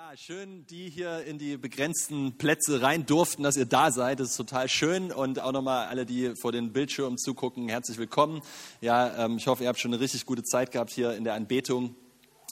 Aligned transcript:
Ja, 0.00 0.16
schön, 0.16 0.64
die 0.68 0.88
hier 0.88 1.24
in 1.24 1.36
die 1.36 1.58
begrenzten 1.58 2.38
Plätze 2.38 2.80
rein 2.80 3.04
durften, 3.04 3.42
dass 3.42 3.58
ihr 3.58 3.66
da 3.66 3.90
seid. 3.90 4.18
Das 4.18 4.30
ist 4.30 4.36
total 4.36 4.66
schön. 4.66 5.12
Und 5.12 5.40
auch 5.40 5.52
nochmal 5.52 5.88
alle, 5.88 6.06
die 6.06 6.34
vor 6.40 6.52
den 6.52 6.72
Bildschirmen 6.72 7.18
zugucken, 7.18 7.68
herzlich 7.68 7.98
willkommen. 7.98 8.40
Ja, 8.80 9.26
ähm, 9.26 9.36
ich 9.36 9.46
hoffe, 9.46 9.64
ihr 9.64 9.68
habt 9.68 9.78
schon 9.78 9.92
eine 9.92 10.00
richtig 10.00 10.24
gute 10.24 10.42
Zeit 10.42 10.72
gehabt 10.72 10.90
hier 10.90 11.12
in 11.12 11.24
der 11.24 11.34
Anbetung. 11.34 11.96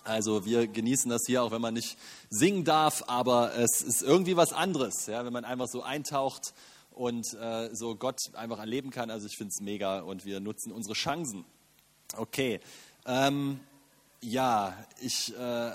Also 0.04 0.44
wir 0.44 0.66
genießen 0.66 1.10
das 1.10 1.22
hier, 1.26 1.42
auch 1.42 1.50
wenn 1.50 1.62
man 1.62 1.72
nicht 1.72 1.96
singen 2.28 2.64
darf, 2.64 3.04
aber 3.06 3.56
es 3.56 3.80
ist 3.80 4.02
irgendwie 4.02 4.36
was 4.36 4.52
anderes, 4.52 5.06
ja, 5.06 5.24
wenn 5.24 5.32
man 5.32 5.46
einfach 5.46 5.68
so 5.68 5.82
eintaucht 5.82 6.52
und 6.90 7.32
äh, 7.32 7.74
so 7.74 7.96
Gott 7.96 8.18
einfach 8.34 8.58
erleben 8.58 8.90
kann. 8.90 9.10
Also 9.10 9.26
ich 9.26 9.38
finde 9.38 9.52
es 9.56 9.62
mega 9.62 10.00
und 10.00 10.26
wir 10.26 10.40
nutzen 10.40 10.70
unsere 10.70 10.94
Chancen. 10.94 11.46
Okay, 12.14 12.60
ähm, 13.06 13.58
ja, 14.20 14.76
ich... 15.00 15.34
Äh, 15.34 15.70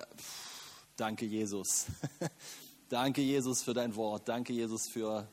Danke, 0.96 1.26
Jesus. 1.26 1.88
Danke, 2.90 3.22
Jesus, 3.22 3.64
für 3.64 3.74
dein 3.74 3.96
Wort. 3.96 4.30
Danke, 4.30 4.54
Jesus, 4.54 4.88
für, 4.88 5.28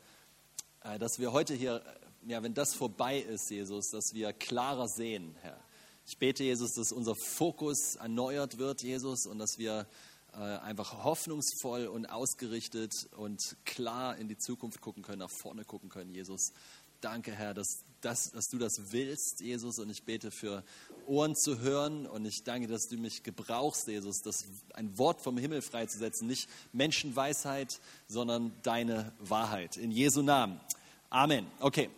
äh, 0.82 0.98
dass 0.98 1.18
wir 1.18 1.32
heute 1.32 1.52
hier, 1.52 1.82
ja, 2.26 2.42
wenn 2.42 2.54
das 2.54 2.72
vorbei 2.72 3.18
ist, 3.18 3.50
Jesus, 3.50 3.90
dass 3.90 4.14
wir 4.14 4.32
klarer 4.32 4.88
sehen, 4.88 5.36
Herr. 5.42 5.60
Ich 6.06 6.16
bete, 6.16 6.44
Jesus, 6.44 6.72
dass 6.72 6.92
unser 6.92 7.14
Fokus 7.14 7.96
erneuert 7.96 8.56
wird, 8.56 8.82
Jesus, 8.82 9.26
und 9.26 9.38
dass 9.38 9.58
wir 9.58 9.86
äh, 10.32 10.38
einfach 10.38 11.04
hoffnungsvoll 11.04 11.88
und 11.88 12.06
ausgerichtet 12.06 13.10
und 13.18 13.58
klar 13.66 14.16
in 14.16 14.28
die 14.28 14.38
Zukunft 14.38 14.80
gucken 14.80 15.02
können, 15.02 15.18
nach 15.18 15.30
vorne 15.30 15.66
gucken 15.66 15.90
können, 15.90 16.10
Jesus. 16.10 16.54
Danke, 17.00 17.32
Herr, 17.32 17.54
dass, 17.54 17.84
dass, 18.02 18.30
dass 18.30 18.48
du 18.48 18.58
das 18.58 18.92
willst, 18.92 19.40
Jesus, 19.40 19.78
und 19.78 19.88
ich 19.88 20.02
bete 20.02 20.30
für 20.30 20.62
Ohren 21.06 21.34
zu 21.34 21.60
hören 21.60 22.06
und 22.06 22.26
ich 22.26 22.44
danke, 22.44 22.66
dass 22.66 22.88
du 22.88 22.98
mich 22.98 23.22
gebrauchst, 23.22 23.88
Jesus, 23.88 24.20
das 24.20 24.44
ein 24.74 24.98
Wort 24.98 25.22
vom 25.22 25.38
Himmel 25.38 25.62
freizusetzen, 25.62 26.26
nicht 26.26 26.48
Menschenweisheit, 26.72 27.80
sondern 28.06 28.52
deine 28.62 29.12
Wahrheit. 29.18 29.78
In 29.78 29.90
Jesu 29.90 30.20
Namen. 30.20 30.60
Amen. 31.08 31.46
Okay. 31.58 31.88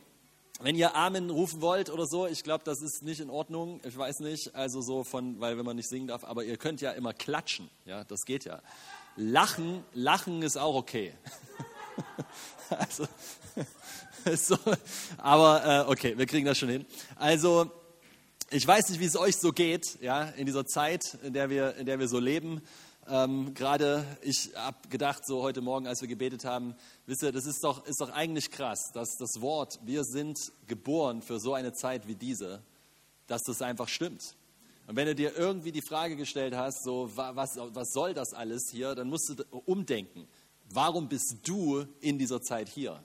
Wenn 0.60 0.76
ihr 0.76 0.94
Amen 0.94 1.30
rufen 1.30 1.60
wollt 1.60 1.90
oder 1.90 2.06
so, 2.06 2.28
ich 2.28 2.44
glaube, 2.44 2.62
das 2.62 2.80
ist 2.80 3.02
nicht 3.02 3.18
in 3.18 3.28
Ordnung. 3.28 3.80
Ich 3.82 3.96
weiß 3.96 4.20
nicht, 4.20 4.54
also 4.54 4.80
so 4.80 5.02
von, 5.02 5.40
weil 5.40 5.58
wenn 5.58 5.66
man 5.66 5.74
nicht 5.74 5.88
singen 5.88 6.06
darf, 6.06 6.22
aber 6.22 6.44
ihr 6.44 6.56
könnt 6.56 6.80
ja 6.80 6.92
immer 6.92 7.12
klatschen. 7.12 7.68
Ja, 7.84 8.04
das 8.04 8.24
geht 8.24 8.44
ja. 8.44 8.62
Lachen, 9.16 9.82
lachen 9.92 10.42
ist 10.42 10.56
auch 10.56 10.76
okay. 10.76 11.12
also, 12.70 13.08
so, 14.36 14.56
aber 15.18 15.86
äh, 15.86 15.90
okay, 15.90 16.16
wir 16.16 16.26
kriegen 16.26 16.46
das 16.46 16.58
schon 16.58 16.68
hin. 16.68 16.86
Also, 17.16 17.70
ich 18.50 18.66
weiß 18.66 18.90
nicht, 18.90 19.00
wie 19.00 19.06
es 19.06 19.16
euch 19.16 19.36
so 19.36 19.52
geht, 19.52 20.00
ja, 20.00 20.24
in 20.36 20.46
dieser 20.46 20.66
Zeit, 20.66 21.18
in 21.22 21.32
der 21.32 21.50
wir, 21.50 21.76
in 21.76 21.86
der 21.86 21.98
wir 21.98 22.08
so 22.08 22.18
leben. 22.18 22.60
Ähm, 23.08 23.54
Gerade 23.54 24.04
ich 24.20 24.50
habe 24.54 24.76
gedacht, 24.88 25.26
so 25.26 25.42
heute 25.42 25.60
Morgen, 25.60 25.86
als 25.86 26.02
wir 26.02 26.08
gebetet 26.08 26.44
haben, 26.44 26.74
wisst 27.06 27.22
ihr, 27.22 27.32
das 27.32 27.46
ist 27.46 27.64
doch, 27.64 27.84
ist 27.86 28.00
doch 28.00 28.10
eigentlich 28.10 28.50
krass, 28.50 28.92
dass 28.92 29.16
das 29.18 29.40
Wort, 29.40 29.80
wir 29.84 30.04
sind 30.04 30.38
geboren 30.68 31.22
für 31.22 31.40
so 31.40 31.54
eine 31.54 31.72
Zeit 31.72 32.06
wie 32.06 32.14
diese, 32.14 32.62
dass 33.26 33.42
das 33.42 33.60
einfach 33.62 33.88
stimmt. 33.88 34.36
Und 34.86 34.96
wenn 34.96 35.06
du 35.06 35.14
dir 35.14 35.36
irgendwie 35.36 35.72
die 35.72 35.82
Frage 35.82 36.16
gestellt 36.16 36.54
hast, 36.54 36.84
so 36.84 37.10
was, 37.14 37.56
was 37.56 37.88
soll 37.92 38.14
das 38.14 38.34
alles 38.34 38.68
hier, 38.70 38.94
dann 38.94 39.08
musst 39.08 39.30
du 39.30 39.44
umdenken. 39.64 40.28
Warum 40.68 41.08
bist 41.08 41.38
du 41.44 41.84
in 42.00 42.18
dieser 42.18 42.40
Zeit 42.40 42.68
hier? 42.68 43.02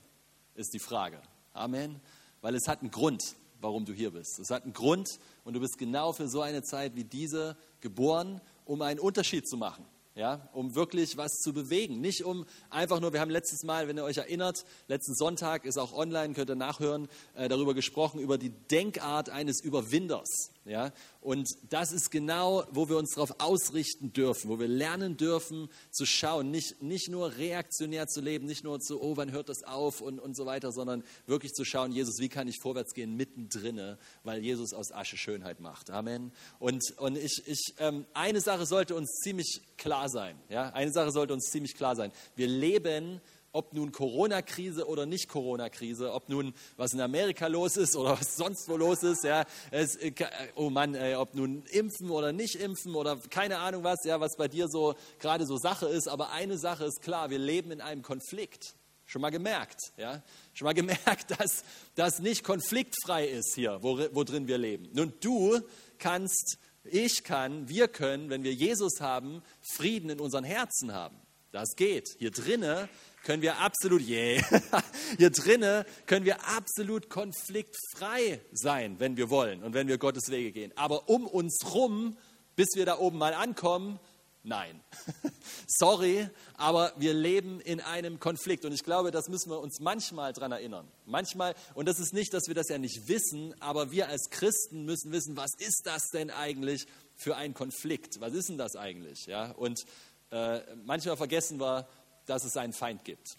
Ist 0.57 0.73
die 0.73 0.79
Frage. 0.79 1.21
Amen. 1.53 2.01
Weil 2.41 2.55
es 2.55 2.67
hat 2.67 2.81
einen 2.81 2.91
Grund, 2.91 3.35
warum 3.61 3.85
du 3.85 3.93
hier 3.93 4.11
bist. 4.11 4.39
Es 4.39 4.49
hat 4.49 4.63
einen 4.63 4.73
Grund 4.73 5.19
und 5.43 5.53
du 5.53 5.59
bist 5.59 5.77
genau 5.77 6.11
für 6.11 6.27
so 6.27 6.41
eine 6.41 6.61
Zeit 6.63 6.95
wie 6.95 7.03
diese 7.03 7.57
geboren, 7.79 8.41
um 8.65 8.81
einen 8.81 8.99
Unterschied 8.99 9.47
zu 9.47 9.55
machen 9.57 9.85
ja, 10.17 10.49
um 10.51 10.73
wirklich 10.75 11.15
was 11.15 11.39
zu 11.39 11.53
bewegen. 11.53 12.01
Nicht 12.01 12.25
um 12.25 12.45
einfach 12.69 12.99
nur, 12.99 13.13
wir 13.13 13.21
haben 13.21 13.29
letztes 13.29 13.63
Mal, 13.63 13.87
wenn 13.87 13.97
ihr 13.97 14.03
euch 14.03 14.17
erinnert, 14.17 14.65
letzten 14.87 15.13
Sonntag 15.13 15.63
ist 15.63 15.77
auch 15.77 15.93
online, 15.93 16.33
könnt 16.33 16.49
ihr 16.49 16.55
nachhören, 16.55 17.07
äh, 17.35 17.47
darüber 17.47 17.75
gesprochen, 17.75 18.19
über 18.19 18.37
die 18.37 18.49
Denkart 18.49 19.29
eines 19.29 19.61
Überwinders. 19.61 20.51
Ja? 20.67 20.91
Und 21.21 21.49
das 21.69 21.91
ist 21.91 22.11
genau, 22.11 22.65
wo 22.71 22.89
wir 22.89 22.97
uns 22.97 23.15
darauf 23.15 23.39
ausrichten 23.39 24.13
dürfen, 24.13 24.49
wo 24.49 24.59
wir 24.59 24.67
lernen 24.67 25.17
dürfen 25.17 25.69
zu 25.91 26.05
schauen, 26.05 26.51
nicht, 26.51 26.81
nicht 26.81 27.09
nur 27.09 27.37
reaktionär 27.37 28.07
zu 28.07 28.21
leben, 28.21 28.45
nicht 28.45 28.63
nur 28.63 28.79
zu, 28.79 29.01
oh, 29.01 29.17
wann 29.17 29.31
hört 29.31 29.49
das 29.49 29.63
auf 29.63 30.01
und, 30.01 30.19
und 30.19 30.35
so 30.35 30.45
weiter, 30.45 30.71
sondern 30.71 31.03
wirklich 31.25 31.53
zu 31.53 31.65
schauen, 31.65 31.91
Jesus, 31.91 32.19
wie 32.19 32.29
kann 32.29 32.47
ich 32.47 32.59
vorwärts 32.61 32.93
gehen 32.93 33.15
mittendrin, 33.15 33.97
weil 34.23 34.43
Jesus 34.43 34.73
aus 34.73 34.91
Asche 34.91 35.17
Schönheit 35.17 35.59
macht. 35.59 35.89
Amen. 35.89 36.31
Und, 36.59 36.83
und 36.97 37.17
ich, 37.17 37.43
ich, 37.45 37.73
ähm, 37.79 38.05
eine 38.13 38.41
Sache 38.41 38.65
sollte 38.65 38.95
uns 38.95 39.19
ziemlich 39.21 39.61
klar 39.77 40.09
sein. 40.09 40.37
Ja? 40.49 40.69
Eine 40.69 40.91
Sache 40.91 41.11
sollte 41.11 41.33
uns 41.33 41.49
ziemlich 41.51 41.75
klar 41.75 41.95
sein. 41.95 42.11
Wir 42.35 42.47
leben 42.47 43.21
ob 43.57 43.73
nun 43.73 43.91
Corona-Krise 43.91 44.87
oder 44.87 45.07
nicht 45.07 45.29
Corona-Krise, 45.29 46.13
ob 46.13 46.29
nun 46.29 46.53
was 46.75 46.93
in 46.93 47.01
Amerika 47.01 47.47
los 47.47 47.75
ist 47.75 47.95
oder 47.95 48.11
was 48.11 48.37
sonst 48.37 48.69
wo 48.69 48.77
los 48.77 49.01
ist, 49.01 49.23
ja, 49.23 49.45
es, 49.71 49.95
äh, 49.95 50.13
oh 50.55 50.69
Mann, 50.69 50.93
ey, 50.93 51.15
ob 51.15 51.33
nun 51.33 51.63
impfen 51.71 52.11
oder 52.11 52.31
nicht 52.31 52.55
impfen 52.55 52.93
oder 52.93 53.17
keine 53.31 53.57
Ahnung 53.57 53.83
was, 53.83 54.03
ja, 54.05 54.19
was 54.19 54.37
bei 54.37 54.47
dir 54.47 54.67
so 54.67 54.93
gerade 55.17 55.47
so 55.47 55.57
Sache 55.57 55.87
ist, 55.87 56.07
aber 56.07 56.31
eine 56.31 56.59
Sache 56.59 56.85
ist 56.85 57.01
klar, 57.01 57.31
wir 57.31 57.39
leben 57.39 57.71
in 57.71 57.81
einem 57.81 58.03
Konflikt. 58.03 58.75
Schon 59.05 59.21
mal 59.21 59.31
gemerkt, 59.31 59.93
ja? 59.95 60.21
Schon 60.53 60.65
mal 60.65 60.73
gemerkt, 60.73 61.31
dass 61.39 61.63
das 61.95 62.19
nicht 62.19 62.43
konfliktfrei 62.43 63.25
ist 63.25 63.55
hier, 63.55 63.79
wo, 63.81 63.97
wo 64.11 64.27
wir 64.27 64.57
leben. 64.57 64.89
Nun, 64.93 65.13
du 65.21 65.61
kannst, 65.97 66.59
ich 66.83 67.23
kann, 67.23 67.69
wir 67.69 67.87
können, 67.87 68.29
wenn 68.29 68.43
wir 68.43 68.53
Jesus 68.53 68.99
haben, 68.99 69.41
Frieden 69.61 70.09
in 70.09 70.19
unseren 70.19 70.43
Herzen 70.43 70.93
haben. 70.93 71.17
Das 71.51 71.75
geht. 71.75 72.09
Hier 72.19 72.31
drinnen 72.31 72.89
können 73.23 73.41
wir 73.41 73.59
absolut, 73.59 74.01
yeah, 74.07 74.41
hier 75.17 75.29
drinnen 75.29 75.85
können 76.05 76.25
wir 76.25 76.45
absolut 76.47 77.09
konfliktfrei 77.09 78.41
sein, 78.51 78.99
wenn 78.99 79.17
wir 79.17 79.29
wollen 79.29 79.63
und 79.63 79.73
wenn 79.73 79.87
wir 79.87 79.97
Gottes 79.97 80.29
Wege 80.29 80.51
gehen. 80.51 80.73
Aber 80.75 81.09
um 81.09 81.25
uns 81.25 81.59
rum, 81.73 82.17
bis 82.55 82.69
wir 82.75 82.85
da 82.85 82.97
oben 82.97 83.17
mal 83.17 83.33
ankommen, 83.33 83.99
nein. 84.43 84.81
Sorry, 85.67 86.29
aber 86.55 86.93
wir 86.97 87.13
leben 87.13 87.61
in 87.61 87.81
einem 87.81 88.19
Konflikt 88.19 88.65
und 88.65 88.73
ich 88.73 88.83
glaube, 88.83 89.11
das 89.11 89.29
müssen 89.29 89.49
wir 89.49 89.59
uns 89.59 89.79
manchmal 89.79 90.33
daran 90.33 90.51
erinnern. 90.51 90.87
Manchmal, 91.05 91.53
und 91.75 91.87
das 91.87 91.99
ist 91.99 92.13
nicht, 92.13 92.33
dass 92.33 92.47
wir 92.47 92.55
das 92.55 92.69
ja 92.69 92.77
nicht 92.77 93.07
wissen, 93.07 93.53
aber 93.61 93.91
wir 93.91 94.09
als 94.09 94.29
Christen 94.29 94.85
müssen 94.85 95.11
wissen, 95.11 95.37
was 95.37 95.51
ist 95.59 95.83
das 95.85 96.09
denn 96.11 96.29
eigentlich 96.29 96.87
für 97.15 97.35
ein 97.35 97.53
Konflikt? 97.53 98.19
Was 98.21 98.33
ist 98.33 98.49
denn 98.49 98.57
das 98.57 98.75
eigentlich? 98.75 99.25
Ja, 99.25 99.51
und 99.51 99.85
äh, 100.31 100.59
manchmal 100.83 101.17
vergessen 101.17 101.59
wir, 101.59 101.87
dass 102.25 102.43
es 102.43 102.57
einen 102.57 102.73
Feind 102.73 103.03
gibt. 103.03 103.37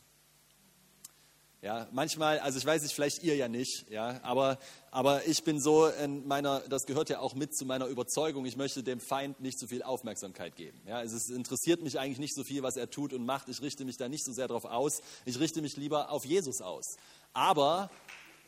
Ja, 1.60 1.88
manchmal, 1.90 2.38
also 2.38 2.56
ich 2.56 2.64
weiß 2.64 2.82
nicht, 2.82 2.94
vielleicht 2.94 3.24
ihr 3.24 3.34
ja 3.34 3.48
nicht, 3.48 3.90
ja, 3.90 4.20
aber, 4.22 4.60
aber 4.92 5.26
ich 5.26 5.42
bin 5.42 5.60
so 5.60 5.88
in 5.88 6.24
meiner, 6.28 6.60
das 6.60 6.86
gehört 6.86 7.10
ja 7.10 7.18
auch 7.18 7.34
mit 7.34 7.52
zu 7.52 7.66
meiner 7.66 7.86
Überzeugung, 7.86 8.46
ich 8.46 8.56
möchte 8.56 8.84
dem 8.84 9.00
Feind 9.00 9.40
nicht 9.40 9.58
so 9.58 9.66
viel 9.66 9.82
Aufmerksamkeit 9.82 10.54
geben. 10.54 10.80
Ja, 10.86 11.02
es 11.02 11.28
interessiert 11.28 11.82
mich 11.82 11.98
eigentlich 11.98 12.20
nicht 12.20 12.36
so 12.36 12.44
viel, 12.44 12.62
was 12.62 12.76
er 12.76 12.90
tut 12.90 13.12
und 13.12 13.26
macht. 13.26 13.48
Ich 13.48 13.60
richte 13.60 13.84
mich 13.84 13.96
da 13.96 14.08
nicht 14.08 14.24
so 14.24 14.32
sehr 14.32 14.46
darauf 14.46 14.66
aus. 14.66 15.00
Ich 15.24 15.40
richte 15.40 15.60
mich 15.60 15.76
lieber 15.76 16.12
auf 16.12 16.24
Jesus 16.24 16.60
aus. 16.60 16.96
Aber, 17.32 17.90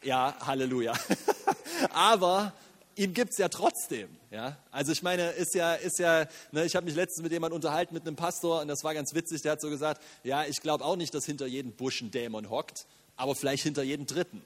ja, 0.04 0.36
Halleluja. 0.46 0.94
aber 1.92 2.52
ihn 3.00 3.14
gibt 3.14 3.32
es 3.32 3.38
ja 3.38 3.48
trotzdem. 3.48 4.10
Ja? 4.30 4.58
Also 4.70 4.92
ich 4.92 5.02
meine, 5.02 5.30
ist 5.30 5.54
ja, 5.54 5.74
ist 5.74 5.98
ja 5.98 6.26
ne, 6.52 6.66
ich 6.66 6.76
habe 6.76 6.84
mich 6.84 6.94
letztens 6.94 7.22
mit 7.22 7.32
jemandem 7.32 7.56
unterhalten, 7.56 7.94
mit 7.94 8.06
einem 8.06 8.16
Pastor, 8.16 8.60
und 8.60 8.68
das 8.68 8.84
war 8.84 8.92
ganz 8.92 9.14
witzig, 9.14 9.42
der 9.42 9.52
hat 9.52 9.60
so 9.60 9.70
gesagt, 9.70 10.02
ja, 10.22 10.44
ich 10.44 10.60
glaube 10.60 10.84
auch 10.84 10.96
nicht, 10.96 11.14
dass 11.14 11.24
hinter 11.24 11.46
jedem 11.46 11.72
Busch 11.72 12.02
ein 12.02 12.10
Dämon 12.10 12.50
hockt, 12.50 12.86
aber 13.16 13.34
vielleicht 13.34 13.62
hinter 13.62 13.82
jedem 13.82 14.06
Dritten. 14.06 14.42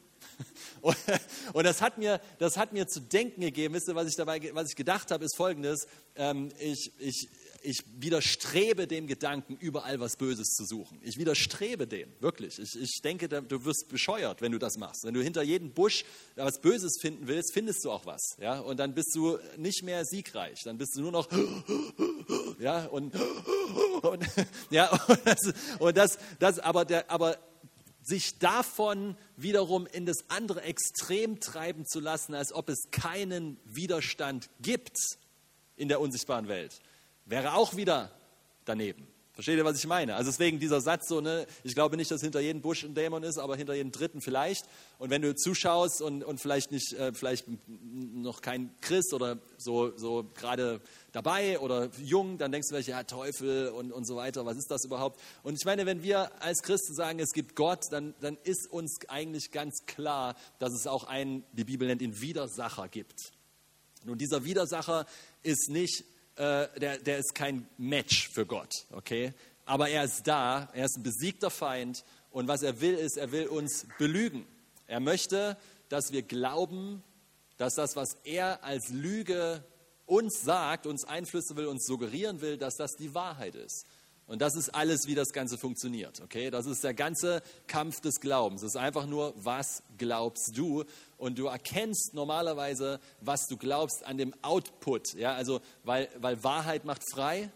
Und, 1.52 1.64
das, 1.64 1.80
hat 1.80 1.98
mir, 1.98 2.20
das 2.38 2.56
hat 2.56 2.72
mir 2.72 2.88
zu 2.88 3.00
denken 3.00 3.40
gegeben. 3.40 3.74
Wisst 3.74 3.88
ihr, 3.88 3.94
was 3.94 4.08
ich 4.08 4.16
dabei 4.16 4.40
was 4.54 4.70
ich 4.70 4.76
gedacht 4.76 5.10
habe, 5.10 5.24
ist 5.24 5.36
folgendes. 5.36 5.86
Ähm, 6.16 6.50
ich, 6.58 6.92
ich, 6.98 7.28
ich 7.64 7.82
widerstrebe 7.96 8.86
dem 8.86 9.06
Gedanken, 9.06 9.56
überall 9.56 9.98
was 9.98 10.16
Böses 10.16 10.48
zu 10.48 10.64
suchen. 10.64 10.98
Ich 11.02 11.16
widerstrebe 11.16 11.86
dem, 11.86 12.12
wirklich. 12.20 12.58
Ich, 12.58 12.78
ich 12.78 13.00
denke, 13.02 13.28
du 13.28 13.64
wirst 13.64 13.88
bescheuert, 13.88 14.42
wenn 14.42 14.52
du 14.52 14.58
das 14.58 14.76
machst. 14.76 15.04
Wenn 15.04 15.14
du 15.14 15.22
hinter 15.22 15.42
jedem 15.42 15.72
Busch 15.72 16.04
was 16.36 16.60
Böses 16.60 16.98
finden 17.00 17.26
willst, 17.26 17.52
findest 17.54 17.84
du 17.84 17.90
auch 17.90 18.04
was. 18.04 18.36
Ja? 18.38 18.60
Und 18.60 18.78
dann 18.78 18.94
bist 18.94 19.14
du 19.14 19.38
nicht 19.56 19.82
mehr 19.82 20.04
siegreich. 20.04 20.60
Dann 20.64 20.76
bist 20.76 20.96
du 20.96 21.00
nur 21.00 21.12
noch 21.12 21.28
ja, 22.58 22.84
und, 22.86 23.14
und, 24.02 24.24
ja, 24.70 24.90
und, 25.08 25.20
das, 25.24 25.54
und 25.78 25.96
das, 25.96 26.18
das 26.38 26.58
aber, 26.58 26.84
der, 26.84 27.10
aber 27.10 27.38
sich 28.02 28.38
davon 28.38 29.16
wiederum 29.36 29.86
in 29.86 30.04
das 30.04 30.28
andere 30.28 30.62
Extrem 30.62 31.40
treiben 31.40 31.86
zu 31.86 32.00
lassen, 32.00 32.34
als 32.34 32.52
ob 32.52 32.68
es 32.68 32.90
keinen 32.90 33.58
Widerstand 33.64 34.50
gibt 34.60 34.98
in 35.76 35.88
der 35.88 36.00
unsichtbaren 36.00 36.48
Welt 36.48 36.80
wäre 37.26 37.54
auch 37.54 37.76
wieder 37.76 38.10
daneben. 38.64 39.06
Versteht 39.34 39.58
ihr, 39.58 39.64
was 39.64 39.76
ich 39.76 39.86
meine? 39.88 40.14
Also 40.14 40.30
deswegen 40.30 40.60
dieser 40.60 40.80
Satz 40.80 41.08
so, 41.08 41.20
ne, 41.20 41.44
ich 41.64 41.74
glaube 41.74 41.96
nicht, 41.96 42.08
dass 42.08 42.20
hinter 42.20 42.38
jedem 42.38 42.62
Busch 42.62 42.84
ein 42.84 42.94
Dämon 42.94 43.24
ist, 43.24 43.36
aber 43.36 43.56
hinter 43.56 43.74
jedem 43.74 43.90
dritten 43.90 44.20
vielleicht. 44.20 44.64
Und 44.98 45.10
wenn 45.10 45.22
du 45.22 45.34
zuschaust 45.34 46.00
und, 46.02 46.22
und 46.22 46.40
vielleicht 46.40 46.70
nicht, 46.70 46.92
äh, 46.92 47.12
vielleicht 47.12 47.46
noch 47.66 48.42
kein 48.42 48.70
Christ 48.80 49.12
oder 49.12 49.38
so, 49.58 49.92
so 49.96 50.24
gerade 50.34 50.80
dabei 51.10 51.58
oder 51.58 51.90
jung, 52.00 52.38
dann 52.38 52.52
denkst 52.52 52.68
du 52.68 52.74
vielleicht, 52.74 52.88
ja, 52.88 53.02
Teufel 53.02 53.70
und, 53.70 53.90
und 53.90 54.06
so 54.06 54.14
weiter, 54.14 54.46
was 54.46 54.56
ist 54.56 54.70
das 54.70 54.84
überhaupt? 54.84 55.20
Und 55.42 55.54
ich 55.58 55.64
meine, 55.64 55.84
wenn 55.84 56.04
wir 56.04 56.40
als 56.40 56.62
Christen 56.62 56.94
sagen, 56.94 57.18
es 57.18 57.32
gibt 57.32 57.56
Gott, 57.56 57.86
dann, 57.90 58.14
dann 58.20 58.38
ist 58.44 58.70
uns 58.70 58.98
eigentlich 59.08 59.50
ganz 59.50 59.84
klar, 59.86 60.36
dass 60.60 60.72
es 60.72 60.86
auch 60.86 61.08
einen, 61.08 61.42
die 61.54 61.64
Bibel 61.64 61.88
nennt 61.88 62.02
ihn 62.02 62.20
Widersacher 62.20 62.86
gibt. 62.86 63.32
Nun, 64.04 64.16
dieser 64.16 64.44
Widersacher 64.44 65.06
ist 65.42 65.70
nicht 65.70 66.04
äh, 66.36 66.68
der, 66.78 66.98
der 66.98 67.18
ist 67.18 67.34
kein 67.34 67.68
Match 67.78 68.28
für 68.28 68.46
Gott, 68.46 68.86
okay? 68.92 69.32
Aber 69.64 69.88
er 69.88 70.04
ist 70.04 70.26
da, 70.26 70.68
er 70.74 70.84
ist 70.84 70.96
ein 70.96 71.02
besiegter 71.02 71.50
Feind 71.50 72.04
und 72.30 72.48
was 72.48 72.62
er 72.62 72.80
will, 72.80 72.94
ist, 72.94 73.16
er 73.16 73.32
will 73.32 73.46
uns 73.46 73.86
belügen. 73.98 74.46
Er 74.86 75.00
möchte, 75.00 75.56
dass 75.88 76.12
wir 76.12 76.22
glauben, 76.22 77.02
dass 77.56 77.74
das, 77.74 77.96
was 77.96 78.16
er 78.24 78.62
als 78.64 78.90
Lüge 78.90 79.64
uns 80.06 80.42
sagt, 80.42 80.86
uns 80.86 81.04
einflüssen 81.04 81.56
will, 81.56 81.66
uns 81.66 81.86
suggerieren 81.86 82.40
will, 82.40 82.58
dass 82.58 82.76
das 82.76 82.96
die 82.96 83.14
Wahrheit 83.14 83.54
ist. 83.54 83.86
Und 84.26 84.40
das 84.40 84.56
ist 84.56 84.70
alles, 84.70 85.06
wie 85.06 85.14
das 85.14 85.32
Ganze 85.32 85.58
funktioniert. 85.58 86.22
Okay? 86.22 86.50
Das 86.50 86.66
ist 86.66 86.82
der 86.82 86.94
ganze 86.94 87.42
Kampf 87.66 88.00
des 88.00 88.20
Glaubens. 88.20 88.62
Es 88.62 88.70
ist 88.70 88.76
einfach 88.76 89.06
nur, 89.06 89.34
was 89.36 89.82
glaubst 89.98 90.56
du? 90.56 90.84
Und 91.18 91.38
du 91.38 91.46
erkennst 91.46 92.14
normalerweise, 92.14 93.00
was 93.20 93.46
du 93.48 93.56
glaubst, 93.56 94.04
an 94.04 94.16
dem 94.16 94.34
Output. 94.42 95.14
Ja? 95.14 95.34
Also, 95.34 95.60
weil, 95.82 96.08
weil 96.18 96.42
Wahrheit 96.42 96.86
macht 96.86 97.02
frei 97.12 97.50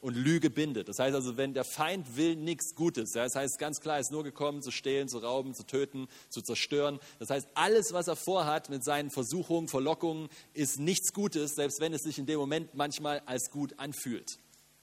und 0.00 0.14
Lüge 0.14 0.50
bindet. 0.50 0.88
Das 0.88 0.98
heißt 0.98 1.14
also, 1.14 1.36
wenn 1.36 1.54
der 1.54 1.64
Feind 1.64 2.16
will 2.16 2.34
nichts 2.34 2.74
Gutes, 2.74 3.14
ja? 3.14 3.24
das 3.24 3.36
heißt 3.36 3.58
ganz 3.58 3.80
klar, 3.80 3.96
er 3.96 4.00
ist 4.00 4.10
nur 4.10 4.24
gekommen, 4.24 4.62
zu 4.62 4.72
stehlen, 4.72 5.08
zu 5.08 5.18
rauben, 5.18 5.54
zu 5.54 5.64
töten, 5.64 6.08
zu 6.28 6.42
zerstören. 6.42 6.98
Das 7.20 7.30
heißt, 7.30 7.48
alles, 7.54 7.92
was 7.92 8.08
er 8.08 8.16
vorhat 8.16 8.68
mit 8.68 8.82
seinen 8.82 9.10
Versuchungen, 9.10 9.68
Verlockungen, 9.68 10.28
ist 10.54 10.80
nichts 10.80 11.12
Gutes, 11.12 11.54
selbst 11.54 11.80
wenn 11.80 11.92
es 11.92 12.02
sich 12.02 12.18
in 12.18 12.26
dem 12.26 12.40
Moment 12.40 12.74
manchmal 12.74 13.22
als 13.26 13.50
gut 13.50 13.78
anfühlt. 13.78 14.38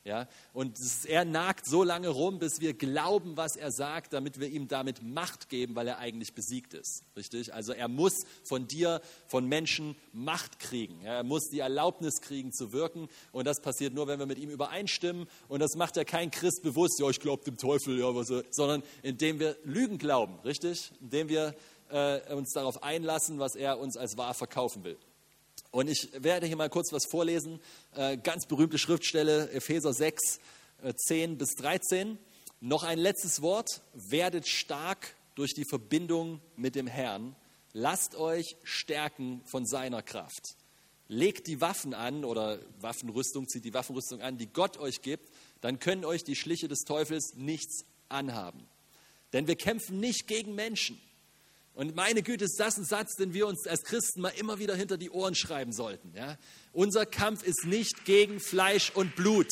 Ja? 0.08 0.26
Und 0.54 0.80
er 1.06 1.26
nagt 1.26 1.66
so 1.66 1.84
lange 1.84 2.08
rum, 2.08 2.40
bis 2.40 2.62
wir 2.62 2.74
glauben, 2.74 3.36
was 3.36 3.58
er 3.58 3.72
sagt, 3.74 4.14
damit 4.14 4.40
wir 4.40 4.48
ihm 4.48 4.70
damit 4.70 5.04
Macht 5.04 5.50
geben, 5.50 5.76
weil 5.76 5.86
er 5.86 5.98
eigentlich 5.98 6.34
besiegt 6.34 6.74
ist. 6.74 7.04
Richtig? 7.18 7.54
Also 7.54 7.74
er 7.74 7.90
muss 7.90 8.24
von 8.44 8.68
dir, 8.70 9.02
von 9.28 9.46
Menschen 9.46 9.98
Macht 10.14 10.60
kriegen. 10.60 11.02
Er 11.04 11.24
muss 11.24 11.50
die 11.50 11.60
Erlaubnis 11.60 12.22
kriegen 12.22 12.54
zu 12.54 12.72
wirken. 12.72 13.10
Und 13.34 13.46
das 13.46 13.62
passiert 13.62 13.94
nur, 13.94 14.08
wenn 14.08 14.18
wir 14.18 14.26
mit 14.26 14.40
ihm 14.40 14.50
übereinstimmen. 14.50 15.28
Und 15.50 15.60
das 15.60 15.76
macht 15.76 15.98
ja 15.98 16.06
kein 16.06 16.32
Christ 16.32 16.64
bewusst, 16.64 17.00
ja, 17.00 17.10
ich 17.10 17.20
glaube 17.20 17.44
dem 17.44 17.58
Teufel, 17.58 18.00
ja, 18.00 18.16
was, 18.16 18.32
sondern 18.50 18.84
indem 19.04 19.40
wir 19.40 19.58
Lügen 19.66 19.98
glauben. 19.98 20.40
Richtig? 20.46 20.94
Indem 21.02 21.28
wir 21.28 21.54
äh, 21.90 22.34
uns 22.34 22.54
darauf 22.54 22.82
einlassen, 22.82 23.40
was 23.40 23.56
er 23.58 23.78
uns 23.78 23.98
als 23.98 24.18
wahr 24.18 24.34
verkaufen 24.34 24.86
will. 24.86 24.98
Und 25.78 25.92
ich 25.92 26.10
werde 26.12 26.48
hier 26.48 26.56
mal 26.56 26.72
kurz 26.72 26.92
was 26.92 27.06
vorlesen. 27.06 27.60
Äh, 27.94 28.18
ganz 28.18 28.48
berühmte 28.48 28.80
Schriftstelle, 28.80 29.52
Epheser 29.52 29.94
6, 29.94 30.40
10 30.96 31.34
äh, 31.34 31.36
bis 31.36 31.54
13. 31.54 32.18
Noch 32.62 32.82
ein 32.82 32.98
letztes 32.98 33.44
Wort. 33.44 33.84
Werdet 33.94 34.48
stark 34.48 35.14
durch 35.36 35.54
die 35.54 35.66
Verbindung 35.66 36.42
mit 36.56 36.74
dem 36.74 36.88
Herrn. 36.88 37.36
Lasst 37.74 38.16
euch 38.16 38.56
stärken 38.64 39.44
von 39.46 39.68
seiner 39.68 40.02
Kraft. 40.02 40.56
Legt 41.10 41.46
die 41.46 41.62
Waffen 41.62 41.94
an 41.94 42.26
oder 42.26 42.58
Waffenrüstung, 42.80 43.48
zieht 43.48 43.64
die 43.64 43.76
Waffenrüstung 43.76 44.20
an, 44.20 44.40
die 44.40 44.48
Gott 44.48 44.78
euch 44.78 45.04
gibt. 45.04 45.30
Dann 45.62 45.78
können 45.78 46.06
euch 46.06 46.24
die 46.24 46.36
Schliche 46.36 46.68
des 46.68 46.86
Teufels 46.86 47.36
nichts 47.36 47.86
anhaben. 48.10 48.68
Denn 49.32 49.46
wir 49.46 49.56
kämpfen 49.56 50.00
nicht 50.00 50.26
gegen 50.26 50.56
Menschen 50.56 51.00
und 51.78 51.96
meine 51.96 52.24
Güte, 52.24 52.46
ist 52.46 52.60
das 52.60 52.76
ein 52.78 52.86
Satz, 52.86 53.18
den 53.18 53.36
wir 53.36 53.46
uns 53.46 53.68
als 53.68 53.84
Christen 53.84 54.22
mal 54.22 54.34
immer 54.40 54.58
wieder 54.58 54.74
hinter 54.74 54.98
die 54.98 55.12
Ohren 55.12 55.36
schreiben 55.36 55.72
sollten. 55.72 56.12
Ja? 56.16 56.36
Unser 56.74 57.06
Kampf 57.06 57.44
ist 57.44 57.68
nicht 57.68 58.04
gegen 58.04 58.40
Fleisch 58.40 58.92
und 58.96 59.16
Blut. 59.16 59.52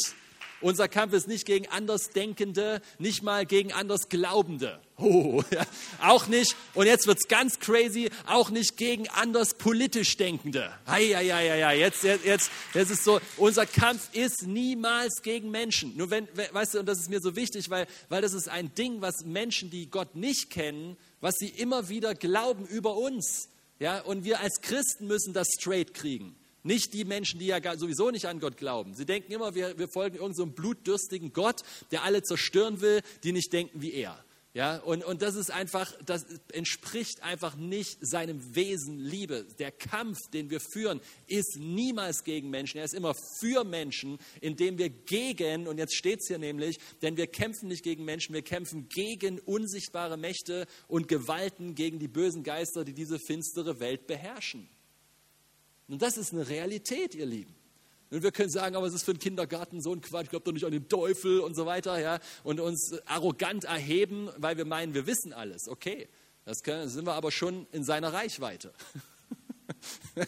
Unser 0.59 0.87
Kampf 0.87 1.13
ist 1.13 1.27
nicht 1.27 1.45
gegen 1.45 1.67
Andersdenkende, 1.67 2.81
nicht 2.97 3.21
mal 3.21 3.45
gegen 3.45 3.73
Andersglaubende. 3.73 4.81
Oh, 4.97 5.43
ja. 5.51 5.67
Auch 6.01 6.25
nicht, 6.25 6.55
und 6.73 6.87
jetzt 6.87 7.05
wird 7.05 7.19
es 7.19 7.27
ganz 7.27 7.59
crazy, 7.59 8.09
auch 8.25 8.49
nicht 8.49 8.75
gegen 8.75 9.07
anders 9.09 9.53
politisch 9.53 10.17
Denkende. 10.17 10.71
Ja, 10.87 11.71
jetzt, 11.73 12.03
jetzt, 12.03 12.25
jetzt, 12.25 12.49
jetzt 12.73 12.89
ist 12.89 13.03
so, 13.03 13.19
unser 13.37 13.67
Kampf 13.67 14.09
ist 14.13 14.47
niemals 14.47 15.21
gegen 15.21 15.51
Menschen. 15.51 15.95
Nur 15.95 16.09
wenn, 16.09 16.27
weißt 16.51 16.73
du, 16.73 16.79
und 16.79 16.87
das 16.87 16.99
ist 16.99 17.09
mir 17.09 17.19
so 17.19 17.35
wichtig, 17.35 17.69
weil, 17.69 17.85
weil 18.09 18.23
das 18.23 18.33
ist 18.33 18.49
ein 18.49 18.73
Ding, 18.73 19.01
was 19.01 19.25
Menschen, 19.25 19.69
die 19.69 19.91
Gott 19.91 20.15
nicht 20.15 20.49
kennen, 20.49 20.97
was 21.25 21.37
sie 21.39 21.49
immer 21.49 21.89
wieder 21.89 22.13
glauben 22.13 22.67
über 22.67 22.97
uns. 22.97 23.49
Ja, 23.79 23.99
und 24.01 24.25
wir 24.25 24.41
als 24.41 24.61
Christen 24.61 25.07
müssen 25.07 25.33
das 25.33 25.47
straight 25.59 25.95
kriegen. 25.95 26.35
Nicht 26.61 26.93
die 26.93 27.03
Menschen, 27.03 27.39
die 27.39 27.47
ja 27.47 27.77
sowieso 27.79 28.11
nicht 28.11 28.27
an 28.27 28.39
Gott 28.39 28.57
glauben. 28.57 28.93
Sie 28.93 29.07
denken 29.07 29.31
immer, 29.31 29.55
wir, 29.55 29.75
wir 29.79 29.87
folgen 29.87 30.17
irgendeinem 30.17 30.49
so 30.49 30.53
blutdürstigen 30.53 31.33
Gott, 31.33 31.63
der 31.89 32.03
alle 32.03 32.21
zerstören 32.21 32.79
will, 32.79 33.01
die 33.23 33.31
nicht 33.31 33.51
denken 33.53 33.81
wie 33.81 33.93
er. 33.93 34.23
Ja, 34.55 34.77
und, 34.77 35.03
und 35.03 35.21
das 35.21 35.35
ist 35.35 35.51
einfach, 35.51 35.91
das 36.05 36.25
entspricht 36.53 37.21
einfach 37.23 37.57
nicht 37.57 37.97
seinem 37.99 38.55
Wesen 38.55 38.97
Liebe. 38.97 39.45
Der 39.59 39.69
Kampf, 39.69 40.17
den 40.31 40.49
wir 40.49 40.61
führen, 40.61 41.01
ist 41.27 41.57
niemals 41.59 42.23
gegen 42.23 42.49
Menschen. 42.51 42.77
Er 42.77 42.85
ist 42.85 42.93
immer 42.93 43.13
für 43.41 43.65
Menschen, 43.65 44.17
indem 44.39 44.77
wir 44.77 44.89
gegen, 44.89 45.67
und 45.67 45.77
jetzt 45.77 45.93
steht 45.93 46.21
es 46.21 46.27
hier 46.27 46.37
nämlich, 46.37 46.79
denn 47.01 47.17
wir 47.17 47.27
kämpfen 47.27 47.67
nicht 47.67 47.83
gegen 47.83 48.05
Menschen, 48.05 48.33
wir 48.33 48.43
kämpfen 48.43 48.87
gegen 48.87 49.39
unsichtbare 49.39 50.15
Mächte 50.15 50.67
und 50.87 51.09
Gewalten, 51.09 51.75
gegen 51.75 51.99
die 51.99 52.07
bösen 52.07 52.43
Geister, 52.43 52.85
die 52.85 52.93
diese 52.93 53.19
finstere 53.19 53.81
Welt 53.81 54.07
beherrschen. 54.07 54.69
Und 55.89 56.01
das 56.01 56.15
ist 56.15 56.31
eine 56.31 56.47
Realität, 56.47 57.13
ihr 57.13 57.25
Lieben. 57.25 57.53
Und 58.11 58.23
wir 58.23 58.31
können 58.31 58.49
sagen, 58.49 58.75
aber 58.75 58.87
es 58.87 58.93
ist 58.93 59.03
für 59.03 59.11
einen 59.11 59.19
Kindergarten 59.19 59.81
so 59.81 59.91
ein 59.91 60.01
Quatsch, 60.01 60.29
glaubt 60.29 60.47
doch 60.47 60.51
nicht 60.51 60.65
an 60.65 60.71
den 60.71 60.87
Teufel 60.87 61.39
und 61.39 61.55
so 61.55 61.65
weiter, 61.65 61.99
ja, 61.99 62.19
und 62.43 62.59
uns 62.59 62.93
arrogant 63.05 63.63
erheben, 63.63 64.29
weil 64.37 64.57
wir 64.57 64.65
meinen, 64.65 64.93
wir 64.93 65.07
wissen 65.07 65.33
alles. 65.33 65.67
Okay, 65.67 66.07
das 66.45 66.61
können, 66.61 66.87
sind 66.87 67.05
wir 67.05 67.13
aber 67.13 67.31
schon 67.31 67.67
in 67.71 67.83
seiner 67.83 68.13
Reichweite. 68.13 68.73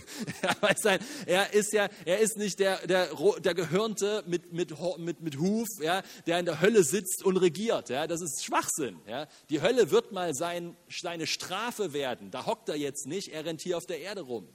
er 1.25 1.53
ist 1.53 1.71
ja, 1.73 1.87
er 2.05 2.19
ist 2.19 2.37
nicht 2.37 2.59
der, 2.59 2.85
der, 2.87 3.09
der 3.39 3.53
Gehörnte 3.53 4.23
mit, 4.25 4.51
mit, 4.51 4.73
mit, 4.97 5.21
mit 5.21 5.37
Huf, 5.37 5.67
ja, 5.81 6.01
der 6.25 6.39
in 6.39 6.45
der 6.45 6.59
Hölle 6.59 6.83
sitzt 6.83 7.23
und 7.23 7.37
regiert. 7.37 7.89
Ja. 7.89 8.07
Das 8.07 8.21
ist 8.21 8.43
Schwachsinn. 8.43 8.99
Ja. 9.07 9.27
Die 9.49 9.61
Hölle 9.61 9.91
wird 9.91 10.11
mal 10.11 10.33
sein, 10.33 10.75
seine 10.89 11.27
Strafe 11.27 11.93
werden. 11.93 12.31
Da 12.31 12.45
hockt 12.45 12.69
er 12.69 12.75
jetzt 12.75 13.05
nicht, 13.05 13.29
er 13.29 13.45
rennt 13.45 13.61
hier 13.61 13.77
auf 13.77 13.85
der 13.85 13.99
Erde 13.99 14.21
rum 14.21 14.47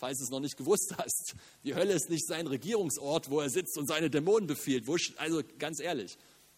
falls 0.00 0.18
du 0.18 0.24
es 0.24 0.30
noch 0.30 0.40
nicht 0.40 0.56
gewusst 0.56 0.94
hast. 0.98 1.34
Die 1.62 1.74
Hölle 1.74 1.92
ist 1.92 2.10
nicht 2.10 2.26
sein 2.26 2.46
Regierungsort, 2.46 3.30
wo 3.30 3.40
er 3.40 3.50
sitzt 3.50 3.78
und 3.78 3.86
seine 3.86 4.10
Dämonen 4.10 4.46
befiehlt. 4.46 4.86
Also 5.18 5.42
ganz 5.58 5.78
ehrlich, 5.78 6.16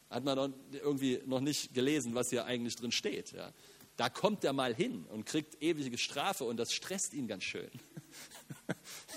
hat 0.09 0.25
man 0.25 0.55
irgendwie 0.73 1.21
noch 1.27 1.41
nicht 1.41 1.75
gelesen, 1.75 2.15
was 2.15 2.31
hier 2.31 2.45
eigentlich 2.45 2.77
drin 2.77 2.93
steht. 2.93 3.33
Ja. 3.33 3.53
Da 3.97 4.09
kommt 4.09 4.45
er 4.45 4.53
mal 4.53 4.75
hin 4.75 5.05
und 5.11 5.27
kriegt 5.27 5.63
ewige 5.63 5.99
Strafe 5.99 6.45
und 6.45 6.57
das 6.57 6.73
stresst 6.73 7.13
ihn 7.13 7.29
ganz 7.29 7.45
schön. 7.45 7.71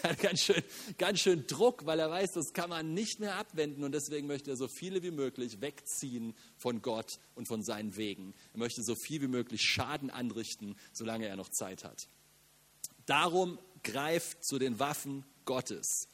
er 0.01 0.09
hat 0.11 0.19
ganz 0.19 0.41
schön, 0.41 0.63
ganz 0.97 1.19
schön 1.19 1.47
Druck, 1.47 1.85
weil 1.85 1.99
er 1.99 2.09
weiß, 2.09 2.33
das 2.33 2.53
kann 2.53 2.69
man 2.69 2.93
nicht 2.93 3.19
mehr 3.19 3.35
abwenden 3.35 3.83
und 3.83 3.93
deswegen 3.93 4.27
möchte 4.27 4.49
er 4.49 4.57
so 4.57 4.67
viele 4.67 5.03
wie 5.03 5.11
möglich 5.11 5.61
wegziehen 5.61 6.33
von 6.57 6.81
Gott 6.81 7.19
und 7.35 7.47
von 7.47 7.61
seinen 7.61 7.95
Wegen. 7.95 8.33
Er 8.53 8.59
möchte 8.59 8.83
so 8.83 8.95
viel 8.95 9.21
wie 9.21 9.27
möglich 9.27 9.61
Schaden 9.61 10.09
anrichten, 10.09 10.75
solange 10.91 11.27
er 11.27 11.35
noch 11.35 11.49
Zeit 11.49 11.83
hat. 11.83 12.07
Darum 13.05 13.59
greift 13.85 14.43
zu 14.43 14.59
den 14.59 14.79
Waffen 14.79 15.23
Gottes. 15.45 16.09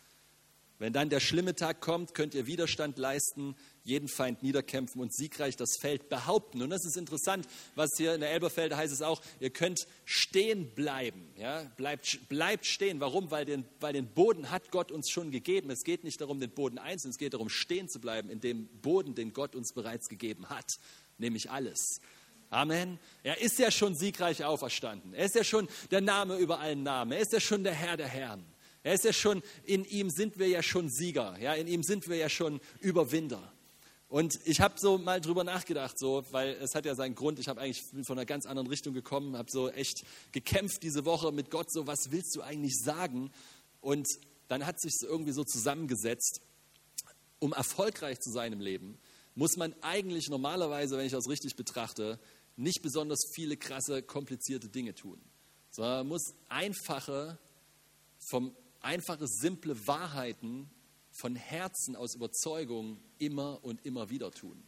Wenn 0.82 0.94
dann 0.94 1.10
der 1.12 1.20
schlimme 1.20 1.54
Tag 1.54 1.80
kommt, 1.80 2.16
könnt 2.16 2.34
ihr 2.34 2.48
Widerstand 2.48 2.98
leisten, 2.98 3.56
jeden 3.84 4.08
Feind 4.08 4.42
niederkämpfen 4.42 5.00
und 5.00 5.13
siegreich 5.13 5.56
das 5.56 5.78
Feld 5.80 6.10
behaupten. 6.10 6.63
Und 6.63 6.72
das 6.72 6.84
ist 6.86 6.98
interessant, 6.98 7.48
was 7.75 7.92
hier 7.98 8.16
in 8.16 8.22
der 8.22 8.32
Elberfelde 8.32 8.75
heißt 8.75 8.92
es 8.92 9.04
auch, 9.04 9.22
ihr 9.40 9.51
könnt 9.51 9.86
stehen 10.06 10.74
bleiben. 10.74 11.34
Ja? 11.38 11.66
Bleibt, 11.78 12.28
bleibt 12.30 12.66
stehen. 12.66 13.00
Warum? 13.00 13.30
Weil 13.30 13.46
den, 13.46 13.63
weil 13.80 13.94
den 13.94 14.08
Boden 14.08 14.50
hat 14.50 14.72
Gott 14.72 14.92
uns 14.92 15.12
schon 15.12 15.30
gegeben. 15.30 15.70
Es 15.70 15.84
geht 15.84 16.04
nicht 16.04 16.20
darum, 16.20 16.40
den 16.40 16.50
Boden 16.50 16.80
einzeln, 16.80 17.12
es 17.12 17.20
geht 17.20 17.36
darum, 17.36 17.50
stehen 17.50 17.88
zu 17.88 18.01
bleiben 18.01 18.32
in 18.32 18.40
dem 18.40 18.66
Boden, 18.82 19.13
den 19.13 19.34
Gott 19.34 19.56
uns 19.56 19.74
bereits 19.74 20.10
gegeben 20.10 20.50
hat, 20.50 20.80
nämlich 21.20 21.51
alles. 21.51 22.01
Amen. 22.51 23.00
Er 23.24 23.39
ist 23.39 23.58
ja 23.60 23.72
schon 23.72 23.96
siegreich 23.96 24.43
auferstanden. 24.43 25.13
Er 25.13 25.25
ist 25.25 25.36
ja 25.36 25.43
schon 25.43 25.70
der 25.89 26.01
Name 26.01 26.36
über 26.36 26.60
allen 26.60 26.84
Namen. 26.84 27.13
Er 27.13 27.20
ist 27.20 27.31
ja 27.31 27.39
schon 27.39 27.63
der 27.63 27.74
Herr 27.74 27.96
der 27.96 28.10
Herren. 28.10 28.46
Er 28.84 28.93
ist 28.93 29.05
ja 29.05 29.13
schon, 29.13 29.41
in 29.63 29.86
ihm 29.86 30.10
sind 30.10 30.38
wir 30.38 30.50
ja 30.50 30.62
schon 30.62 30.89
Sieger. 30.89 31.38
Ja, 31.39 31.53
in 31.53 31.67
ihm 31.67 31.81
sind 31.81 32.10
wir 32.10 32.17
ja 32.17 32.27
schon 32.27 32.60
Überwinder. 32.81 33.53
Und 34.10 34.38
ich 34.43 34.60
habe 34.60 34.74
so 34.77 34.98
mal 34.98 35.22
drüber 35.22 35.46
nachgedacht, 35.46 35.98
so, 35.98 36.25
weil 36.31 36.58
es 36.62 36.75
hat 36.75 36.86
ja 36.86 36.93
seinen 36.93 37.15
Grund. 37.15 37.39
Ich 37.39 37.48
habe 37.48 37.62
eigentlich 37.62 37.81
von 38.05 38.17
einer 38.17 38.25
ganz 38.25 38.46
anderen 38.46 38.67
Richtung 38.67 38.93
gekommen, 38.93 39.38
habe 39.38 39.50
so 39.50 39.70
echt 39.70 40.03
gekämpft 40.34 40.84
diese 40.84 41.05
Woche 41.05 41.31
mit 41.31 41.50
Gott. 41.51 41.72
So, 41.72 41.88
was 41.88 42.12
willst 42.12 42.36
du 42.36 42.41
eigentlich 42.41 42.77
sagen? 42.77 43.31
Und 43.79 44.10
dann 44.50 44.65
hat 44.65 44.81
sich 44.81 44.91
irgendwie 45.03 45.31
so 45.31 45.46
zusammengesetzt, 45.46 46.41
um 47.39 47.53
erfolgreich 47.53 48.20
zu 48.20 48.29
sein 48.29 48.51
im 48.51 48.60
Leben, 48.60 49.00
muss 49.36 49.55
man 49.55 49.74
eigentlich 49.81 50.29
normalerweise, 50.29 50.98
wenn 50.98 51.05
ich 51.05 51.13
das 51.13 51.29
richtig 51.29 51.55
betrachte, 51.55 52.20
nicht 52.55 52.81
besonders 52.81 53.20
viele 53.34 53.58
krasse, 53.58 54.01
komplizierte 54.03 54.70
Dinge 54.70 54.93
tun, 54.93 55.22
sondern 55.72 56.00
man 56.00 56.08
muss 56.08 56.34
einfache, 56.50 57.39
vom, 58.29 58.55
einfache, 58.81 59.27
simple 59.27 59.88
Wahrheiten 59.88 60.70
von 61.12 61.36
Herzen 61.36 61.96
aus 61.96 62.15
Überzeugung 62.15 63.00
immer 63.20 63.63
und 63.63 63.86
immer 63.86 64.10
wieder 64.10 64.31
tun. 64.31 64.63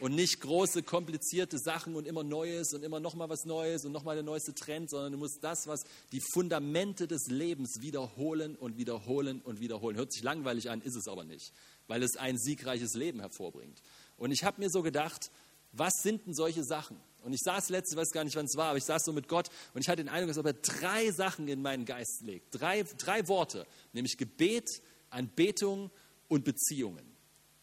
Und 0.00 0.14
nicht 0.14 0.40
große, 0.40 0.82
komplizierte 0.82 1.58
Sachen 1.58 1.94
und 1.94 2.06
immer 2.06 2.24
Neues 2.24 2.72
und 2.72 2.82
immer 2.82 3.00
nochmal 3.00 3.28
was 3.28 3.44
Neues 3.44 3.84
und 3.84 3.92
nochmal 3.92 4.16
der 4.16 4.24
neueste 4.24 4.54
Trend, 4.54 4.88
sondern 4.88 5.12
du 5.12 5.18
musst 5.18 5.44
das, 5.44 5.66
was 5.66 5.82
die 6.12 6.22
Fundamente 6.32 7.06
des 7.06 7.26
Lebens 7.26 7.82
wiederholen 7.82 8.56
und 8.56 8.78
wiederholen 8.78 9.42
und 9.42 9.60
wiederholen. 9.60 9.98
Hört 9.98 10.10
sich 10.10 10.22
langweilig 10.22 10.70
an, 10.70 10.80
ist 10.80 10.96
es 10.96 11.06
aber 11.06 11.24
nicht, 11.24 11.52
weil 11.86 12.02
es 12.02 12.16
ein 12.16 12.38
siegreiches 12.38 12.94
Leben 12.94 13.20
hervorbringt. 13.20 13.82
Und 14.16 14.32
ich 14.32 14.42
habe 14.42 14.62
mir 14.62 14.70
so 14.70 14.82
gedacht, 14.82 15.30
was 15.72 15.92
sind 16.02 16.26
denn 16.26 16.34
solche 16.34 16.64
Sachen? 16.64 17.00
Und 17.22 17.32
ich 17.32 17.40
saß 17.42 17.68
letzte, 17.68 17.94
ich 17.94 18.00
weiß 18.00 18.10
gar 18.12 18.24
nicht, 18.24 18.36
wann 18.36 18.46
es 18.46 18.56
war, 18.56 18.68
aber 18.68 18.78
ich 18.78 18.84
saß 18.84 19.04
so 19.04 19.12
mit 19.12 19.28
Gott 19.28 19.48
und 19.74 19.82
ich 19.82 19.88
hatte 19.88 20.02
den 20.02 20.08
Eindruck, 20.08 20.34
dass 20.34 20.44
er 20.44 20.52
drei 20.54 21.10
Sachen 21.10 21.48
in 21.48 21.60
meinen 21.60 21.84
Geist 21.84 22.22
legt. 22.22 22.46
Drei, 22.50 22.82
drei 22.82 23.28
Worte, 23.28 23.66
nämlich 23.92 24.16
Gebet, 24.16 24.82
Anbetung 25.10 25.90
und 26.28 26.44
Beziehungen. 26.44 27.10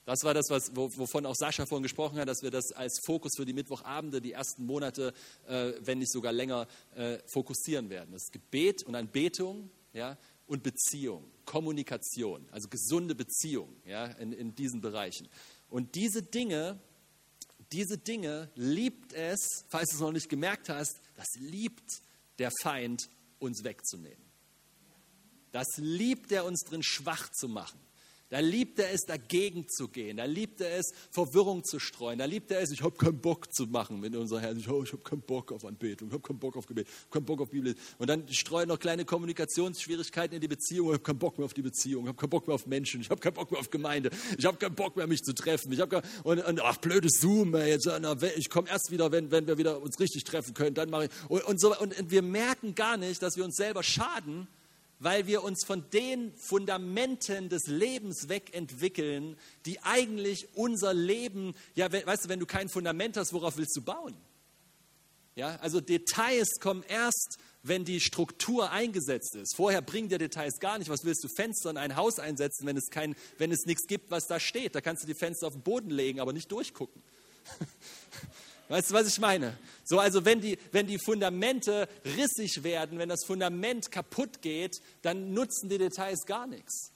Das 0.05 0.23
war 0.23 0.33
das, 0.33 0.49
was, 0.49 0.73
wovon 0.73 1.25
auch 1.25 1.35
Sascha 1.35 1.65
vorhin 1.65 1.83
gesprochen 1.83 2.17
hat, 2.17 2.29
dass 2.29 2.41
wir 2.41 2.51
das 2.51 2.71
als 2.71 3.01
Fokus 3.05 3.33
für 3.35 3.45
die 3.45 3.51
Mittwochabende, 3.51 4.21
die 4.21 4.31
ersten 4.31 4.65
Monate, 4.65 5.13
äh, 5.47 5.73
wenn 5.81 5.99
nicht 5.99 6.13
sogar 6.13 6.31
länger, 6.31 6.65
äh, 6.95 7.17
fokussieren 7.27 7.89
werden. 7.89 8.13
Das 8.13 8.31
Gebet 8.31 8.83
und 8.83 8.95
Anbetung 8.95 9.69
ja, 9.91 10.17
und 10.45 10.63
Beziehung, 10.63 11.29
Kommunikation, 11.43 12.47
also 12.51 12.69
gesunde 12.69 13.15
Beziehung 13.15 13.75
ja, 13.85 14.05
in, 14.05 14.31
in 14.31 14.55
diesen 14.55 14.79
Bereichen. 14.79 15.27
Und 15.69 15.95
diese 15.95 16.23
Dinge, 16.23 16.79
diese 17.71 17.97
Dinge 17.97 18.49
liebt 18.55 19.13
es, 19.13 19.65
falls 19.69 19.89
du 19.89 19.95
es 19.95 20.01
noch 20.01 20.11
nicht 20.11 20.29
gemerkt 20.29 20.69
hast, 20.69 20.99
das 21.15 21.27
liebt 21.39 22.01
der 22.39 22.51
Feind, 22.61 23.09
uns 23.39 23.63
wegzunehmen. 23.63 24.25
Das 25.51 25.67
liebt 25.77 26.31
er 26.31 26.45
uns 26.45 26.61
drin 26.61 26.83
schwach 26.83 27.29
zu 27.31 27.47
machen. 27.47 27.79
Da 28.29 28.39
liebt 28.39 28.77
er 28.79 28.91
es, 28.91 29.05
dagegen 29.05 29.69
zu 29.69 29.87
gehen. 29.87 30.17
Da 30.17 30.25
liebt 30.25 30.59
er 30.59 30.77
es, 30.77 30.91
Verwirrung 31.11 31.63
zu 31.63 31.79
streuen. 31.79 32.19
Da 32.19 32.25
liebt 32.25 32.51
er 32.51 32.59
es, 32.59 32.71
ich 32.71 32.81
habe 32.81 32.97
keinen 32.97 33.21
Bock 33.21 33.53
zu 33.53 33.67
machen 33.67 34.01
mit 34.01 34.13
unserem 34.17 34.41
Herrn. 34.41 34.59
Ich, 34.59 34.67
oh, 34.67 34.83
ich 34.83 34.91
habe 34.91 35.01
keinen 35.01 35.21
Bock 35.21 35.53
auf 35.53 35.63
Anbetung, 35.63 36.09
ich 36.09 36.13
habe 36.13 36.23
keinen 36.23 36.39
Bock 36.39 36.57
auf 36.57 36.65
Gebet, 36.65 36.87
ich 36.87 36.93
habe 37.05 37.11
keinen 37.11 37.25
Bock 37.25 37.41
auf 37.41 37.49
Bibel. 37.49 37.73
Und 37.97 38.09
dann 38.09 38.27
streuen 38.27 38.67
noch 38.67 38.79
kleine 38.79 39.05
Kommunikationsschwierigkeiten 39.05 40.35
in 40.35 40.41
die 40.41 40.49
Beziehung. 40.49 40.87
Ich 40.87 40.93
habe 40.95 41.03
keinen 41.03 41.19
Bock 41.19 41.37
mehr 41.37 41.45
auf 41.45 41.53
die 41.53 41.61
Beziehung, 41.61 42.03
ich 42.03 42.09
habe 42.09 42.17
keinen 42.17 42.29
Bock 42.29 42.47
mehr 42.47 42.55
auf 42.55 42.67
Menschen, 42.67 42.99
ich 42.99 43.09
habe 43.09 43.21
keinen 43.21 43.33
Bock 43.33 43.49
mehr 43.49 43.61
auf 43.61 43.69
Gemeinde, 43.69 44.09
ich 44.37 44.45
habe 44.45 44.57
keinen 44.57 44.75
Bock 44.75 44.97
mehr, 44.97 45.07
mich 45.07 45.23
zu 45.23 45.33
treffen. 45.33 45.71
Ich 45.71 45.79
kein, 45.79 46.01
und, 46.23 46.39
und, 46.39 46.61
ach, 46.61 46.77
blödes 46.77 47.21
Zoom, 47.21 47.55
ey, 47.55 47.77
ich 48.35 48.49
komme 48.49 48.69
erst 48.69 48.91
wieder, 48.91 49.11
wenn, 49.13 49.31
wenn 49.31 49.47
wir 49.47 49.57
wieder 49.57 49.81
uns 49.81 49.99
richtig 50.01 50.25
treffen 50.25 50.53
können. 50.53 50.75
Dann 50.75 50.89
mache 50.89 51.05
ich. 51.05 51.11
Und, 51.29 51.45
und, 51.45 51.61
so, 51.61 51.77
und 51.77 52.11
wir 52.11 52.21
merken 52.21 52.75
gar 52.75 52.97
nicht, 52.97 53.21
dass 53.21 53.37
wir 53.37 53.45
uns 53.45 53.55
selber 53.55 53.83
schaden, 53.83 54.47
weil 54.99 55.27
wir 55.27 55.43
uns 55.43 55.63
von 55.65 55.89
den 55.91 56.33
Fundamenten 56.35 57.49
des 57.49 57.67
Lebens 57.67 58.29
wegentwickeln, 58.29 59.37
die 59.65 59.79
eigentlich 59.81 60.47
unser 60.55 60.93
Leben, 60.93 61.53
ja, 61.75 61.91
weißt 61.91 62.25
du, 62.25 62.29
wenn 62.29 62.39
du 62.39 62.45
kein 62.45 62.69
Fundament 62.69 63.17
hast, 63.17 63.33
worauf 63.33 63.57
willst 63.57 63.75
du 63.75 63.81
bauen? 63.81 64.15
Ja, 65.35 65.57
also 65.57 65.79
Details 65.81 66.59
kommen 66.59 66.83
erst, 66.87 67.37
wenn 67.61 67.85
die 67.85 67.99
Struktur 67.99 68.71
eingesetzt 68.71 69.35
ist. 69.35 69.55
Vorher 69.55 69.83
bringen 69.83 70.09
dir 70.09 70.17
Details 70.17 70.59
gar 70.59 70.79
nicht. 70.79 70.89
Was 70.89 71.03
willst 71.03 71.23
du 71.23 71.27
Fenster 71.27 71.69
in 71.69 71.77
ein 71.77 71.95
Haus 71.95 72.17
einsetzen, 72.17 72.65
wenn 72.65 72.77
es, 72.77 72.89
kein, 72.89 73.15
wenn 73.37 73.51
es 73.51 73.65
nichts 73.65 73.85
gibt, 73.85 74.09
was 74.09 74.25
da 74.25 74.39
steht? 74.39 74.73
Da 74.73 74.81
kannst 74.81 75.03
du 75.03 75.07
die 75.07 75.13
Fenster 75.13 75.45
auf 75.45 75.53
den 75.53 75.61
Boden 75.61 75.91
legen, 75.91 76.19
aber 76.19 76.33
nicht 76.33 76.51
durchgucken. 76.51 77.03
Weißt 78.69 78.89
du, 78.89 78.93
was 78.93 79.07
ich 79.07 79.19
meine? 79.19 79.57
So, 79.85 79.99
also 79.99 80.25
wenn 80.25 80.41
die, 80.41 80.57
wenn 80.71 80.87
die 80.87 80.99
Fundamente 80.99 81.87
rissig 82.17 82.63
werden, 82.63 82.99
wenn 82.99 83.09
das 83.09 83.23
Fundament 83.25 83.91
kaputt 83.91 84.41
geht, 84.41 84.81
dann 85.01 85.33
nutzen 85.33 85.69
die 85.69 85.77
Details 85.77 86.25
gar 86.25 86.47
nichts. 86.47 86.91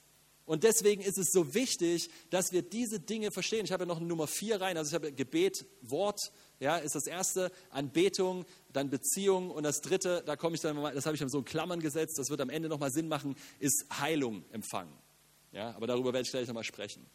Und 0.46 0.64
deswegen 0.64 1.02
ist 1.02 1.18
es 1.18 1.32
so 1.32 1.54
wichtig, 1.54 2.10
dass 2.30 2.52
wir 2.52 2.62
diese 2.62 3.00
Dinge 3.00 3.32
verstehen. 3.32 3.64
Ich 3.64 3.72
habe 3.72 3.84
ja 3.84 3.88
noch 3.88 4.00
eine 4.00 4.08
Nummer 4.08 4.28
vier 4.28 4.60
rein. 4.60 4.76
Also 4.76 4.90
ich 4.90 4.96
habe 4.96 5.14
Gebet, 5.14 5.66
Wort, 5.82 6.20
ja, 6.60 6.78
ist 6.78 6.94
das 6.96 7.08
erste, 7.08 7.52
Anbetung, 7.70 8.46
dann 8.74 8.90
Beziehung 8.90 9.50
und 9.50 9.64
das 9.64 9.80
dritte, 9.80 10.24
da 10.26 10.36
komme 10.36 10.56
ich 10.56 10.62
dann 10.62 10.76
mal, 10.76 10.94
das 10.94 11.06
habe 11.06 11.16
ich 11.16 11.22
dann 11.22 11.30
so 11.30 11.40
in 11.40 11.46
Klammern 11.46 11.80
gesetzt, 11.80 12.20
das 12.20 12.30
wird 12.30 12.42
am 12.42 12.50
Ende 12.50 12.68
nochmal 12.68 12.92
Sinn 12.92 13.08
machen, 13.08 13.36
ist 13.60 13.86
Heilung 13.98 14.44
empfangen. 14.52 14.94
Ja, 15.54 15.74
aber 15.76 15.88
darüber 15.88 16.12
werde 16.14 16.26
ich 16.26 16.32
gleich 16.32 16.48
nochmal 16.48 16.64
sprechen. 16.64 17.06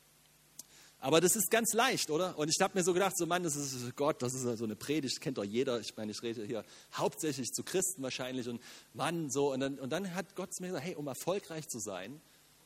Aber 0.99 1.21
das 1.21 1.37
ist 1.37 1.51
ganz 1.51 1.73
leicht, 1.73 2.11
oder? 2.11 2.39
Und 2.39 2.49
ich 2.49 2.61
habe 2.61 2.77
mir 2.77 2.83
so 2.83 2.93
gedacht, 2.95 3.17
so 3.17 3.27
Mann, 3.27 3.43
das 3.43 3.55
ist 3.55 3.95
Gott, 3.97 4.23
das 4.23 4.35
ist 4.35 4.43
so 4.59 4.65
eine 4.65 4.77
Predigt, 4.77 5.21
kennt 5.21 5.39
doch 5.39 5.45
jeder. 5.45 5.79
Ich 5.81 5.97
meine, 5.97 6.11
ich 6.13 6.23
rede 6.23 6.45
hier 6.45 6.65
hauptsächlich 6.95 7.53
zu 7.53 7.63
Christen 7.63 8.03
wahrscheinlich 8.03 8.49
und 8.49 8.61
Mann, 8.95 9.31
so. 9.31 9.53
Und 9.53 9.61
dann, 9.61 9.79
und 9.79 9.91
dann 9.91 10.15
hat 10.15 10.35
Gott 10.35 10.51
mir 10.61 10.69
gesagt, 10.69 10.85
hey, 10.85 10.95
um 10.95 11.07
erfolgreich 11.07 11.69
zu 11.69 11.79
sein, 11.79 12.21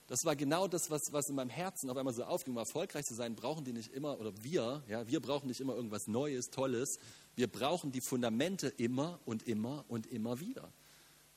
das 0.06 0.24
war 0.24 0.34
genau 0.34 0.66
das, 0.66 0.90
was, 0.90 1.02
was 1.12 1.28
in 1.28 1.36
meinem 1.36 1.50
Herzen 1.50 1.88
auf 1.88 1.96
einmal 1.96 2.12
so 2.12 2.24
aufging. 2.24 2.54
Um 2.54 2.58
erfolgreich 2.58 3.04
zu 3.04 3.14
sein, 3.14 3.36
brauchen 3.36 3.64
die 3.64 3.72
nicht 3.72 3.92
immer, 3.92 4.18
oder 4.18 4.32
wir, 4.42 4.82
ja, 4.88 5.06
wir 5.06 5.20
brauchen 5.20 5.46
nicht 5.46 5.60
immer 5.60 5.76
irgendwas 5.76 6.08
Neues, 6.08 6.46
Tolles. 6.50 6.98
Wir 7.36 7.46
brauchen 7.46 7.92
die 7.92 8.00
Fundamente 8.00 8.68
immer 8.68 9.20
und 9.24 9.46
immer 9.46 9.84
und 9.88 10.08
immer 10.08 10.40
wieder. 10.40 10.72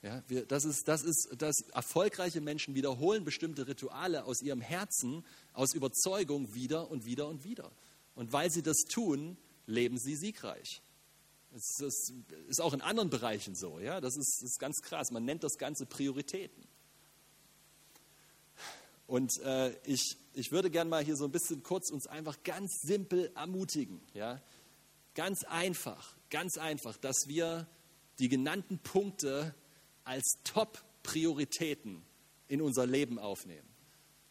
Ja, 0.03 0.22
wir, 0.27 0.45
das 0.45 0.65
ist, 0.65 0.89
das 0.89 1.01
ist, 1.01 1.29
dass 1.38 1.62
erfolgreiche 1.74 2.41
Menschen 2.41 2.75
wiederholen 2.75 3.24
bestimmte 3.24 3.67
Rituale 3.67 4.25
aus 4.25 4.41
ihrem 4.41 4.60
Herzen, 4.60 5.25
aus 5.53 5.74
Überzeugung 5.74 6.53
wieder 6.53 6.91
und 6.91 7.05
wieder 7.05 7.29
und 7.29 7.45
wieder. 7.45 7.72
Und 8.13 8.33
weil 8.33 8.51
sie 8.51 8.62
das 8.62 8.79
tun, 8.79 9.38
leben 9.65 9.98
sie 9.98 10.17
siegreich. 10.17 10.81
Das 11.51 11.79
ist, 11.79 12.13
ist 12.50 12.60
auch 12.60 12.74
in 12.74 12.81
anderen 12.81 13.10
Bereichen 13.10 13.55
so. 13.55 13.79
Ja? 13.79 14.01
Das, 14.01 14.17
ist, 14.17 14.41
das 14.41 14.51
ist 14.51 14.60
ganz 14.60 14.81
krass. 14.81 15.10
Man 15.10 15.24
nennt 15.24 15.43
das 15.43 15.57
Ganze 15.57 15.86
Prioritäten. 15.86 16.67
Und 19.07 19.39
äh, 19.39 19.72
ich, 19.86 20.17
ich 20.33 20.51
würde 20.51 20.69
gerne 20.69 20.89
mal 20.89 21.03
hier 21.03 21.15
so 21.15 21.24
ein 21.24 21.31
bisschen 21.31 21.63
kurz 21.63 21.91
uns 21.91 22.07
einfach 22.07 22.43
ganz 22.43 22.81
simpel 22.81 23.31
ermutigen. 23.36 24.01
Ja? 24.13 24.41
Ganz 25.15 25.45
einfach, 25.45 26.17
ganz 26.29 26.57
einfach, 26.57 26.98
dass 26.98 27.27
wir 27.27 27.67
die 28.19 28.27
genannten 28.27 28.79
Punkte 28.79 29.55
als 30.03 30.39
Top-Prioritäten 30.43 32.03
in 32.48 32.62
unser 32.62 32.86
Leben 32.86 33.19
aufnehmen. 33.19 33.67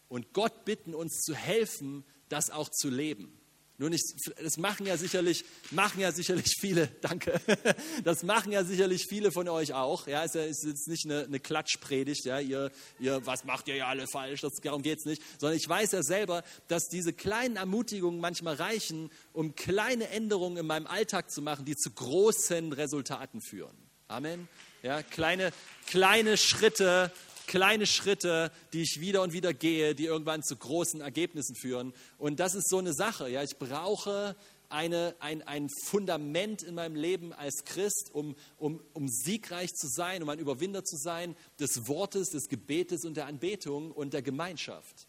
Und 0.07 0.33
Gott 0.33 0.65
bitten, 0.65 0.93
uns 0.93 1.21
zu 1.21 1.33
helfen, 1.33 2.05
das 2.29 2.49
auch 2.49 2.69
zu 2.69 2.89
leben. 2.89 3.39
Nun, 3.79 3.91
ich, 3.91 4.03
das 4.41 4.57
machen 4.57 4.85
ja 4.85 4.97
sicherlich, 4.97 5.43
machen 5.71 5.99
ja 5.99 6.11
sicherlich 6.11 6.55
viele, 6.59 6.87
danke, 7.01 7.41
das 8.03 8.21
machen 8.23 8.51
ja 8.51 8.63
sicherlich 8.63 9.07
viele 9.09 9.31
von 9.31 9.49
euch 9.49 9.73
auch. 9.73 10.07
Ja, 10.07 10.23
ist 10.23 10.35
ja 10.35 10.43
ist 10.43 10.63
jetzt 10.63 10.87
nicht 10.87 11.05
eine, 11.05 11.23
eine 11.23 11.39
Klatschpredigt, 11.39 12.23
ja, 12.25 12.39
ihr, 12.39 12.71
ihr, 12.99 13.25
was 13.25 13.45
macht 13.45 13.67
ihr 13.67 13.75
ja 13.75 13.87
alle 13.87 14.05
falsch, 14.07 14.41
das, 14.41 14.53
darum 14.61 14.83
geht 14.83 14.99
es 14.99 15.05
nicht, 15.05 15.23
sondern 15.39 15.57
ich 15.57 15.67
weiß 15.67 15.91
ja 15.91 16.03
selber, 16.03 16.43
dass 16.67 16.87
diese 16.87 17.13
kleinen 17.13 17.55
Ermutigungen 17.55 18.19
manchmal 18.19 18.55
reichen, 18.55 19.09
um 19.33 19.55
kleine 19.55 20.07
Änderungen 20.09 20.57
in 20.57 20.67
meinem 20.67 20.85
Alltag 20.85 21.31
zu 21.31 21.41
machen, 21.41 21.65
die 21.65 21.75
zu 21.75 21.89
großen 21.89 22.73
Resultaten 22.73 23.41
führen. 23.41 23.75
Amen. 24.07 24.47
Ja, 24.83 25.01
kleine, 25.01 25.53
kleine 25.87 26.35
Schritte, 26.35 27.09
kleine 27.47 27.87
Schritte, 27.87 28.51
die 28.73 28.81
ich 28.81 28.99
wieder 28.99 29.21
und 29.21 29.31
wieder 29.31 29.53
gehe, 29.53 29.95
die 29.95 30.03
irgendwann 30.03 30.43
zu 30.43 30.57
großen 30.57 30.99
Ergebnissen 30.99 31.55
führen. 31.55 31.93
Und 32.17 32.41
das 32.41 32.53
ist 32.53 32.67
so 32.67 32.79
eine 32.79 32.93
Sache. 32.93 33.29
Ja, 33.29 33.41
ich 33.43 33.57
brauche 33.57 34.35
eine, 34.67 35.15
ein, 35.19 35.41
ein 35.43 35.69
Fundament 35.85 36.63
in 36.63 36.75
meinem 36.75 36.95
Leben 36.95 37.31
als 37.31 37.63
Christ, 37.63 38.09
um, 38.11 38.35
um, 38.57 38.83
um 38.91 39.07
siegreich 39.07 39.73
zu 39.73 39.87
sein, 39.87 40.21
um 40.21 40.27
ein 40.27 40.39
Überwinder 40.39 40.83
zu 40.83 40.97
sein 40.97 41.37
des 41.61 41.87
Wortes, 41.87 42.31
des 42.31 42.49
Gebetes 42.49 43.05
und 43.05 43.15
der 43.15 43.27
Anbetung 43.27 43.89
und 43.89 44.13
der 44.13 44.21
Gemeinschaft. 44.21 45.07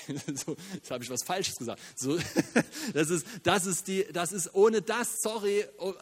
so, 0.34 0.56
jetzt 0.74 0.90
habe 0.90 1.04
ich 1.04 1.10
was 1.10 1.22
Falsches 1.22 1.56
gesagt. 1.56 1.80
So, 1.96 2.18
das, 2.94 3.10
ist, 3.10 3.26
das, 3.42 3.66
ist 3.66 3.88
die, 3.88 4.04
das 4.12 4.32
ist 4.32 4.54
ohne 4.54 4.82
das, 4.82 5.20
sorry, 5.20 5.64
oh, 5.78 5.94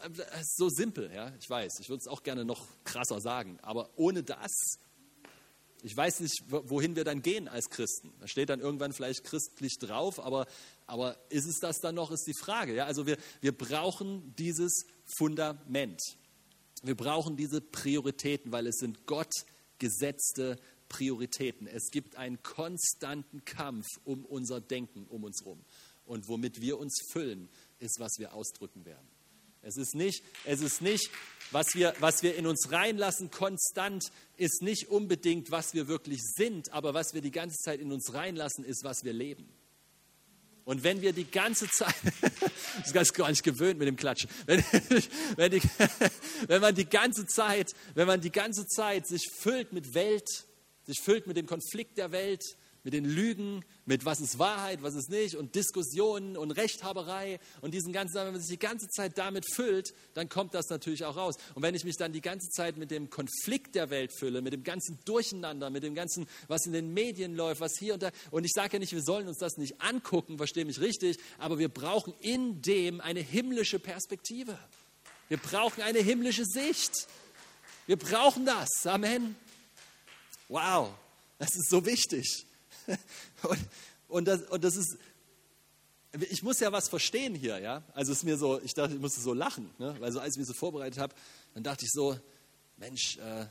so 0.42 0.68
simpel. 0.68 1.10
Ja? 1.12 1.32
Ich 1.40 1.48
weiß, 1.48 1.80
ich 1.80 1.88
würde 1.88 2.00
es 2.00 2.08
auch 2.08 2.22
gerne 2.22 2.44
noch 2.44 2.66
krasser 2.84 3.20
sagen, 3.20 3.58
aber 3.62 3.90
ohne 3.96 4.22
das, 4.22 4.78
ich 5.82 5.96
weiß 5.96 6.20
nicht, 6.20 6.44
wohin 6.48 6.96
wir 6.96 7.04
dann 7.04 7.22
gehen 7.22 7.48
als 7.48 7.70
Christen. 7.70 8.12
Da 8.20 8.26
steht 8.26 8.50
dann 8.50 8.60
irgendwann 8.60 8.92
vielleicht 8.92 9.24
christlich 9.24 9.78
drauf, 9.78 10.20
aber, 10.20 10.46
aber 10.86 11.16
ist 11.30 11.46
es 11.46 11.58
das 11.58 11.80
dann 11.80 11.94
noch, 11.94 12.10
ist 12.10 12.26
die 12.26 12.34
Frage. 12.34 12.74
Ja? 12.74 12.86
Also 12.86 13.06
wir, 13.06 13.16
wir 13.40 13.56
brauchen 13.56 14.34
dieses 14.36 14.84
Fundament. 15.04 16.00
Wir 16.82 16.96
brauchen 16.96 17.36
diese 17.36 17.60
Prioritäten, 17.60 18.52
weil 18.52 18.66
es 18.66 18.76
sind 18.76 19.06
Gott 19.06 19.32
gesetzte 19.78 20.56
Prioritäten. 20.90 21.66
Es 21.66 21.90
gibt 21.90 22.16
einen 22.16 22.42
konstanten 22.42 23.46
Kampf 23.46 23.86
um 24.04 24.26
unser 24.26 24.60
Denken 24.60 25.06
um 25.08 25.24
uns 25.24 25.40
herum. 25.40 25.64
Und 26.04 26.28
womit 26.28 26.60
wir 26.60 26.78
uns 26.78 27.00
füllen, 27.10 27.48
ist, 27.78 27.98
was 27.98 28.18
wir 28.18 28.34
ausdrücken 28.34 28.84
werden. 28.84 29.08
Es 29.62 29.76
ist 29.76 29.94
nicht, 29.94 30.22
es 30.44 30.60
ist 30.60 30.82
nicht 30.82 31.10
was, 31.50 31.74
wir, 31.74 31.94
was 32.00 32.22
wir 32.22 32.36
in 32.36 32.46
uns 32.46 32.70
reinlassen, 32.70 33.30
konstant, 33.30 34.10
ist 34.36 34.62
nicht 34.62 34.88
unbedingt, 34.88 35.50
was 35.50 35.74
wir 35.74 35.88
wirklich 35.88 36.20
sind, 36.22 36.72
aber 36.72 36.94
was 36.94 37.12
wir 37.14 37.20
die 37.20 37.30
ganze 37.30 37.56
Zeit 37.58 37.80
in 37.80 37.92
uns 37.92 38.14
reinlassen, 38.14 38.64
ist, 38.64 38.84
was 38.84 39.04
wir 39.04 39.12
leben. 39.12 39.48
Und 40.64 40.82
wenn 40.82 41.02
wir 41.02 41.12
die 41.12 41.28
ganze 41.30 41.68
Zeit, 41.68 41.94
das 42.92 42.92
ist 43.02 43.14
gar 43.14 43.28
nicht 43.28 43.42
gewöhnt 43.42 43.78
mit 43.78 43.88
dem 43.88 43.96
Klatschen, 43.96 44.30
wenn, 44.46 44.64
wenn, 45.36 45.50
die, 45.50 45.62
wenn 46.46 46.60
man 46.60 46.74
die 46.74 46.86
ganze 46.86 47.26
Zeit, 47.26 47.74
wenn 47.94 48.06
man 48.06 48.20
die 48.20 48.30
ganze 48.30 48.66
Zeit 48.66 49.06
sich 49.06 49.28
füllt 49.30 49.72
mit 49.72 49.94
Welt, 49.94 50.46
sich 50.90 51.00
füllt 51.00 51.26
mit 51.26 51.36
dem 51.36 51.46
Konflikt 51.46 51.98
der 51.98 52.12
Welt, 52.12 52.56
mit 52.82 52.94
den 52.94 53.04
Lügen, 53.04 53.64
mit 53.84 54.04
was 54.04 54.20
ist 54.20 54.38
Wahrheit, 54.38 54.82
was 54.82 54.94
ist 54.94 55.10
nicht 55.10 55.36
und 55.36 55.54
Diskussionen 55.54 56.36
und 56.36 56.50
Rechthaberei 56.50 57.38
und 57.60 57.74
diesen 57.74 57.92
ganzen 57.92 58.14
Sachen, 58.14 58.26
wenn 58.26 58.34
man 58.34 58.40
sich 58.40 58.58
die 58.58 58.66
ganze 58.66 58.88
Zeit 58.88 59.18
damit 59.18 59.44
füllt, 59.52 59.92
dann 60.14 60.28
kommt 60.28 60.54
das 60.54 60.68
natürlich 60.70 61.04
auch 61.04 61.16
raus. 61.16 61.36
Und 61.54 61.62
wenn 61.62 61.74
ich 61.74 61.84
mich 61.84 61.96
dann 61.96 62.12
die 62.12 62.20
ganze 62.20 62.48
Zeit 62.50 62.78
mit 62.78 62.90
dem 62.90 63.10
Konflikt 63.10 63.74
der 63.74 63.90
Welt 63.90 64.12
fülle, 64.12 64.40
mit 64.40 64.52
dem 64.52 64.64
ganzen 64.64 64.98
Durcheinander, 65.04 65.70
mit 65.70 65.82
dem 65.82 65.94
ganzen, 65.94 66.26
was 66.48 66.66
in 66.66 66.72
den 66.72 66.92
Medien 66.94 67.34
läuft, 67.34 67.60
was 67.60 67.72
hier 67.78 67.94
und 67.94 68.02
da, 68.02 68.10
und 68.30 68.44
ich 68.44 68.52
sage 68.54 68.74
ja 68.74 68.78
nicht, 68.78 68.92
wir 68.92 69.02
sollen 69.02 69.28
uns 69.28 69.38
das 69.38 69.56
nicht 69.56 69.80
angucken, 69.80 70.38
verstehe 70.38 70.64
mich 70.64 70.80
richtig, 70.80 71.18
aber 71.38 71.58
wir 71.58 71.68
brauchen 71.68 72.14
in 72.20 72.62
dem 72.62 73.00
eine 73.00 73.20
himmlische 73.20 73.78
Perspektive. 73.78 74.58
Wir 75.28 75.38
brauchen 75.38 75.82
eine 75.82 76.00
himmlische 76.00 76.44
Sicht. 76.44 77.06
Wir 77.86 77.96
brauchen 77.96 78.46
das. 78.46 78.86
Amen. 78.86 79.36
Wow, 80.50 80.92
das 81.38 81.54
ist 81.54 81.70
so 81.70 81.86
wichtig. 81.86 82.44
Und, 83.42 83.58
und, 84.08 84.24
das, 84.26 84.42
und 84.42 84.64
das 84.64 84.74
ist, 84.74 84.98
ich 86.28 86.42
muss 86.42 86.58
ja 86.58 86.72
was 86.72 86.88
verstehen 86.88 87.36
hier, 87.36 87.58
ja. 87.60 87.84
Also 87.94 88.10
es 88.10 88.24
mir 88.24 88.36
so, 88.36 88.60
ich 88.60 88.74
dachte, 88.74 88.94
ich 88.94 89.00
musste 89.00 89.20
so 89.20 89.32
lachen, 89.32 89.70
ne? 89.78 89.94
weil 90.00 90.10
so 90.10 90.18
als 90.18 90.34
ich 90.34 90.38
mich 90.38 90.48
so 90.48 90.52
vorbereitet 90.52 90.98
habe, 90.98 91.14
dann 91.54 91.62
dachte 91.62 91.84
ich 91.84 91.90
so, 91.92 92.18
Mensch, 92.76 93.16
äh, 93.18 93.46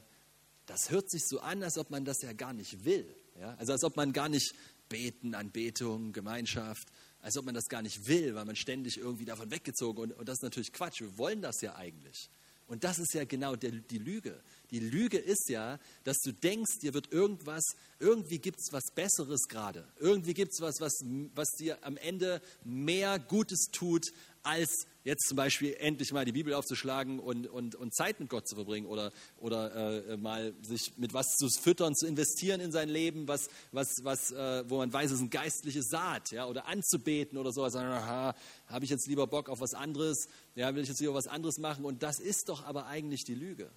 das 0.65 0.89
hört 0.91 1.09
sich 1.09 1.25
so 1.25 1.39
an, 1.39 1.63
als 1.63 1.77
ob 1.77 1.89
man 1.89 2.03
das 2.03 2.21
ja 2.21 2.33
gar 2.33 2.51
nicht 2.51 2.83
will. 2.83 3.15
Ja? 3.39 3.55
Also 3.57 3.71
als 3.71 3.83
ob 3.85 3.95
man 3.95 4.11
gar 4.11 4.27
nicht 4.27 4.53
beten, 4.89 5.33
Anbetung, 5.33 6.11
Gemeinschaft, 6.11 6.89
als 7.21 7.37
ob 7.37 7.45
man 7.45 7.55
das 7.55 7.69
gar 7.69 7.81
nicht 7.81 8.07
will, 8.07 8.35
weil 8.35 8.43
man 8.43 8.57
ständig 8.57 8.97
irgendwie 8.97 9.25
davon 9.25 9.49
weggezogen 9.51 10.01
und, 10.01 10.11
und 10.11 10.27
das 10.27 10.39
ist 10.39 10.43
natürlich 10.43 10.73
Quatsch. 10.73 10.99
Wir 10.99 11.17
wollen 11.17 11.41
das 11.41 11.61
ja 11.61 11.75
eigentlich. 11.75 12.29
Und 12.69 12.83
das 12.83 12.99
ist 12.99 13.15
ja 13.15 13.25
genau 13.25 13.55
der, 13.55 13.71
die 13.71 13.97
Lüge. 13.97 14.39
Die 14.69 14.79
Lüge 14.79 15.17
ist 15.17 15.49
ja, 15.49 15.79
dass 16.03 16.19
du 16.19 16.31
denkst, 16.31 16.77
dir 16.83 16.93
wird 16.93 17.11
irgendwas, 17.11 17.63
irgendwie 17.99 18.37
gibt 18.37 18.59
es 18.59 18.71
was 18.71 18.91
Besseres 18.93 19.47
gerade. 19.47 19.87
Irgendwie 19.99 20.35
gibt 20.35 20.51
es 20.53 20.61
was, 20.61 20.75
was, 20.79 20.93
was 21.33 21.49
dir 21.57 21.83
am 21.83 21.97
Ende 21.97 22.43
mehr 22.63 23.17
Gutes 23.17 23.69
tut, 23.71 24.11
als 24.43 24.87
jetzt 25.03 25.27
zum 25.27 25.37
Beispiel 25.37 25.75
endlich 25.79 26.11
mal 26.11 26.25
die 26.25 26.31
Bibel 26.31 26.53
aufzuschlagen 26.53 27.19
und, 27.19 27.47
und, 27.47 27.75
und 27.75 27.93
Zeit 27.93 28.19
mit 28.19 28.29
Gott 28.29 28.47
zu 28.47 28.55
verbringen 28.55 28.85
oder, 28.85 29.11
oder 29.37 30.07
äh, 30.07 30.17
mal 30.17 30.53
sich 30.61 30.97
mit 30.97 31.13
was 31.13 31.35
zu 31.35 31.49
füttern, 31.49 31.95
zu 31.95 32.05
investieren 32.07 32.61
in 32.61 32.71
sein 32.71 32.89
Leben, 32.89 33.27
was, 33.27 33.49
was, 33.71 33.87
was, 34.03 34.31
äh, 34.31 34.69
wo 34.69 34.77
man 34.77 34.91
weiß, 34.91 35.07
es 35.07 35.13
ist 35.13 35.21
eine 35.21 35.29
geistliche 35.29 35.83
Saat, 35.83 36.31
ja, 36.31 36.47
oder 36.47 36.67
anzubeten 36.67 37.37
oder 37.37 37.51
sowas. 37.51 37.75
Aha, 37.75 38.35
habe 38.67 38.85
ich 38.85 38.91
jetzt 38.91 39.07
lieber 39.07 39.27
Bock 39.27 39.49
auf 39.49 39.61
was 39.61 39.73
anderes? 39.73 40.27
Ja, 40.55 40.73
will 40.75 40.83
ich 40.83 40.89
jetzt 40.89 41.01
lieber 41.01 41.13
was 41.13 41.27
anderes 41.27 41.57
machen? 41.57 41.85
Und 41.85 42.03
das 42.03 42.19
ist 42.19 42.49
doch 42.49 42.65
aber 42.65 42.85
eigentlich 42.87 43.23
die 43.23 43.35
Lüge. 43.35 43.71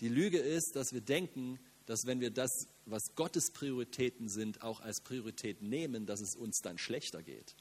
Die 0.00 0.08
Lüge 0.08 0.38
ist, 0.38 0.74
dass 0.74 0.92
wir 0.92 1.00
denken, 1.00 1.58
dass 1.86 2.06
wenn 2.06 2.20
wir 2.20 2.30
das, 2.30 2.66
was 2.86 3.14
Gottes 3.14 3.50
Prioritäten 3.52 4.28
sind, 4.28 4.62
auch 4.62 4.80
als 4.80 5.00
Priorität 5.00 5.62
nehmen, 5.62 6.06
dass 6.06 6.20
es 6.20 6.36
uns 6.36 6.60
dann 6.60 6.78
schlechter 6.78 7.22
geht. 7.22 7.54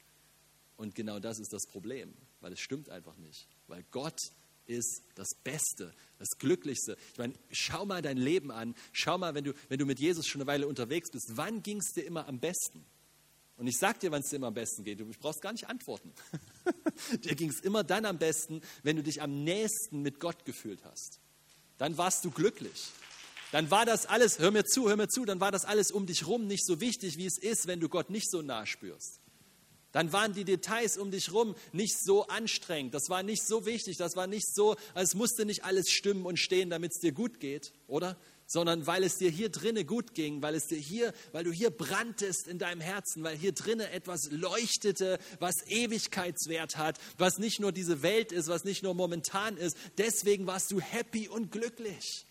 Und 0.77 0.95
genau 0.95 1.19
das 1.19 1.39
ist 1.39 1.53
das 1.53 1.65
Problem, 1.67 2.13
weil 2.39 2.53
es 2.53 2.59
stimmt 2.59 2.89
einfach 2.89 3.15
nicht. 3.17 3.47
Weil 3.67 3.83
Gott 3.91 4.19
ist 4.65 5.03
das 5.15 5.29
Beste, 5.43 5.93
das 6.17 6.29
Glücklichste. 6.39 6.97
Ich 7.11 7.17
meine, 7.17 7.33
schau 7.51 7.85
mal 7.85 8.01
dein 8.01 8.17
Leben 8.17 8.51
an. 8.51 8.75
Schau 8.91 9.17
mal, 9.17 9.35
wenn 9.35 9.43
du, 9.43 9.53
wenn 9.69 9.79
du 9.79 9.85
mit 9.85 9.99
Jesus 9.99 10.27
schon 10.27 10.41
eine 10.41 10.47
Weile 10.47 10.67
unterwegs 10.67 11.11
bist, 11.11 11.31
wann 11.35 11.61
ging 11.63 11.79
es 11.79 11.93
dir 11.93 12.03
immer 12.03 12.27
am 12.27 12.39
besten? 12.39 12.85
Und 13.57 13.67
ich 13.67 13.77
sag 13.77 13.99
dir, 13.99 14.11
wann 14.11 14.21
es 14.21 14.29
dir 14.29 14.37
immer 14.37 14.47
am 14.47 14.55
besten 14.55 14.83
geht. 14.83 14.99
Du 14.99 15.05
brauchst 15.19 15.41
gar 15.41 15.51
nicht 15.51 15.67
antworten. 15.67 16.11
dir 17.23 17.35
ging 17.35 17.49
es 17.49 17.59
immer 17.59 17.83
dann 17.83 18.05
am 18.05 18.17
besten, 18.17 18.61
wenn 18.81 18.95
du 18.95 19.03
dich 19.03 19.21
am 19.21 19.43
nächsten 19.43 20.01
mit 20.01 20.19
Gott 20.19 20.45
gefühlt 20.45 20.83
hast. 20.83 21.19
Dann 21.77 21.97
warst 21.97 22.25
du 22.25 22.31
glücklich. 22.31 22.89
Dann 23.51 23.69
war 23.69 23.85
das 23.85 24.05
alles, 24.05 24.39
hör 24.39 24.49
mir 24.49 24.65
zu, 24.65 24.87
hör 24.87 24.95
mir 24.95 25.09
zu, 25.09 25.25
dann 25.25 25.39
war 25.39 25.51
das 25.51 25.65
alles 25.65 25.91
um 25.91 26.05
dich 26.05 26.25
rum 26.25 26.47
nicht 26.47 26.65
so 26.65 26.79
wichtig, 26.79 27.17
wie 27.17 27.25
es 27.25 27.37
ist, 27.37 27.67
wenn 27.67 27.79
du 27.79 27.89
Gott 27.89 28.09
nicht 28.09 28.31
so 28.31 28.41
nah 28.41 28.65
spürst. 28.65 29.20
Dann 29.91 30.13
waren 30.13 30.33
die 30.33 30.45
Details 30.45 30.97
um 30.97 31.11
dich 31.11 31.33
rum 31.33 31.55
nicht 31.73 31.97
so 32.01 32.27
anstrengend. 32.27 32.93
Das 32.93 33.09
war 33.09 33.23
nicht 33.23 33.45
so 33.45 33.65
wichtig. 33.65 33.97
Das 33.97 34.15
war 34.15 34.27
nicht 34.27 34.53
so, 34.53 34.75
es 34.95 35.15
musste 35.15 35.45
nicht 35.45 35.65
alles 35.65 35.89
stimmen 35.89 36.25
und 36.25 36.37
stehen, 36.37 36.69
damit 36.69 36.93
es 36.93 36.99
dir 36.99 37.11
gut 37.11 37.39
geht, 37.39 37.73
oder? 37.87 38.17
Sondern 38.47 38.87
weil 38.87 39.03
es 39.03 39.17
dir 39.17 39.29
hier 39.29 39.49
drinnen 39.49 39.85
gut 39.85 40.13
ging, 40.13 40.41
weil 40.41 40.55
es 40.55 40.67
dir 40.67 40.77
hier, 40.77 41.13
weil 41.31 41.43
du 41.43 41.51
hier 41.51 41.71
branntest 41.71 42.47
in 42.47 42.57
deinem 42.57 42.81
Herzen, 42.81 43.23
weil 43.23 43.37
hier 43.37 43.53
drinnen 43.53 43.87
etwas 43.87 44.29
leuchtete, 44.31 45.19
was 45.39 45.55
Ewigkeitswert 45.67 46.77
hat, 46.77 46.97
was 47.17 47.37
nicht 47.37 47.59
nur 47.59 47.71
diese 47.71 48.01
Welt 48.01 48.31
ist, 48.31 48.47
was 48.47 48.63
nicht 48.63 48.83
nur 48.83 48.93
momentan 48.93 49.57
ist. 49.57 49.77
Deswegen 49.97 50.47
warst 50.47 50.71
du 50.71 50.79
happy 50.79 51.27
und 51.27 51.51
glücklich, 51.51 52.25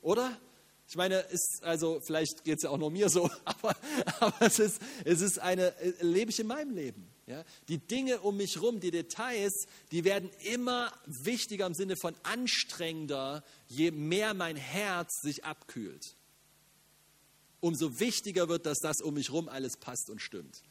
oder? 0.00 0.40
Ich 0.86 0.96
meine, 0.96 1.20
ist, 1.20 1.62
also 1.62 2.00
vielleicht 2.00 2.44
geht 2.44 2.58
es 2.58 2.62
ja 2.64 2.70
auch 2.70 2.78
nur 2.78 2.90
mir 2.90 3.08
so, 3.08 3.30
aber, 3.44 3.76
aber 4.20 4.46
es, 4.46 4.58
ist, 4.58 4.80
es 5.04 5.20
ist 5.20 5.38
eine, 5.38 5.76
äh, 5.78 5.94
lebe 6.00 6.30
ich 6.30 6.40
in 6.40 6.46
meinem 6.46 6.74
Leben. 6.74 7.08
Ja? 7.26 7.44
Die 7.68 7.78
Dinge 7.78 8.20
um 8.20 8.36
mich 8.36 8.56
herum, 8.56 8.80
die 8.80 8.90
Details, 8.90 9.66
die 9.90 10.04
werden 10.04 10.30
immer 10.52 10.92
wichtiger 11.06 11.66
im 11.66 11.74
Sinne 11.74 11.96
von 11.96 12.14
anstrengender, 12.22 13.42
je 13.66 13.90
mehr 13.90 14.34
mein 14.34 14.56
Herz 14.56 15.22
sich 15.22 15.44
abkühlt. 15.44 16.16
Umso 17.60 17.98
wichtiger 17.98 18.48
wird, 18.48 18.66
dass 18.66 18.80
das 18.80 19.00
um 19.00 19.14
mich 19.14 19.28
herum 19.28 19.48
alles 19.48 19.78
passt 19.78 20.10
und 20.10 20.20
stimmt. 20.20 20.62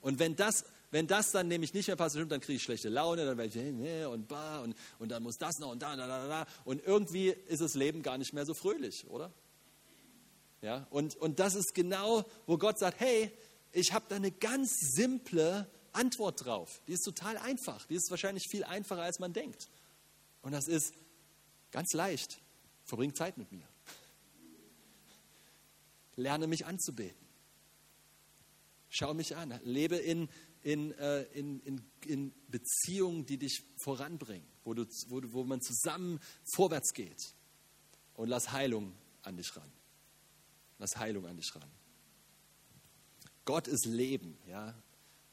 Und 0.00 0.20
wenn 0.20 0.36
das 0.36 0.64
wenn 0.94 1.08
das 1.08 1.32
dann 1.32 1.48
nämlich 1.48 1.74
nicht 1.74 1.88
mehr 1.88 1.96
passt, 1.96 2.14
dann 2.14 2.28
kriege 2.40 2.52
ich 2.52 2.62
schlechte 2.62 2.88
Laune, 2.88 3.26
dann 3.26 3.36
werde 3.36 3.48
ich 3.48 3.72
nee, 3.72 4.04
und 4.04 4.28
bah 4.28 4.60
und, 4.60 4.76
und 5.00 5.08
dann 5.08 5.24
muss 5.24 5.38
das 5.38 5.58
noch 5.58 5.72
und 5.72 5.82
da, 5.82 5.96
da, 5.96 6.06
da, 6.06 6.28
da. 6.28 6.46
Und 6.64 6.86
irgendwie 6.86 7.30
ist 7.30 7.60
das 7.60 7.74
Leben 7.74 8.04
gar 8.04 8.16
nicht 8.16 8.32
mehr 8.32 8.46
so 8.46 8.54
fröhlich, 8.54 9.04
oder? 9.08 9.32
Ja, 10.62 10.86
und, 10.90 11.16
und 11.16 11.40
das 11.40 11.56
ist 11.56 11.74
genau, 11.74 12.24
wo 12.46 12.58
Gott 12.58 12.78
sagt, 12.78 13.00
hey, 13.00 13.32
ich 13.72 13.92
habe 13.92 14.04
da 14.08 14.14
eine 14.14 14.30
ganz 14.30 14.70
simple 14.94 15.68
Antwort 15.92 16.44
drauf. 16.44 16.80
Die 16.86 16.92
ist 16.92 17.02
total 17.02 17.38
einfach. 17.38 17.84
Die 17.86 17.96
ist 17.96 18.08
wahrscheinlich 18.10 18.44
viel 18.48 18.62
einfacher, 18.62 19.02
als 19.02 19.18
man 19.18 19.32
denkt. 19.32 19.68
Und 20.42 20.52
das 20.52 20.68
ist 20.68 20.94
ganz 21.72 21.92
leicht. 21.92 22.38
Verbring 22.84 23.16
Zeit 23.16 23.36
mit 23.36 23.50
mir. 23.50 23.66
Lerne 26.14 26.46
mich 26.46 26.66
anzubeten. 26.66 27.26
Schau 28.90 29.12
mich 29.12 29.34
an. 29.34 29.58
Lebe 29.64 29.96
in, 29.96 30.28
in, 30.64 30.92
äh, 30.98 31.22
in, 31.34 31.60
in, 31.60 31.80
in 32.06 32.32
Beziehungen, 32.48 33.26
die 33.26 33.36
dich 33.36 33.62
voranbringen, 33.76 34.46
wo, 34.64 34.74
du, 34.74 34.86
wo, 35.08 35.20
wo 35.32 35.44
man 35.44 35.60
zusammen 35.60 36.18
vorwärts 36.54 36.92
geht. 36.94 37.34
Und 38.14 38.28
lass 38.28 38.50
Heilung 38.50 38.92
an 39.22 39.36
dich 39.36 39.54
ran. 39.54 39.70
Lass 40.78 40.96
Heilung 40.96 41.26
an 41.26 41.36
dich 41.36 41.54
ran. 41.54 41.70
Gott 43.44 43.68
ist 43.68 43.84
Leben, 43.84 44.38
ja. 44.48 44.74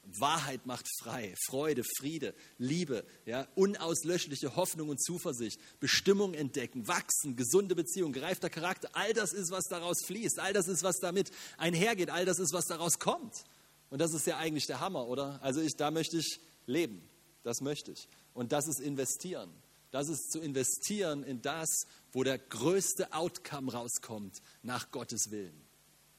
Wahrheit 0.04 0.66
macht 0.66 0.86
frei, 1.00 1.32
Freude, 1.46 1.84
Friede, 1.96 2.34
Liebe, 2.58 3.06
ja, 3.24 3.46
unauslöschliche 3.54 4.56
Hoffnung 4.56 4.88
und 4.88 5.00
Zuversicht, 5.00 5.60
Bestimmung 5.78 6.34
entdecken, 6.34 6.88
wachsen, 6.88 7.36
gesunde 7.36 7.76
Beziehung, 7.76 8.12
gereifter 8.12 8.50
Charakter. 8.50 8.90
All 8.94 9.14
das 9.14 9.32
ist, 9.32 9.52
was 9.52 9.64
daraus 9.70 10.04
fließt. 10.04 10.40
All 10.40 10.52
das 10.52 10.66
ist, 10.66 10.82
was 10.82 10.96
damit 10.98 11.30
einhergeht. 11.56 12.10
All 12.10 12.24
das 12.24 12.40
ist, 12.40 12.52
was 12.52 12.66
daraus 12.66 12.98
kommt. 12.98 13.44
Und 13.92 13.98
das 13.98 14.14
ist 14.14 14.26
ja 14.26 14.38
eigentlich 14.38 14.66
der 14.66 14.80
Hammer, 14.80 15.06
oder? 15.06 15.38
Also 15.42 15.60
ich, 15.60 15.76
da 15.76 15.90
möchte 15.90 16.16
ich 16.16 16.40
leben. 16.64 17.06
Das 17.42 17.60
möchte 17.60 17.92
ich. 17.92 18.08
Und 18.32 18.50
das 18.52 18.66
ist 18.66 18.80
investieren. 18.80 19.52
Das 19.90 20.08
ist 20.08 20.32
zu 20.32 20.40
investieren 20.40 21.22
in 21.22 21.42
das, 21.42 21.68
wo 22.10 22.22
der 22.22 22.38
größte 22.38 23.12
Outcome 23.12 23.70
rauskommt, 23.70 24.40
nach 24.62 24.92
Gottes 24.92 25.30
Willen, 25.30 25.60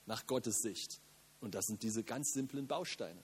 nach 0.05 0.27
Gottes 0.27 0.62
Sicht. 0.62 1.01
Und 1.39 1.55
das 1.55 1.65
sind 1.65 1.81
diese 1.81 2.03
ganz 2.03 2.33
simplen 2.33 2.67
Bausteine. 2.67 3.23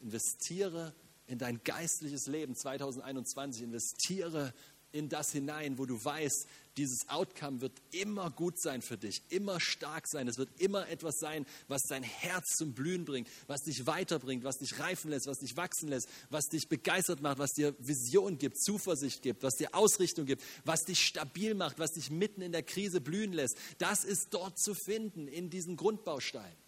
Investiere 0.00 0.92
in 1.28 1.38
dein 1.38 1.62
geistliches 1.62 2.26
Leben 2.26 2.56
2021. 2.56 3.62
Investiere 3.62 4.52
in 4.90 5.08
das 5.08 5.30
hinein, 5.30 5.78
wo 5.78 5.86
du 5.86 6.04
weißt, 6.04 6.48
dieses 6.76 7.08
Outcome 7.08 7.60
wird 7.60 7.72
immer 7.90 8.30
gut 8.30 8.60
sein 8.60 8.82
für 8.82 8.98
dich, 8.98 9.22
immer 9.30 9.60
stark 9.60 10.06
sein. 10.06 10.28
Es 10.28 10.36
wird 10.36 10.50
immer 10.60 10.88
etwas 10.88 11.18
sein, 11.18 11.46
was 11.68 11.82
dein 11.88 12.02
Herz 12.02 12.56
zum 12.56 12.74
Blühen 12.74 13.04
bringt, 13.04 13.28
was 13.46 13.62
dich 13.62 13.86
weiterbringt, 13.86 14.44
was 14.44 14.58
dich 14.58 14.78
reifen 14.78 15.10
lässt, 15.10 15.26
was 15.26 15.38
dich 15.38 15.56
wachsen 15.56 15.88
lässt, 15.88 16.08
was 16.28 16.46
dich 16.46 16.68
begeistert 16.68 17.22
macht, 17.22 17.38
was 17.38 17.52
dir 17.52 17.74
Vision 17.78 18.38
gibt, 18.38 18.58
Zuversicht 18.58 19.22
gibt, 19.22 19.42
was 19.42 19.54
dir 19.54 19.74
Ausrichtung 19.74 20.26
gibt, 20.26 20.42
was 20.64 20.84
dich 20.84 21.00
stabil 21.00 21.54
macht, 21.54 21.78
was 21.78 21.92
dich 21.92 22.10
mitten 22.10 22.42
in 22.42 22.52
der 22.52 22.62
Krise 22.62 23.00
blühen 23.00 23.32
lässt. 23.32 23.56
Das 23.78 24.04
ist 24.04 24.28
dort 24.30 24.58
zu 24.58 24.74
finden, 24.74 25.28
in 25.28 25.48
diesen 25.48 25.76
Grundbausteinen. 25.76 26.66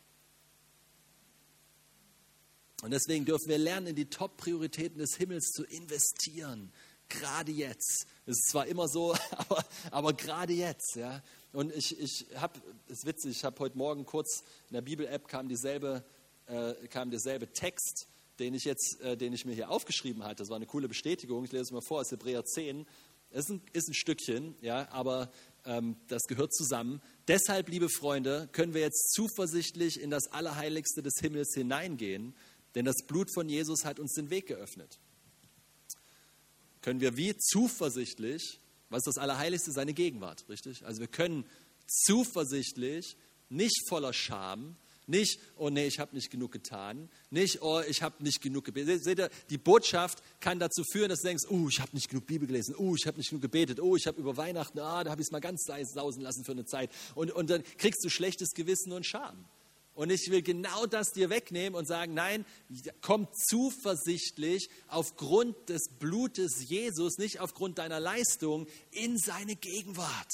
Und 2.82 2.92
deswegen 2.92 3.24
dürfen 3.24 3.48
wir 3.48 3.58
lernen, 3.58 3.88
in 3.88 3.96
die 3.96 4.08
Top-Prioritäten 4.08 4.98
des 4.98 5.16
Himmels 5.16 5.50
zu 5.50 5.64
investieren 5.64 6.72
gerade 7.08 7.52
jetzt. 7.52 8.06
Es 8.26 8.38
ist 8.38 8.50
zwar 8.50 8.66
immer 8.66 8.88
so, 8.88 9.14
aber, 9.30 9.64
aber 9.90 10.12
gerade 10.12 10.52
jetzt. 10.52 10.96
Ja. 10.96 11.22
Und 11.52 11.72
ich, 11.74 11.98
ich 11.98 12.26
habe, 12.36 12.60
ist 12.88 13.06
witzig, 13.06 13.36
ich 13.38 13.44
habe 13.44 13.58
heute 13.60 13.78
Morgen 13.78 14.04
kurz 14.04 14.44
in 14.68 14.74
der 14.74 14.82
Bibel-App 14.82 15.28
kam 15.28 15.48
dieselbe, 15.48 16.04
äh, 16.46 16.74
kam 16.88 17.10
derselbe 17.10 17.52
Text 17.52 18.06
den 18.38 18.54
ich 18.54 18.64
jetzt, 18.64 19.00
äh, 19.00 19.16
den 19.16 19.32
ich 19.32 19.44
mir 19.44 19.54
hier 19.54 19.70
aufgeschrieben 19.70 20.24
hatte, 20.24 20.36
das 20.36 20.48
war 20.48 20.56
eine 20.56 20.66
coole 20.66 20.88
Bestätigung, 20.88 21.44
ich 21.44 21.52
lese 21.52 21.62
es 21.64 21.70
mal 21.72 21.82
vor 21.82 22.00
aus 22.00 22.10
Hebräer 22.10 22.44
10, 22.44 22.86
ist 23.30 23.50
ein, 23.50 23.62
ist 23.72 23.88
ein 23.88 23.94
Stückchen, 23.94 24.54
ja, 24.62 24.88
aber 24.90 25.30
ähm, 25.64 25.96
das 26.08 26.22
gehört 26.24 26.54
zusammen. 26.54 27.02
Deshalb, 27.26 27.68
liebe 27.68 27.88
Freunde, 27.90 28.48
können 28.52 28.74
wir 28.74 28.80
jetzt 28.80 29.12
zuversichtlich 29.12 30.00
in 30.00 30.10
das 30.10 30.28
Allerheiligste 30.32 31.02
des 31.02 31.14
Himmels 31.20 31.52
hineingehen, 31.54 32.34
denn 32.74 32.84
das 32.84 33.04
Blut 33.06 33.32
von 33.32 33.48
Jesus 33.48 33.84
hat 33.84 33.98
uns 33.98 34.14
den 34.14 34.30
Weg 34.30 34.46
geöffnet. 34.46 34.98
Können 36.88 37.02
wir 37.02 37.18
wie 37.18 37.36
zuversichtlich, 37.36 38.60
was 38.88 39.00
ist 39.00 39.08
das 39.08 39.18
Allerheiligste? 39.18 39.72
Seine 39.72 39.92
Gegenwart, 39.92 40.46
richtig? 40.48 40.86
Also 40.86 41.00
wir 41.00 41.06
können 41.06 41.44
zuversichtlich, 41.86 43.18
nicht 43.50 43.86
voller 43.90 44.14
Scham, 44.14 44.74
nicht, 45.06 45.38
oh 45.58 45.68
nee, 45.68 45.86
ich 45.86 45.98
habe 46.00 46.16
nicht 46.16 46.30
genug 46.30 46.50
getan. 46.50 47.10
Nicht, 47.28 47.60
oh, 47.60 47.82
ich 47.86 48.02
habe 48.02 48.24
nicht 48.24 48.40
genug 48.40 48.64
gebetet. 48.64 49.04
Seht 49.04 49.18
ihr, 49.18 49.28
die 49.50 49.58
Botschaft 49.58 50.22
kann 50.40 50.58
dazu 50.58 50.82
führen, 50.90 51.10
dass 51.10 51.20
du 51.20 51.28
denkst, 51.28 51.44
oh, 51.50 51.68
ich 51.68 51.78
habe 51.78 51.90
nicht 51.92 52.08
genug 52.08 52.26
Bibel 52.26 52.48
gelesen. 52.48 52.74
Oh, 52.78 52.94
ich 52.94 53.06
habe 53.06 53.18
nicht 53.18 53.28
genug 53.28 53.42
gebetet. 53.42 53.80
Oh, 53.80 53.94
ich 53.94 54.06
habe 54.06 54.18
über 54.18 54.38
Weihnachten, 54.38 54.78
ah, 54.78 55.04
da 55.04 55.10
habe 55.10 55.20
ich 55.20 55.26
es 55.26 55.30
mal 55.30 55.40
ganz 55.40 55.64
sausen 55.66 56.22
lassen 56.22 56.42
für 56.42 56.52
eine 56.52 56.64
Zeit. 56.64 56.90
Und, 57.14 57.32
und 57.32 57.50
dann 57.50 57.62
kriegst 57.76 58.02
du 58.02 58.08
schlechtes 58.08 58.52
Gewissen 58.54 58.92
und 58.92 59.04
Scham. 59.04 59.44
Und 59.98 60.10
ich 60.10 60.30
will 60.30 60.42
genau 60.42 60.86
das 60.86 61.08
dir 61.10 61.28
wegnehmen 61.28 61.76
und 61.76 61.84
sagen, 61.84 62.14
nein, 62.14 62.46
komm 63.00 63.26
zuversichtlich 63.48 64.70
aufgrund 64.86 65.56
des 65.68 65.88
Blutes 65.98 66.68
Jesus, 66.68 67.18
nicht 67.18 67.40
aufgrund 67.40 67.78
deiner 67.78 67.98
Leistung, 67.98 68.68
in 68.92 69.18
seine 69.18 69.56
Gegenwart. 69.56 70.32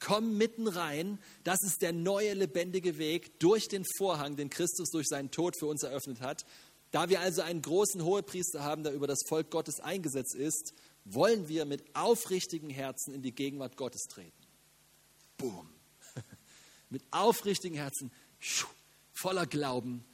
Komm 0.00 0.36
mitten 0.36 0.66
rein. 0.66 1.20
Das 1.44 1.62
ist 1.62 1.82
der 1.82 1.92
neue 1.92 2.34
lebendige 2.34 2.98
Weg 2.98 3.38
durch 3.38 3.68
den 3.68 3.84
Vorhang, 3.96 4.34
den 4.34 4.50
Christus 4.50 4.90
durch 4.90 5.06
seinen 5.06 5.30
Tod 5.30 5.54
für 5.56 5.66
uns 5.66 5.84
eröffnet 5.84 6.20
hat. 6.20 6.44
Da 6.90 7.08
wir 7.08 7.20
also 7.20 7.42
einen 7.42 7.62
großen 7.62 8.02
Hohepriester 8.02 8.64
haben, 8.64 8.82
der 8.82 8.92
über 8.92 9.06
das 9.06 9.20
Volk 9.28 9.52
Gottes 9.52 9.78
eingesetzt 9.78 10.34
ist, 10.34 10.74
wollen 11.04 11.46
wir 11.46 11.64
mit 11.64 11.94
aufrichtigen 11.94 12.70
Herzen 12.70 13.14
in 13.14 13.22
die 13.22 13.32
Gegenwart 13.32 13.76
Gottes 13.76 14.02
treten. 14.08 14.32
Boom. 15.36 15.70
mit 16.90 17.04
aufrichtigen 17.12 17.76
Herzen, 17.76 18.10
voller 19.16 19.46
Glauben 19.46 20.04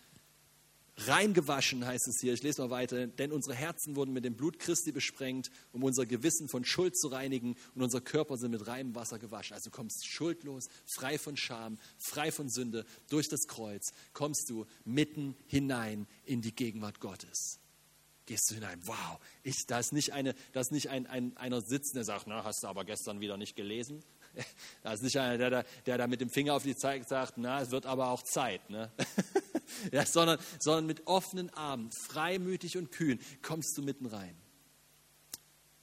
reingewaschen, 0.96 1.86
heißt 1.86 2.06
es 2.08 2.20
hier. 2.20 2.32
Ich 2.32 2.42
lese 2.42 2.62
mal 2.62 2.70
weiter. 2.70 3.06
Denn 3.06 3.32
unsere 3.32 3.54
Herzen 3.54 3.96
wurden 3.96 4.12
mit 4.12 4.24
dem 4.24 4.36
Blut 4.36 4.58
Christi 4.58 4.92
besprengt, 4.92 5.50
um 5.72 5.82
unser 5.82 6.06
Gewissen 6.06 6.48
von 6.48 6.64
Schuld 6.64 6.96
zu 6.96 7.08
reinigen 7.08 7.56
und 7.74 7.82
unser 7.82 8.00
Körper 8.00 8.36
sind 8.36 8.50
mit 8.50 8.66
reinem 8.66 8.94
Wasser 8.94 9.18
gewaschen. 9.18 9.54
Also 9.54 9.70
kommst 9.70 10.06
schuldlos, 10.06 10.68
frei 10.94 11.18
von 11.18 11.36
Scham, 11.36 11.78
frei 11.98 12.30
von 12.30 12.48
Sünde, 12.48 12.84
durch 13.08 13.28
das 13.28 13.46
Kreuz, 13.46 13.92
kommst 14.12 14.48
du 14.50 14.66
mitten 14.84 15.34
hinein 15.46 16.06
in 16.24 16.42
die 16.42 16.54
Gegenwart 16.54 17.00
Gottes. 17.00 17.58
Gehst 18.26 18.50
du 18.50 18.54
hinein, 18.54 18.80
wow, 18.84 19.18
ich, 19.42 19.66
da 19.66 19.80
ist 19.80 19.92
nicht, 19.92 20.12
eine, 20.12 20.34
da 20.52 20.60
ist 20.60 20.70
nicht 20.70 20.90
ein, 20.90 21.06
ein, 21.06 21.36
einer 21.36 21.60
sitzen, 21.60 21.96
der 21.96 22.04
sagt, 22.04 22.26
na, 22.28 22.44
hast 22.44 22.62
du 22.62 22.68
aber 22.68 22.84
gestern 22.84 23.20
wieder 23.20 23.36
nicht 23.36 23.56
gelesen. 23.56 24.04
Da 24.82 24.92
ist 24.92 25.02
nicht 25.02 25.16
einer, 25.16 25.38
der, 25.38 25.50
der, 25.50 25.64
der 25.86 25.98
da 25.98 26.06
mit 26.06 26.20
dem 26.20 26.28
Finger 26.28 26.54
auf 26.54 26.64
die 26.64 26.76
Zeit 26.76 27.08
sagt, 27.08 27.34
na, 27.36 27.60
es 27.60 27.70
wird 27.70 27.86
aber 27.86 28.08
auch 28.08 28.22
Zeit. 28.22 28.68
Ne? 28.68 28.90
ja, 29.92 30.04
sondern, 30.04 30.38
sondern 30.58 30.86
mit 30.86 31.06
offenen 31.06 31.50
Armen, 31.50 31.90
freimütig 31.92 32.76
und 32.76 32.90
kühn, 32.90 33.20
kommst 33.42 33.76
du 33.76 33.82
mitten 33.82 34.06
rein. 34.06 34.34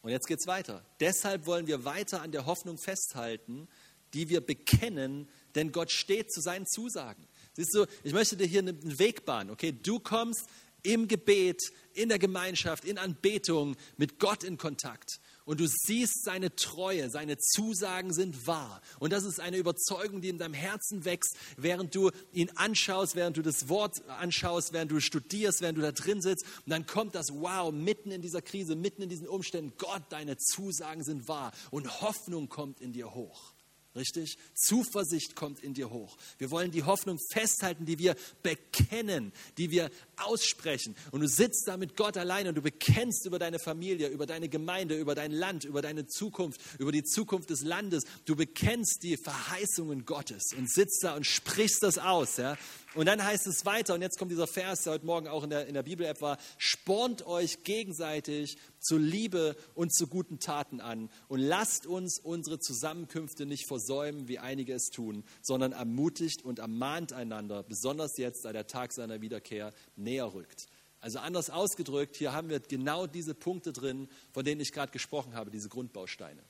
Und 0.01 0.11
jetzt 0.11 0.27
geht 0.27 0.39
es 0.39 0.47
weiter. 0.47 0.83
Deshalb 0.99 1.45
wollen 1.45 1.67
wir 1.67 1.85
weiter 1.85 2.21
an 2.21 2.31
der 2.31 2.45
Hoffnung 2.45 2.77
festhalten, 2.77 3.67
die 4.13 4.29
wir 4.29 4.41
bekennen, 4.41 5.29
denn 5.55 5.71
Gott 5.71 5.91
steht 5.91 6.31
zu 6.31 6.41
seinen 6.41 6.65
Zusagen. 6.65 7.27
Siehst 7.53 7.73
du, 7.73 7.85
ich 8.03 8.13
möchte 8.13 8.37
dir 8.37 8.47
hier 8.47 8.59
einen 8.59 8.99
Weg 8.99 9.25
bahnen. 9.25 9.49
Okay, 9.49 9.71
du 9.71 9.99
kommst 9.99 10.47
im 10.83 11.07
Gebet, 11.07 11.71
in 11.93 12.09
der 12.09 12.19
Gemeinschaft, 12.19 12.85
in 12.85 12.97
Anbetung 12.97 13.75
mit 13.97 14.19
Gott 14.19 14.43
in 14.43 14.57
Kontakt 14.57 15.19
und 15.49 15.59
du 15.59 15.67
siehst 15.67 16.25
seine 16.25 16.55
Treue, 16.55 17.09
seine 17.09 17.39
Zusagen 17.39 18.13
sind 18.13 18.45
wahr. 18.45 18.83
Und 18.99 19.11
das 19.11 19.23
ist 19.23 19.39
eine 19.39 19.57
Überzeugung, 19.57 20.21
die 20.21 20.29
in 20.29 20.37
deinem 20.37 20.53
Herzen 20.53 21.05
wächst, 21.05 21.35
während 21.57 21.95
du 21.95 22.11
ihn 22.31 22.51
anschaust, 22.53 23.15
während 23.15 23.35
du 23.35 23.41
das 23.41 23.67
Wort 23.67 24.07
anschaust, 24.09 24.73
während 24.73 24.91
du 24.91 24.99
studierst, 24.99 25.61
während 25.61 25.79
du 25.79 25.81
da 25.81 25.91
drin 25.91 26.21
sitzt. 26.21 26.45
Und 26.65 26.69
dann 26.69 26.85
kommt 26.85 27.15
das 27.15 27.33
Wow, 27.33 27.73
mitten 27.73 28.11
in 28.11 28.21
dieser 28.21 28.43
Krise, 28.43 28.75
mitten 28.75 29.01
in 29.01 29.09
diesen 29.09 29.27
Umständen. 29.27 29.73
Gott, 29.79 30.03
deine 30.09 30.37
Zusagen 30.37 31.03
sind 31.03 31.27
wahr. 31.27 31.51
Und 31.71 31.99
Hoffnung 32.01 32.47
kommt 32.47 32.79
in 32.79 32.93
dir 32.93 33.15
hoch. 33.15 33.55
Richtig? 33.99 34.37
Zuversicht 34.55 35.35
kommt 35.35 35.59
in 35.59 35.73
dir 35.73 35.89
hoch. 35.89 36.15
Wir 36.37 36.51
wollen 36.51 36.71
die 36.71 36.83
Hoffnung 36.83 37.19
festhalten, 37.33 37.85
die 37.85 37.99
wir 37.99 38.15
bekennen, 38.41 39.33
die 39.57 39.71
wir 39.71 39.91
aussprechen. 40.15 40.95
Und 41.11 41.19
du 41.19 41.27
sitzt 41.27 41.67
da 41.67 41.75
mit 41.75 41.97
Gott 41.97 42.15
allein 42.15 42.47
und 42.47 42.55
du 42.55 42.61
bekennst 42.61 43.25
über 43.25 43.39
deine 43.39 43.59
Familie, 43.59 44.07
über 44.07 44.25
deine 44.25 44.47
Gemeinde, 44.47 44.97
über 44.97 45.15
dein 45.15 45.33
Land, 45.33 45.65
über 45.65 45.81
deine 45.81 46.07
Zukunft, 46.07 46.61
über 46.79 46.93
die 46.93 47.03
Zukunft 47.03 47.49
des 47.49 47.61
Landes. 47.61 48.05
Du 48.23 48.37
bekennst 48.37 49.03
die 49.03 49.17
Verheißungen 49.17 50.05
Gottes 50.05 50.53
und 50.57 50.71
sitzt 50.71 51.03
da 51.03 51.17
und 51.17 51.25
sprichst 51.25 51.83
das 51.83 51.97
aus. 51.97 52.37
Ja? 52.37 52.57
Und 52.95 53.05
dann 53.05 53.21
heißt 53.21 53.47
es 53.47 53.65
weiter, 53.65 53.95
und 53.95 54.01
jetzt 54.01 54.17
kommt 54.17 54.31
dieser 54.31 54.47
Vers, 54.47 54.83
der 54.83 54.93
heute 54.93 55.05
Morgen 55.05 55.27
auch 55.27 55.43
in 55.43 55.49
der, 55.49 55.67
in 55.67 55.73
der 55.73 55.83
Bibel-App 55.83 56.21
war, 56.21 56.37
spornt 56.57 57.25
euch 57.25 57.63
gegenseitig 57.63 58.57
zu 58.89 58.97
Liebe 58.97 59.55
und 59.75 59.93
zu 59.93 60.07
guten 60.07 60.39
Taten 60.39 60.81
an 60.81 61.11
und 61.27 61.39
lasst 61.39 61.85
uns 61.85 62.19
unsere 62.19 62.59
Zusammenkünfte 62.59 63.45
nicht 63.45 63.67
versäumen, 63.67 64.27
wie 64.27 64.39
einige 64.39 64.73
es 64.73 64.89
tun, 64.89 65.23
sondern 65.43 65.73
ermutigt 65.73 66.43
und 66.43 66.57
ermahnt 66.57 67.13
einander, 67.13 67.61
besonders 67.61 68.17
jetzt, 68.17 68.45
da 68.45 68.51
der 68.51 68.65
Tag 68.65 68.91
seiner 68.91 69.21
Wiederkehr 69.21 69.73
näher 69.95 70.33
rückt. 70.33 70.65
Also 71.01 71.19
anders 71.19 71.51
ausgedrückt, 71.51 72.17
hier 72.17 72.33
haben 72.33 72.49
wir 72.49 72.59
genau 72.61 73.05
diese 73.05 73.35
Punkte 73.35 73.73
drin, 73.73 74.09
von 74.31 74.43
denen 74.43 74.59
ich 74.59 74.71
gerade 74.71 74.91
gesprochen 74.91 75.35
habe, 75.35 75.51
diese 75.51 75.69
Grundbausteine, 75.69 76.41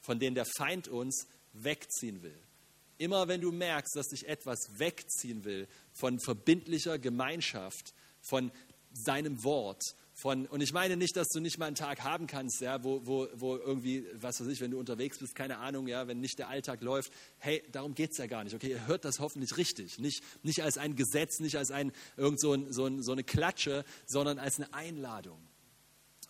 von 0.00 0.20
denen 0.20 0.36
der 0.36 0.46
Feind 0.46 0.86
uns 0.86 1.26
wegziehen 1.52 2.22
will. 2.22 2.38
Immer 2.98 3.26
wenn 3.26 3.40
du 3.40 3.50
merkst, 3.50 3.96
dass 3.96 4.06
dich 4.06 4.28
etwas 4.28 4.78
wegziehen 4.78 5.44
will 5.44 5.66
von 5.92 6.20
verbindlicher 6.20 7.00
Gemeinschaft, 7.00 7.92
von 8.20 8.52
seinem 8.92 9.42
Wort, 9.42 9.82
von, 10.18 10.46
und 10.46 10.60
ich 10.60 10.72
meine 10.72 10.96
nicht, 10.96 11.16
dass 11.16 11.28
du 11.28 11.38
nicht 11.38 11.58
mal 11.58 11.66
einen 11.66 11.76
Tag 11.76 12.02
haben 12.02 12.26
kannst, 12.26 12.60
ja, 12.60 12.82
wo, 12.82 13.06
wo, 13.06 13.28
wo 13.34 13.56
irgendwie, 13.56 14.04
was 14.14 14.40
weiß 14.40 14.48
ich, 14.48 14.60
wenn 14.60 14.72
du 14.72 14.78
unterwegs 14.80 15.18
bist, 15.18 15.36
keine 15.36 15.58
Ahnung, 15.58 15.86
ja, 15.86 16.08
wenn 16.08 16.18
nicht 16.18 16.40
der 16.40 16.48
Alltag 16.48 16.82
läuft. 16.82 17.12
Hey, 17.38 17.62
darum 17.70 17.94
geht 17.94 18.10
es 18.10 18.18
ja 18.18 18.26
gar 18.26 18.42
nicht. 18.42 18.52
Okay, 18.52 18.70
ihr 18.70 18.88
hört 18.88 19.04
das 19.04 19.20
hoffentlich 19.20 19.56
richtig. 19.56 20.00
Nicht, 20.00 20.24
nicht 20.42 20.64
als 20.64 20.76
ein 20.76 20.96
Gesetz, 20.96 21.38
nicht 21.38 21.56
als 21.56 21.70
ein, 21.70 21.92
irgend 22.16 22.40
so, 22.40 22.52
ein, 22.52 22.72
so, 22.72 22.86
ein, 22.86 23.00
so 23.00 23.12
eine 23.12 23.22
Klatsche, 23.22 23.84
sondern 24.06 24.40
als 24.40 24.56
eine 24.56 24.74
Einladung. 24.74 25.38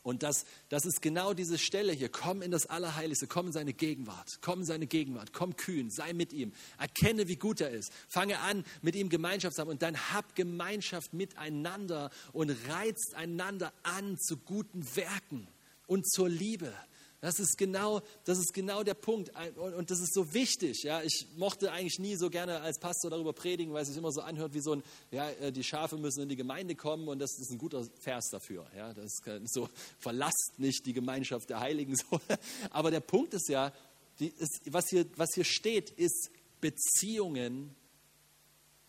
Und 0.09 0.23
das, 0.23 0.47
das 0.71 0.87
ist 0.87 1.03
genau 1.03 1.35
diese 1.35 1.59
Stelle 1.59 1.93
hier. 1.93 2.09
Komm 2.09 2.41
in 2.41 2.51
das 2.51 2.65
Allerheiligste, 2.65 3.27
komm 3.27 3.49
in 3.49 3.53
seine 3.53 3.75
Gegenwart, 3.75 4.39
komm 4.41 4.61
in 4.61 4.65
seine 4.65 4.87
Gegenwart, 4.87 5.35
komm 5.35 5.55
kühn, 5.55 5.91
sei 5.91 6.15
mit 6.15 6.33
ihm, 6.33 6.55
erkenne, 6.79 7.29
wie 7.29 7.37
gut 7.37 7.61
er 7.61 7.69
ist. 7.69 7.93
Fange 8.09 8.39
an, 8.39 8.65
mit 8.81 8.97
ihm 8.97 9.11
Gemeinschaft 9.11 9.57
zu 9.57 9.61
haben 9.61 9.69
und 9.69 9.83
dann 9.83 9.99
hab 10.15 10.35
Gemeinschaft 10.35 11.13
miteinander 11.13 12.11
und 12.33 12.57
reizt 12.71 13.15
einander 13.17 13.71
an 13.83 14.17
zu 14.19 14.39
guten 14.39 14.97
Werken 14.97 15.47
und 15.87 16.11
zur 16.11 16.31
Liebe. 16.31 16.73
Das 17.21 17.41
ist 17.41 17.59
genau, 17.59 18.01
das 18.25 18.39
ist 18.39 18.55
genau 18.55 18.85
der 18.85 18.95
Punkt. 18.95 19.33
Und 19.57 19.91
das 19.91 19.99
ist 19.99 20.15
so 20.15 20.33
wichtig. 20.35 20.85
Ja, 20.85 21.03
ich 21.03 21.27
mochte 21.37 21.73
eigentlich 21.73 21.99
nie 21.99 22.15
so 22.15 22.31
gerne 22.31 22.61
als 22.61 22.79
Pastor 22.79 23.11
darüber 23.11 23.33
predigen, 23.33 23.73
weil 23.73 23.83
es 23.83 23.89
sich 23.89 23.97
immer 23.97 24.13
so 24.13 24.21
anhört 24.21 24.55
wie 24.55 24.61
so 24.61 24.75
ein, 24.75 24.85
ja, 25.11 25.29
äh, 25.31 25.51
die 25.51 25.65
Schafe 25.65 25.97
müssen 25.97 26.23
in 26.23 26.29
die 26.29 26.37
Gemeinde 26.37 26.77
kommen 26.77 27.09
und 27.09 27.19
das 27.19 27.37
ist 27.39 27.51
ein 27.51 27.59
guter 27.59 27.85
Vers 28.01 28.29
dafür. 28.31 28.71
Ja, 28.77 28.95
das 28.95 29.07
ist 29.07 29.53
so, 29.53 29.69
verlasst 29.99 30.53
nicht 30.59 30.87
die 30.87 30.93
Gemeinschaft 30.93 31.51
der 31.51 31.59
Heiligen. 31.59 31.97
So. 31.97 32.21
Aber 32.71 32.93
der 32.93 33.01
Punkt 33.01 33.35
ist 33.35 33.49
ja, 33.49 33.73
die, 34.21 34.29
ist, 34.29 34.61
was, 34.67 34.89
hier, 34.89 35.05
was 35.17 35.31
hier 35.35 35.45
steht, 35.45 35.91
ist 35.91 36.31
Beziehungen 36.61 37.75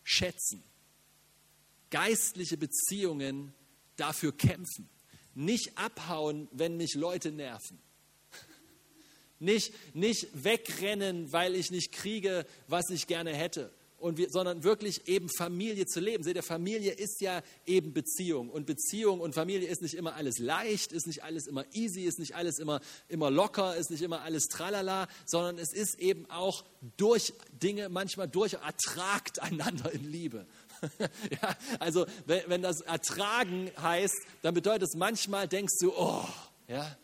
schätzen. 0.04 0.62
Geistliche 1.90 2.56
Beziehungen 2.56 3.52
dafür 3.96 4.30
kämpfen. 4.30 4.88
Nicht 5.34 5.76
abhauen, 5.76 6.46
wenn 6.52 6.76
mich 6.76 6.94
Leute 6.94 7.32
nerven 7.32 7.80
nicht, 9.40 9.72
nicht 9.94 10.28
wegrennen, 10.44 11.32
weil 11.32 11.54
ich 11.54 11.70
nicht 11.70 11.92
kriege, 11.92 12.46
was 12.68 12.90
ich 12.90 13.06
gerne 13.06 13.34
hätte. 13.34 13.72
Und 14.00 14.16
wir, 14.16 14.30
sondern 14.30 14.64
wirklich 14.64 15.08
eben 15.08 15.28
Familie 15.28 15.84
zu 15.84 16.00
leben. 16.00 16.24
Seht 16.24 16.36
ihr, 16.36 16.42
Familie 16.42 16.92
ist 16.92 17.20
ja 17.20 17.42
eben 17.66 17.92
Beziehung. 17.92 18.48
Und 18.48 18.64
Beziehung 18.64 19.20
und 19.20 19.34
Familie 19.34 19.68
ist 19.68 19.82
nicht 19.82 19.92
immer 19.92 20.14
alles 20.14 20.38
leicht, 20.38 20.92
ist 20.92 21.06
nicht 21.06 21.22
alles 21.22 21.46
immer 21.46 21.66
easy, 21.74 22.04
ist 22.04 22.18
nicht 22.18 22.34
alles 22.34 22.58
immer, 22.58 22.80
immer 23.08 23.30
locker, 23.30 23.76
ist 23.76 23.90
nicht 23.90 24.00
immer 24.00 24.22
alles 24.22 24.44
tralala, 24.44 25.06
sondern 25.26 25.58
es 25.58 25.74
ist 25.74 25.98
eben 25.98 26.24
auch 26.30 26.64
durch 26.96 27.34
Dinge 27.52 27.90
manchmal 27.90 28.26
durch 28.26 28.54
ertragt 28.54 29.38
einander 29.38 29.92
in 29.92 30.10
Liebe. 30.10 30.46
ja, 30.98 31.56
also 31.78 32.06
wenn, 32.24 32.42
wenn 32.46 32.62
das 32.62 32.80
ertragen 32.80 33.70
heißt, 33.76 34.16
dann 34.40 34.54
bedeutet 34.54 34.88
es 34.88 34.94
manchmal 34.94 35.46
denkst 35.46 35.74
du, 35.78 35.92
oh, 35.94 36.24
ja, 36.68 36.96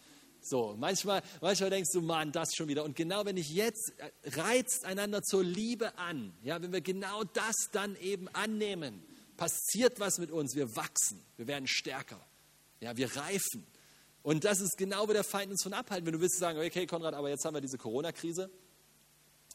so, 0.49 0.75
manchmal, 0.79 1.23
manchmal 1.41 1.71
denkst 1.71 1.91
du, 1.93 2.01
Mann, 2.01 2.33
das 2.33 2.55
schon 2.55 2.69
wieder. 2.69 2.85
Und 2.85 2.97
genau 2.97 3.25
wenn 3.25 3.37
ich 3.37 3.51
jetzt 3.51 3.93
äh, 3.99 4.11
reizt 4.41 4.85
einander 4.85 5.23
zur 5.23 5.43
Liebe 5.43 5.99
an, 5.99 6.33
ja, 6.43 6.61
wenn 6.63 6.73
wir 6.73 6.81
genau 6.81 7.25
das 7.25 7.55
dann 7.73 7.97
eben 7.97 8.29
annehmen, 8.29 9.03
passiert 9.37 10.01
was 10.01 10.19
mit 10.19 10.31
uns. 10.31 10.55
Wir 10.55 10.77
wachsen, 10.77 11.25
wir 11.37 11.47
werden 11.47 11.67
stärker. 11.67 12.21
Ja, 12.81 12.97
wir 12.97 13.15
reifen. 13.17 13.67
Und 14.23 14.45
das 14.45 14.61
ist 14.61 14.77
genau, 14.77 15.09
wo 15.09 15.13
der 15.13 15.25
Feind 15.25 15.51
uns 15.51 15.63
von 15.63 15.73
abhalten. 15.73 16.07
Wenn 16.07 16.15
du 16.15 16.21
willst 16.21 16.39
sagen, 16.39 16.59
okay, 16.59 16.87
Konrad, 16.87 17.15
aber 17.15 17.29
jetzt 17.29 17.45
haben 17.45 17.55
wir 17.55 17.61
diese 17.61 17.79
Corona-Krise 17.79 18.51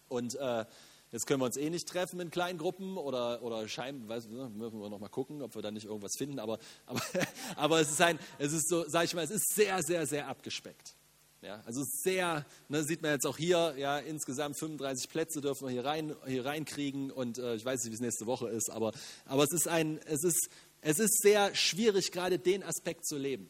und 0.08 0.36
äh, 0.36 0.66
jetzt 1.12 1.26
können 1.26 1.42
wir 1.42 1.46
uns 1.46 1.58
eh 1.58 1.70
nicht 1.70 1.88
treffen 1.88 2.20
in 2.20 2.32
kleinen 2.32 2.58
Gruppen 2.58 2.98
oder, 2.98 3.42
oder 3.44 3.68
scheinbar, 3.68 4.18
weiß, 4.18 4.28
müssen 4.28 4.80
wir 4.80 4.90
noch 4.90 5.00
mal 5.00 5.10
gucken, 5.10 5.42
ob 5.42 5.56
wir 5.56 5.62
da 5.62 5.72
nicht 5.72 5.86
irgendwas 5.86 6.14
finden. 6.18 6.40
Aber, 6.40 6.60
aber, 6.86 7.02
aber 7.56 7.80
es 7.80 7.92
ist 7.92 8.02
ein, 8.02 8.20
es 8.40 8.54
ist 8.54 8.70
so, 8.70 8.88
sag 8.88 9.06
ich 9.06 9.14
mal, 9.14 9.24
es 9.24 9.32
ist 9.32 9.54
sehr, 9.54 9.82
sehr, 9.84 10.06
sehr 10.06 10.28
abgespeckt. 10.28 10.96
Ja, 11.42 11.60
also 11.66 11.84
sehr, 11.84 12.46
ne, 12.70 12.84
sieht 12.84 13.02
man 13.02 13.12
jetzt 13.12 13.26
auch 13.26 13.38
hier, 13.38 13.74
ja, 13.76 13.98
insgesamt 13.98 14.60
35 14.60 15.10
Plätze 15.10 15.42
dürfen 15.42 15.68
wir 15.68 15.72
hier, 15.72 15.84
rein, 15.84 16.16
hier 16.28 16.46
reinkriegen 16.46 17.10
und 17.10 17.40
äh, 17.40 17.56
ich 17.56 17.66
weiß 17.66 17.84
nicht, 17.84 17.92
wie 17.92 17.96
es 17.96 18.02
nächste 18.02 18.28
Woche 18.28 18.50
ist, 18.50 18.70
aber, 18.70 18.94
aber 19.26 19.44
es, 19.44 19.52
ist 19.52 19.68
ein, 19.68 20.00
es, 20.06 20.24
ist, 20.24 20.52
es 20.82 21.00
ist 21.00 21.20
sehr 21.20 21.56
schwierig, 21.56 22.12
gerade 22.12 22.38
den 22.38 22.62
Aspekt 22.62 23.08
zu 23.08 23.18
leben. 23.18 23.50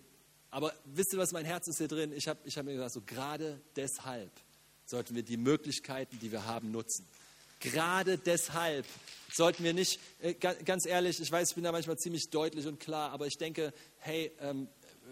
Aber 0.51 0.73
wisst 0.85 1.11
ihr, 1.11 1.19
was 1.19 1.33
mein 1.33 1.43
Herz 1.43 1.67
ist 1.67 1.79
hier 1.79 1.89
drin? 1.89 2.13
Ich 2.13 2.29
habe 2.29 2.39
ich 2.45 2.57
hab 2.57 2.65
mir 2.65 2.73
gesagt, 2.73 2.93
so 2.93 3.01
gerade 3.01 3.59
deshalb 3.75 4.31
sollten 4.85 5.13
wir 5.15 5.23
die 5.23 5.37
Möglichkeiten, 5.37 6.17
die 6.19 6.31
wir 6.31 6.45
haben, 6.45 6.71
nutzen. 6.71 7.05
Gerade 7.61 8.17
deshalb 8.17 8.85
sollten 9.31 9.63
wir 9.63 9.73
nicht, 9.73 9.99
äh, 10.19 10.33
ganz 10.33 10.85
ehrlich, 10.85 11.21
ich 11.21 11.31
weiß, 11.31 11.49
ich 11.49 11.55
bin 11.55 11.63
da 11.63 11.71
manchmal 11.71 11.97
ziemlich 11.97 12.29
deutlich 12.29 12.67
und 12.67 12.79
klar, 12.79 13.11
aber 13.11 13.27
ich 13.27 13.37
denke, 13.37 13.73
hey, 13.99 14.31
ähm, 14.41 14.67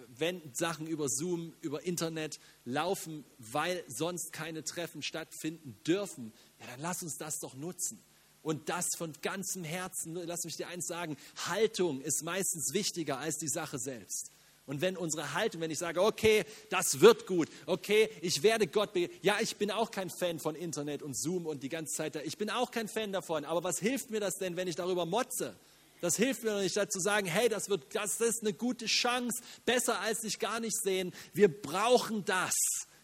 wenn 0.07 0.41
Sachen 0.53 0.88
über 0.88 1.07
Zoom, 1.07 1.53
über 1.62 1.83
Internet 1.83 2.39
laufen, 2.65 3.23
weil 3.38 3.83
sonst 3.88 4.33
keine 4.33 4.63
Treffen 4.63 5.01
stattfinden 5.01 5.77
dürfen, 5.85 6.33
ja, 6.59 6.65
dann 6.67 6.81
lass 6.81 7.01
uns 7.03 7.17
das 7.17 7.39
doch 7.39 7.53
nutzen. 7.53 8.03
Und 8.41 8.69
das 8.69 8.88
von 8.97 9.13
ganzem 9.21 9.63
Herzen, 9.63 10.15
lass 10.15 10.43
mich 10.43 10.55
dir 10.55 10.67
eins 10.67 10.88
sagen, 10.88 11.17
Haltung 11.47 12.01
ist 12.01 12.23
meistens 12.23 12.73
wichtiger 12.73 13.19
als 13.19 13.38
die 13.38 13.49
Sache 13.49 13.77
selbst. 13.77 14.31
Und 14.69 14.82
wenn 14.82 14.95
unsere 14.95 15.34
Haltung, 15.34 15.62
wenn 15.62 15.71
ich 15.71 15.79
sage, 15.79 15.99
okay, 15.99 16.45
das 16.69 16.99
wird 16.99 17.25
gut, 17.25 17.49
okay, 17.65 18.08
ich 18.21 18.43
werde 18.43 18.67
Gott 18.67 18.93
begegnen. 18.93 19.17
Ja, 19.23 19.38
ich 19.41 19.55
bin 19.55 19.71
auch 19.71 19.89
kein 19.89 20.12
Fan 20.12 20.38
von 20.38 20.53
Internet 20.53 21.01
und 21.01 21.17
Zoom 21.17 21.47
und 21.47 21.63
die 21.63 21.69
ganze 21.69 21.95
Zeit 21.95 22.13
da. 22.13 22.21
Ich 22.21 22.38
bin 22.38 22.51
auch 22.51 22.69
kein 22.69 22.88
Fan 22.88 23.12
davon. 23.12 23.45
Aber 23.45 23.63
was 23.63 23.79
hilft 23.79 24.12
mir 24.12 24.19
das 24.19 24.36
denn, 24.36 24.58
wenn 24.58 24.67
ich 24.67 24.75
darüber 24.75 25.08
motze? 25.08 25.55
Das 26.01 26.17
hilft 26.17 26.43
mir 26.43 26.62
nicht, 26.62 26.77
dazu 26.77 26.99
sagen, 26.99 27.25
hey, 27.25 27.49
das, 27.49 27.67
wird, 27.69 27.95
das 27.95 28.21
ist 28.21 28.43
eine 28.43 28.53
gute 28.53 28.86
Chance, 28.86 29.41
besser 29.65 30.01
als 30.01 30.21
sich 30.21 30.38
gar 30.38 30.60
nicht 30.60 30.79
sehen. 30.79 31.15
Wir 31.34 31.47
brauchen 31.49 32.23
das. 32.25 32.53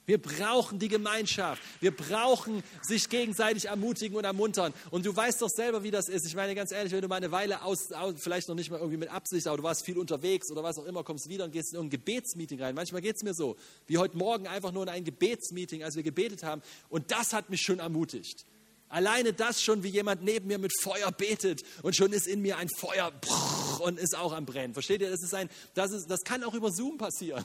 Wir 0.05 0.21
brauchen 0.21 0.79
die 0.79 0.87
Gemeinschaft. 0.87 1.61
Wir 1.79 1.95
brauchen 1.95 2.63
sich 2.81 3.09
gegenseitig 3.09 3.65
ermutigen 3.65 4.17
und 4.17 4.23
ermuntern. 4.23 4.73
Und 4.91 5.05
du 5.05 5.15
weißt 5.15 5.41
doch 5.41 5.49
selber, 5.49 5.83
wie 5.83 5.91
das 5.91 6.07
ist. 6.07 6.25
Ich 6.27 6.35
meine 6.35 6.53
ganz 6.55 6.71
ehrlich, 6.71 6.93
wenn 6.93 7.01
du 7.01 7.07
mal 7.07 7.15
eine 7.15 7.31
Weile 7.31 7.63
aus, 7.63 7.91
aus 7.91 8.13
vielleicht 8.17 8.47
noch 8.47 8.55
nicht 8.55 8.69
mal 8.69 8.77
irgendwie 8.77 8.97
mit 8.97 9.09
Absicht, 9.09 9.47
aber 9.47 9.57
du 9.57 9.63
warst 9.63 9.85
viel 9.85 9.97
unterwegs 9.97 10.51
oder 10.51 10.63
was 10.63 10.77
auch 10.77 10.85
immer, 10.85 11.03
kommst 11.03 11.27
wieder 11.29 11.45
und 11.45 11.51
gehst 11.51 11.73
in 11.73 11.79
ein 11.79 11.89
Gebetsmeeting 11.89 12.61
rein. 12.61 12.75
Manchmal 12.75 13.01
geht 13.01 13.15
es 13.15 13.23
mir 13.23 13.33
so, 13.33 13.55
wie 13.87 13.97
heute 13.97 14.17
Morgen 14.17 14.47
einfach 14.47 14.71
nur 14.71 14.83
in 14.83 14.89
ein 14.89 15.03
Gebetsmeeting, 15.03 15.83
als 15.83 15.95
wir 15.95 16.03
gebetet 16.03 16.43
haben. 16.43 16.61
Und 16.89 17.11
das 17.11 17.33
hat 17.33 17.49
mich 17.49 17.61
schon 17.61 17.79
ermutigt. 17.79 18.45
Alleine 18.89 19.33
das 19.33 19.61
schon, 19.61 19.83
wie 19.83 19.89
jemand 19.89 20.23
neben 20.23 20.47
mir 20.47 20.59
mit 20.59 20.71
Feuer 20.81 21.11
betet 21.11 21.63
und 21.81 21.95
schon 21.95 22.13
ist 22.13 22.27
in 22.27 22.41
mir 22.41 22.57
ein 22.57 22.69
Feuer 22.69 23.11
und 23.79 23.99
ist 23.99 24.17
auch 24.17 24.33
am 24.33 24.45
Brennen. 24.45 24.73
Versteht 24.73 25.01
ihr? 25.01 25.09
Das, 25.09 25.21
ist 25.21 25.33
ein, 25.33 25.49
das, 25.73 25.91
ist, 25.91 26.09
das 26.09 26.23
kann 26.23 26.43
auch 26.43 26.53
über 26.53 26.71
Zoom 26.71 26.97
passieren. 26.97 27.43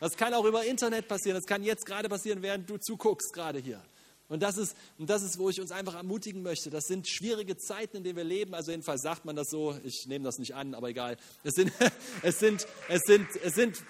Das 0.00 0.16
kann 0.16 0.34
auch 0.34 0.44
über 0.44 0.64
Internet 0.64 1.06
passieren. 1.06 1.36
Das 1.36 1.46
kann 1.46 1.62
jetzt 1.62 1.86
gerade 1.86 2.08
passieren, 2.08 2.42
während 2.42 2.68
du 2.68 2.76
zuguckst, 2.76 3.32
gerade 3.32 3.58
hier. 3.58 3.80
Und 4.28 4.42
das, 4.42 4.56
ist, 4.56 4.74
und 4.98 5.10
das 5.10 5.22
ist, 5.22 5.38
wo 5.38 5.50
ich 5.50 5.60
uns 5.60 5.72
einfach 5.72 5.94
ermutigen 5.94 6.42
möchte. 6.42 6.70
Das 6.70 6.86
sind 6.86 7.06
schwierige 7.06 7.56
Zeiten, 7.56 7.98
in 7.98 8.04
denen 8.04 8.16
wir 8.16 8.24
leben. 8.24 8.54
Also 8.54 8.70
jedenfalls 8.70 9.02
sagt 9.02 9.24
man 9.24 9.36
das 9.36 9.50
so. 9.50 9.78
Ich 9.84 10.06
nehme 10.06 10.24
das 10.24 10.38
nicht 10.38 10.54
an, 10.54 10.74
aber 10.74 10.88
egal. 10.88 11.18
Es 11.44 11.54
sind, 11.54 11.70
es 12.22 12.38
sind, 12.38 12.66
es 12.88 13.02
sind, 13.02 13.28
es 13.44 13.54
sind 13.54 13.82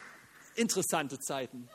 interessante 0.56 1.20
Zeiten. 1.20 1.68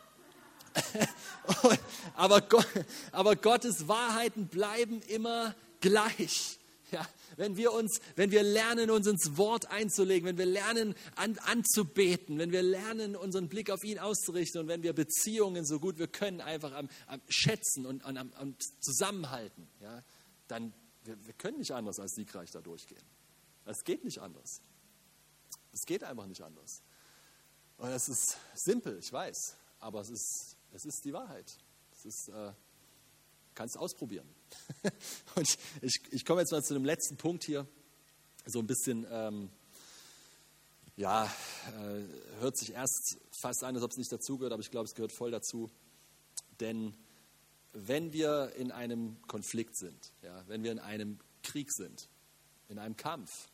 aber, 2.15 2.41
Gott, 2.41 2.67
aber 3.11 3.35
Gottes 3.35 3.87
Wahrheiten 3.87 4.47
bleiben 4.47 5.01
immer 5.07 5.55
gleich. 5.79 6.59
Ja, 6.91 7.07
wenn 7.37 7.55
wir 7.55 7.71
uns, 7.71 7.99
wenn 8.15 8.31
wir 8.31 8.43
lernen, 8.43 8.91
uns 8.91 9.07
ins 9.07 9.37
Wort 9.37 9.71
einzulegen, 9.71 10.27
wenn 10.27 10.37
wir 10.37 10.45
lernen, 10.45 10.95
an, 11.15 11.37
anzubeten, 11.39 12.37
wenn 12.37 12.51
wir 12.51 12.61
lernen, 12.61 13.15
unseren 13.15 13.47
Blick 13.47 13.69
auf 13.69 13.83
ihn 13.83 13.99
auszurichten 13.99 14.61
und 14.61 14.67
wenn 14.67 14.83
wir 14.83 14.93
Beziehungen 14.93 15.65
so 15.65 15.79
gut 15.79 15.97
wir 15.97 16.07
können 16.07 16.41
einfach 16.41 16.73
am, 16.73 16.89
am 17.07 17.21
schätzen 17.29 17.85
und 17.85 18.03
am, 18.03 18.17
am 18.17 18.55
zusammenhalten, 18.81 19.67
ja, 19.79 20.03
dann 20.47 20.73
wir, 21.05 21.25
wir 21.25 21.33
können 21.33 21.59
nicht 21.59 21.71
anders 21.71 21.99
als 21.99 22.13
siegreich 22.15 22.51
da 22.51 22.59
durchgehen. 22.59 23.03
Es 23.65 23.83
geht 23.83 24.03
nicht 24.03 24.19
anders. 24.19 24.61
Es 25.71 25.85
geht 25.85 26.03
einfach 26.03 26.25
nicht 26.25 26.41
anders. 26.41 26.81
Und 27.77 27.89
es 27.89 28.09
ist 28.09 28.37
simpel, 28.55 28.97
ich 28.99 29.13
weiß, 29.13 29.55
aber 29.79 30.01
es 30.01 30.09
ist 30.09 30.57
es 30.73 30.85
ist 30.85 31.05
die 31.05 31.13
Wahrheit. 31.13 31.57
Es 31.91 32.05
ist, 32.05 32.29
äh, 32.29 32.51
kannst 33.57 33.77
ausprobieren. 33.77 34.27
Und 35.35 35.57
ich, 35.81 35.99
ich 36.11 36.25
komme 36.25 36.41
jetzt 36.41 36.51
mal 36.51 36.63
zu 36.63 36.75
dem 36.75 36.85
letzten 36.85 37.17
Punkt 37.17 37.43
hier. 37.43 37.67
So 38.45 38.59
ein 38.59 38.67
bisschen, 38.67 39.05
ähm, 39.09 39.49
ja, 40.95 41.25
äh, 41.25 42.39
hört 42.39 42.55
sich 42.55 42.73
erst 42.73 43.17
fast 43.41 43.63
an, 43.63 43.75
als 43.75 43.83
ob 43.83 43.91
es 43.91 43.97
nicht 43.97 44.11
dazugehört, 44.11 44.53
aber 44.53 44.61
ich 44.61 44.69
glaube, 44.69 44.85
es 44.85 44.93
gehört 44.93 45.11
voll 45.11 45.31
dazu. 45.31 45.69
Denn 46.59 46.93
wenn 47.73 48.13
wir 48.13 48.53
in 48.55 48.71
einem 48.71 49.21
Konflikt 49.23 49.75
sind, 49.75 50.13
ja, 50.21 50.43
wenn 50.47 50.63
wir 50.63 50.71
in 50.71 50.79
einem 50.79 51.19
Krieg 51.41 51.71
sind, 51.73 52.09
in 52.69 52.77
einem 52.77 52.95
Kampf, 52.95 53.49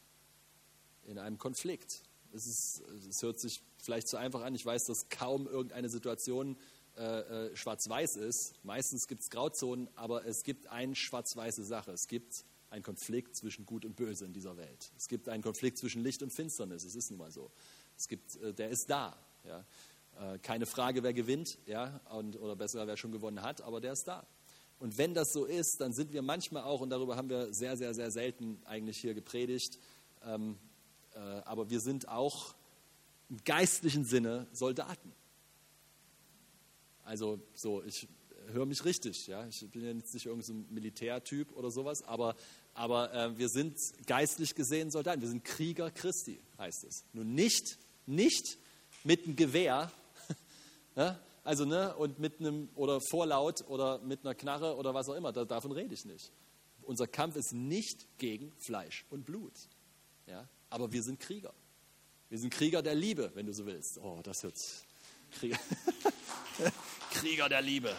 in 1.05 1.17
einem 1.17 1.37
Konflikt, 1.37 2.03
es, 2.33 2.45
ist, 2.45 2.81
es 3.09 3.21
hört 3.21 3.39
sich 3.39 3.61
vielleicht 3.77 4.07
zu 4.09 4.17
einfach 4.17 4.41
an, 4.41 4.53
ich 4.53 4.65
weiß, 4.65 4.83
dass 4.85 5.09
kaum 5.09 5.47
irgendeine 5.47 5.89
Situation 5.89 6.57
äh, 6.97 7.47
äh, 7.47 7.55
schwarz-weiß 7.55 8.17
ist. 8.17 8.53
Meistens 8.63 9.07
gibt 9.07 9.21
es 9.23 9.29
Grauzonen, 9.29 9.89
aber 9.95 10.25
es 10.25 10.43
gibt 10.43 10.67
eine 10.67 10.95
schwarz-weiße 10.95 11.63
Sache. 11.63 11.91
Es 11.91 12.07
gibt 12.07 12.45
einen 12.69 12.83
Konflikt 12.83 13.35
zwischen 13.35 13.65
Gut 13.65 13.85
und 13.85 13.95
Böse 13.95 14.25
in 14.25 14.33
dieser 14.33 14.57
Welt. 14.57 14.91
Es 14.97 15.07
gibt 15.07 15.29
einen 15.29 15.43
Konflikt 15.43 15.77
zwischen 15.77 16.03
Licht 16.03 16.23
und 16.23 16.31
Finsternis. 16.31 16.83
Es 16.83 16.95
ist 16.95 17.09
nun 17.09 17.19
mal 17.19 17.31
so. 17.31 17.51
Es 17.97 18.07
gibt, 18.07 18.35
äh, 18.37 18.53
der 18.53 18.69
ist 18.69 18.89
da. 18.89 19.17
Ja. 19.43 19.65
Äh, 20.19 20.39
keine 20.39 20.65
Frage, 20.65 21.03
wer 21.03 21.13
gewinnt, 21.13 21.57
ja, 21.65 21.99
und, 22.11 22.39
oder 22.39 22.55
besser, 22.55 22.85
wer 22.85 22.97
schon 22.97 23.11
gewonnen 23.11 23.41
hat, 23.41 23.61
aber 23.61 23.81
der 23.81 23.93
ist 23.93 24.07
da. 24.07 24.25
Und 24.79 24.97
wenn 24.97 25.13
das 25.13 25.33
so 25.33 25.45
ist, 25.45 25.81
dann 25.81 25.93
sind 25.93 26.13
wir 26.13 26.21
manchmal 26.21 26.63
auch, 26.63 26.81
und 26.81 26.89
darüber 26.89 27.15
haben 27.15 27.29
wir 27.29 27.53
sehr, 27.53 27.77
sehr, 27.77 27.93
sehr 27.93 28.11
selten 28.11 28.61
eigentlich 28.65 28.97
hier 28.97 29.13
gepredigt, 29.13 29.79
ähm, 30.23 30.57
äh, 31.15 31.19
aber 31.19 31.69
wir 31.69 31.79
sind 31.79 32.07
auch 32.07 32.53
im 33.29 33.43
geistlichen 33.43 34.05
Sinne 34.05 34.47
Soldaten. 34.51 35.13
Also 37.03 37.39
so, 37.53 37.83
ich 37.83 38.07
höre 38.47 38.65
mich 38.65 38.83
richtig, 38.85 39.27
ja. 39.27 39.45
Ich 39.47 39.69
bin 39.69 39.83
ja 39.83 39.91
jetzt 39.91 40.13
nicht 40.13 40.25
irgendein 40.25 40.65
so 40.67 40.73
Militärtyp 40.73 41.55
oder 41.55 41.71
sowas, 41.71 42.03
aber, 42.03 42.35
aber 42.73 43.13
äh, 43.13 43.37
wir 43.37 43.49
sind 43.49 43.77
geistlich 44.05 44.55
gesehen 44.55 44.91
Soldaten. 44.91 45.21
Wir 45.21 45.29
sind 45.29 45.43
Krieger 45.43 45.91
Christi, 45.91 46.41
heißt 46.57 46.83
es. 46.85 47.05
Nun 47.13 47.33
nicht, 47.33 47.77
nicht 48.05 48.57
mit 49.03 49.25
einem 49.25 49.35
Gewehr, 49.35 49.91
ne? 50.95 51.19
also 51.43 51.65
ne, 51.65 51.95
und 51.95 52.19
mit 52.19 52.39
einem 52.39 52.69
oder 52.75 52.99
vorlaut 53.01 53.67
oder 53.67 53.99
mit 53.99 54.21
einer 54.21 54.35
Knarre 54.35 54.75
oder 54.77 54.93
was 54.93 55.09
auch 55.09 55.15
immer. 55.15 55.31
Da, 55.31 55.45
davon 55.45 55.71
rede 55.71 55.93
ich 55.93 56.05
nicht. 56.05 56.31
Unser 56.83 57.07
Kampf 57.07 57.35
ist 57.35 57.53
nicht 57.53 58.07
gegen 58.17 58.51
Fleisch 58.65 59.05
und 59.09 59.25
Blut, 59.25 59.53
ja. 60.27 60.47
Aber 60.69 60.91
wir 60.91 61.03
sind 61.03 61.19
Krieger. 61.19 61.53
Wir 62.29 62.39
sind 62.39 62.51
Krieger 62.51 62.81
der 62.81 62.95
Liebe, 62.95 63.31
wenn 63.35 63.45
du 63.45 63.53
so 63.53 63.65
willst. 63.65 63.99
Oh, 63.99 64.19
das 64.23 64.41
hört 64.41 64.57
Krieger. 65.33 65.59
Krieger 67.11 67.49
der 67.49 67.61
Liebe. 67.61 67.95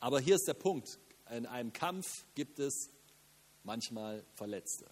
Aber 0.00 0.20
hier 0.20 0.36
ist 0.36 0.46
der 0.46 0.54
Punkt. 0.54 0.98
In 1.30 1.46
einem 1.46 1.72
Kampf 1.72 2.24
gibt 2.34 2.58
es 2.58 2.90
manchmal 3.62 4.24
Verletzte. 4.34 4.90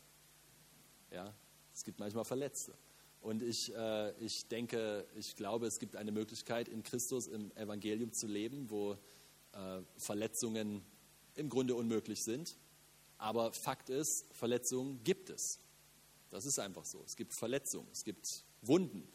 Ja, 1.10 1.34
es 1.74 1.84
gibt 1.84 1.98
manchmal 1.98 2.24
Verletzte. 2.24 2.74
Und 3.20 3.42
ich, 3.42 3.74
äh, 3.74 4.12
ich 4.24 4.46
denke, 4.48 5.06
ich 5.16 5.34
glaube, 5.34 5.66
es 5.66 5.78
gibt 5.78 5.96
eine 5.96 6.12
Möglichkeit, 6.12 6.68
in 6.68 6.82
Christus 6.82 7.26
im 7.26 7.50
Evangelium 7.56 8.12
zu 8.12 8.26
leben, 8.26 8.70
wo 8.70 8.92
äh, 9.52 9.82
Verletzungen 9.96 10.84
im 11.34 11.48
Grunde 11.48 11.74
unmöglich 11.74 12.22
sind. 12.22 12.56
Aber 13.16 13.52
Fakt 13.52 13.90
ist, 13.90 14.26
Verletzungen 14.32 15.02
gibt 15.02 15.30
es. 15.30 15.58
Das 16.30 16.44
ist 16.44 16.58
einfach 16.58 16.84
so. 16.84 17.02
Es 17.04 17.16
gibt 17.16 17.34
Verletzungen, 17.34 17.88
es 17.90 18.04
gibt 18.04 18.44
Wunden. 18.62 19.08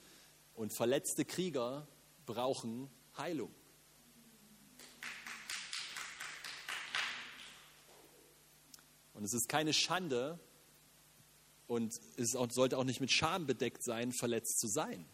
Und 0.56 0.74
verletzte 0.74 1.26
Krieger 1.26 1.88
brauchen 2.26 2.90
Heilung. 3.18 3.54
Und 9.14 9.24
es 9.24 9.34
ist 9.34 9.48
keine 9.48 9.74
Schande 9.74 10.40
und 11.68 11.94
es 12.18 12.32
sollte 12.32 12.78
auch 12.78 12.84
nicht 12.84 13.00
mit 13.00 13.12
Scham 13.12 13.46
bedeckt 13.46 13.84
sein, 13.84 14.12
verletzt 14.12 14.60
zu 14.60 14.68
sein. 14.68 15.06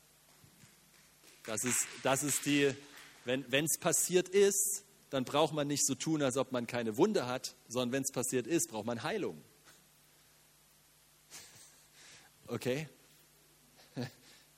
Das 1.46 1.64
ist, 1.64 1.86
das 2.04 2.24
ist 2.24 2.46
die, 2.46 2.74
wenn 3.26 3.66
es 3.66 3.78
passiert 3.78 4.30
ist, 4.30 4.84
dann 5.10 5.26
braucht 5.26 5.54
man 5.54 5.68
nicht 5.68 5.86
so 5.86 5.96
tun, 5.96 6.22
als 6.22 6.38
ob 6.38 6.52
man 6.52 6.68
keine 6.68 6.98
Wunde 6.98 7.26
hat, 7.26 7.56
sondern 7.68 7.92
wenn 7.92 8.04
es 8.04 8.12
passiert 8.12 8.48
ist, 8.48 8.70
braucht 8.70 8.86
man 8.86 9.04
Heilung. 9.04 9.42
Okay? 12.48 12.90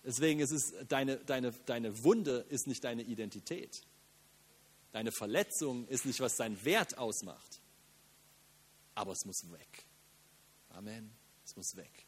Deswegen 0.04 0.40
ist 0.40 0.52
es, 0.52 0.74
deine, 0.88 1.18
deine, 1.18 1.52
deine 1.52 2.04
Wunde 2.04 2.46
ist 2.50 2.68
nicht 2.68 2.84
deine 2.84 3.04
Identität. 3.04 3.84
Deine 4.92 5.12
Verletzung 5.12 5.88
ist 5.88 6.06
nicht, 6.06 6.20
was 6.20 6.36
dein 6.36 6.64
Wert 6.66 6.98
ausmacht. 6.98 7.62
Aber 8.96 9.12
es 9.14 9.26
muss 9.26 9.50
weg. 9.52 9.86
Amen. 10.70 11.12
Es 11.46 11.56
muss 11.56 11.76
weg. 11.76 12.06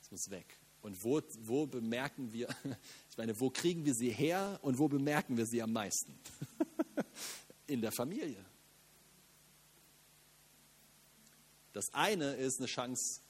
Es 0.00 0.10
muss 0.10 0.30
weg. 0.30 0.58
Und 0.82 1.02
wo, 1.02 1.22
wo 1.40 1.66
bemerken 1.66 2.32
wir, 2.32 2.48
ich 3.10 3.16
meine, 3.16 3.38
wo 3.38 3.50
kriegen 3.50 3.84
wir 3.84 3.94
sie 3.94 4.10
her 4.10 4.58
und 4.62 4.78
wo 4.78 4.88
bemerken 4.88 5.36
wir 5.36 5.46
sie 5.46 5.62
am 5.62 5.72
meisten? 5.72 6.18
In 7.66 7.80
der 7.80 7.92
Familie. 7.92 8.44
Das 11.72 11.92
eine 11.92 12.34
ist 12.34 12.58
eine 12.58 12.66
Chance 12.66 13.20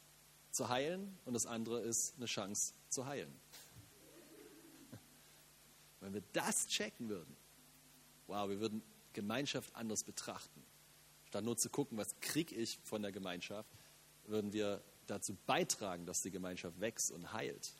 zu 0.50 0.68
heilen 0.68 1.18
und 1.24 1.34
das 1.34 1.46
andere 1.46 1.80
ist 1.80 2.14
eine 2.16 2.26
Chance 2.26 2.74
zu 2.88 3.06
heilen. 3.06 3.32
Wenn 6.04 6.12
wir 6.12 6.22
das 6.34 6.66
checken 6.66 7.08
würden, 7.08 7.34
wow, 8.26 8.46
wir 8.46 8.60
würden 8.60 8.82
Gemeinschaft 9.14 9.74
anders 9.74 10.04
betrachten. 10.04 10.62
Statt 11.28 11.42
nur 11.42 11.56
zu 11.56 11.70
gucken, 11.70 11.96
was 11.96 12.20
kriege 12.20 12.54
ich 12.54 12.78
von 12.82 13.00
der 13.00 13.10
Gemeinschaft, 13.10 13.70
würden 14.26 14.52
wir 14.52 14.82
dazu 15.06 15.34
beitragen, 15.46 16.04
dass 16.04 16.20
die 16.20 16.30
Gemeinschaft 16.30 16.78
wächst 16.78 17.10
und 17.10 17.32
heilt. 17.32 17.72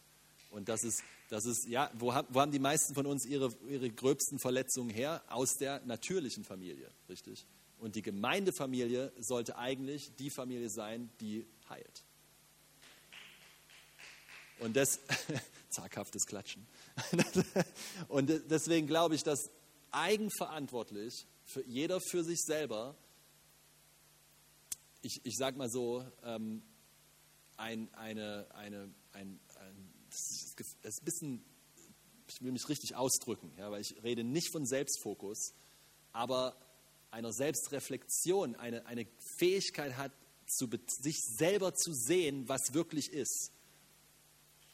Und 0.51 0.71
das 0.71 0.85
ist, 0.85 1.03
das 1.29 1.45
ist 1.45 1.67
ja, 1.69 1.91
wo 1.99 2.15
haben, 2.15 2.27
wo 2.31 2.41
haben 2.41 2.51
die 2.51 2.59
meisten 2.59 2.95
von 2.95 3.05
uns 3.05 3.27
ihre, 3.27 3.53
ihre 3.69 3.91
gröbsten 3.91 4.39
Verletzungen 4.39 4.89
her? 4.89 5.23
Aus 5.29 5.59
der 5.59 5.85
natürlichen 5.85 6.45
Familie, 6.45 6.91
richtig? 7.11 7.47
Und 7.79 7.95
die 7.95 8.03
Gemeindefamilie 8.03 9.13
sollte 9.19 9.59
eigentlich 9.59 10.17
die 10.17 10.31
Familie 10.31 10.71
sein, 10.71 11.11
die 11.21 11.47
heilt. 11.69 12.05
Und 14.61 14.77
das, 14.77 15.01
zaghaftes 15.71 16.27
Klatschen. 16.27 16.67
Und 18.09 18.31
deswegen 18.51 18.87
glaube 18.87 19.14
ich, 19.14 19.23
dass 19.23 19.51
eigenverantwortlich 19.90 21.27
für 21.45 21.64
jeder 21.67 22.01
für 22.01 22.25
sich 22.25 22.40
selber, 22.43 22.97
ich, 25.03 25.21
ich 25.25 25.37
sage 25.37 25.59
mal 25.59 25.69
so, 25.69 26.05
ähm, 26.25 26.62
ein, 27.57 27.93
eine, 27.95 28.47
eine, 28.55 28.95
ein, 29.12 29.40
ein, 29.55 29.93
das 30.11 30.21
ist 30.83 31.01
ein 31.01 31.05
bisschen, 31.05 31.45
ich 32.29 32.40
will 32.40 32.53
mich 32.53 32.69
richtig 32.69 32.97
ausdrücken, 32.97 33.53
ja, 33.59 33.71
weil 33.71 33.81
ich 33.81 34.03
rede 34.03 34.25
nicht 34.25 34.51
von 34.51 34.67
Selbstfokus, 34.67 35.53
aber 36.12 36.57
einer 37.11 37.33
Selbstreflexion, 37.33 38.57
eine, 38.57 38.87
eine 38.87 39.07
Fähigkeit 39.38 39.97
hat, 39.97 40.12
zu, 40.47 40.69
sich 40.87 41.17
selber 41.21 41.75
zu 41.75 41.93
sehen, 41.93 42.49
was 42.49 42.75
wirklich 42.75 43.12
ist. 43.12 43.54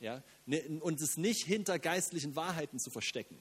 Ja? 0.01 0.23
Ne, 0.47 0.81
und 0.81 1.01
es 1.01 1.17
nicht 1.17 1.45
hinter 1.45 1.79
geistlichen 1.79 2.35
Wahrheiten 2.35 2.79
zu 2.79 2.91
verstecken. 2.91 3.39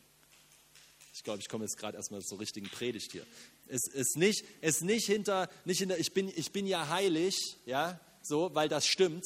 Ich 1.13 1.23
glaube, 1.23 1.39
ich 1.39 1.49
komme 1.49 1.65
jetzt 1.65 1.77
gerade 1.77 1.97
erstmal 1.97 2.21
zur 2.21 2.39
richtigen 2.39 2.69
Predigt 2.69 3.11
hier. 3.11 3.25
Es 3.67 3.87
ist 3.87 4.15
nicht, 4.15 4.45
es 4.61 4.81
nicht 4.81 5.05
hinter, 5.05 5.49
nicht 5.65 5.79
hinter 5.79 5.97
ich, 5.97 6.13
bin, 6.13 6.31
ich 6.35 6.51
bin 6.51 6.65
ja 6.65 6.89
heilig, 6.89 7.35
ja, 7.65 7.99
so, 8.21 8.53
weil 8.53 8.69
das 8.69 8.85
stimmt, 8.85 9.25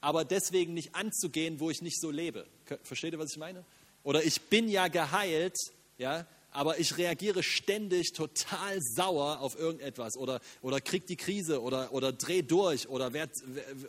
aber 0.00 0.24
deswegen 0.24 0.74
nicht 0.74 0.94
anzugehen, 0.94 1.60
wo 1.60 1.70
ich 1.70 1.82
nicht 1.82 2.00
so 2.00 2.10
lebe. 2.10 2.46
Versteht 2.82 3.12
ihr, 3.12 3.18
was 3.18 3.32
ich 3.32 3.38
meine? 3.38 3.64
Oder 4.02 4.24
ich 4.24 4.40
bin 4.42 4.68
ja 4.68 4.88
geheilt, 4.88 5.56
ja, 5.98 6.26
aber 6.52 6.78
ich 6.78 6.96
reagiere 6.98 7.42
ständig 7.42 8.12
total 8.12 8.80
sauer 8.80 9.40
auf 9.40 9.58
irgendetwas 9.58 10.16
oder, 10.16 10.40
oder 10.62 10.80
krieg 10.80 11.06
die 11.06 11.16
Krise 11.16 11.62
oder, 11.62 11.92
oder 11.92 12.12
dreh 12.12 12.42
durch 12.42 12.88
oder 12.88 13.12
werd, 13.12 13.30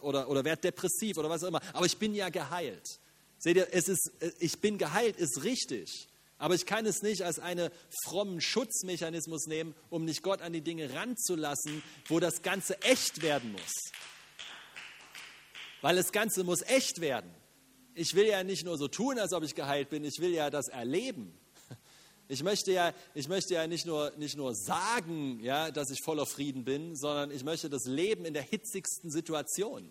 oder, 0.02 0.30
oder 0.30 0.46
werd 0.46 0.64
depressiv 0.64 1.18
oder 1.18 1.30
was 1.30 1.44
auch 1.44 1.48
immer. 1.48 1.62
Aber 1.74 1.86
ich 1.86 1.98
bin 1.98 2.14
ja 2.14 2.30
geheilt. 2.30 3.00
Seht 3.40 3.58
ihr, 3.58 3.68
es 3.72 3.88
ist, 3.88 4.12
ich 4.40 4.60
bin 4.60 4.78
geheilt, 4.78 5.18
ist 5.18 5.44
richtig. 5.44 6.08
Aber 6.38 6.56
ich 6.56 6.66
kann 6.66 6.86
es 6.86 7.02
nicht 7.02 7.24
als 7.24 7.40
einen 7.40 7.70
frommen 8.04 8.42
Schutzmechanismus 8.42 9.48
nehmen, 9.48 9.76
um 9.90 10.06
nicht 10.06 10.22
Gott 10.22 10.42
an 10.42 10.54
die 10.54 10.62
Dinge 10.62 10.94
ranzulassen, 10.94 11.84
wo 12.08 12.20
das 12.20 12.42
Ganze 12.44 12.80
echt 12.82 13.22
werden 13.24 13.52
muss. 13.52 13.74
Weil 15.82 15.96
das 15.96 16.12
Ganze 16.12 16.44
muss 16.44 16.62
echt 16.62 17.02
werden. 17.02 17.30
Ich 17.96 18.14
will 18.14 18.26
ja 18.28 18.44
nicht 18.44 18.66
nur 18.66 18.78
so 18.78 18.88
tun, 18.88 19.18
als 19.18 19.34
ob 19.34 19.44
ich 19.44 19.56
geheilt 19.56 19.90
bin, 19.90 20.04
ich 20.04 20.20
will 20.20 20.32
ja 20.32 20.50
das 20.50 20.68
erleben. 20.68 21.36
Ich 22.32 22.44
möchte 22.44 22.72
ja, 22.72 22.94
ich 23.14 23.28
möchte 23.28 23.56
ja 23.56 23.68
nicht, 23.68 23.86
nur, 23.86 24.14
nicht 24.16 24.38
nur 24.38 24.56
sagen, 24.56 25.42
ja, 25.42 25.70
dass 25.70 25.90
ich 25.90 26.02
voller 26.02 26.26
Frieden 26.26 26.64
bin, 26.64 26.96
sondern 26.96 27.30
ich 27.30 27.44
möchte 27.44 27.70
das 27.70 27.84
Leben 27.84 28.24
in 28.24 28.34
der 28.34 28.42
hitzigsten 28.42 29.12
Situation. 29.12 29.90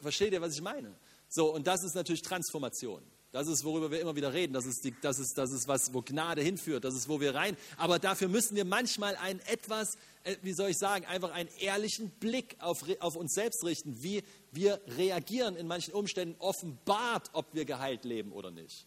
Versteht 0.00 0.32
ihr, 0.32 0.40
was 0.40 0.54
ich 0.54 0.62
meine? 0.62 0.96
So, 1.28 1.52
und 1.52 1.66
das 1.66 1.84
ist 1.84 1.94
natürlich 1.94 2.22
Transformation. 2.22 3.02
Das 3.32 3.48
ist, 3.48 3.64
worüber 3.64 3.90
wir 3.90 4.00
immer 4.00 4.16
wieder 4.16 4.32
reden. 4.32 4.54
Das 4.54 4.64
ist, 4.64 4.82
die, 4.82 4.94
das, 5.02 5.18
ist, 5.18 5.36
das 5.36 5.50
ist 5.50 5.68
was, 5.68 5.92
wo 5.92 6.00
Gnade 6.00 6.40
hinführt. 6.40 6.84
Das 6.84 6.94
ist, 6.94 7.06
wo 7.06 7.20
wir 7.20 7.34
rein. 7.34 7.54
Aber 7.76 7.98
dafür 7.98 8.28
müssen 8.28 8.56
wir 8.56 8.64
manchmal 8.64 9.14
einen 9.16 9.40
etwas, 9.40 9.98
äh, 10.24 10.36
wie 10.40 10.54
soll 10.54 10.70
ich 10.70 10.78
sagen, 10.78 11.04
einfach 11.04 11.32
einen 11.32 11.50
ehrlichen 11.60 12.08
Blick 12.12 12.56
auf, 12.60 12.82
auf 13.00 13.14
uns 13.14 13.34
selbst 13.34 13.62
richten, 13.62 14.02
wie 14.02 14.22
wir 14.52 14.80
reagieren 14.96 15.54
in 15.56 15.66
manchen 15.66 15.92
Umständen 15.92 16.34
offenbart, 16.38 17.28
ob 17.34 17.52
wir 17.52 17.66
geheilt 17.66 18.06
leben 18.06 18.32
oder 18.32 18.50
nicht. 18.50 18.86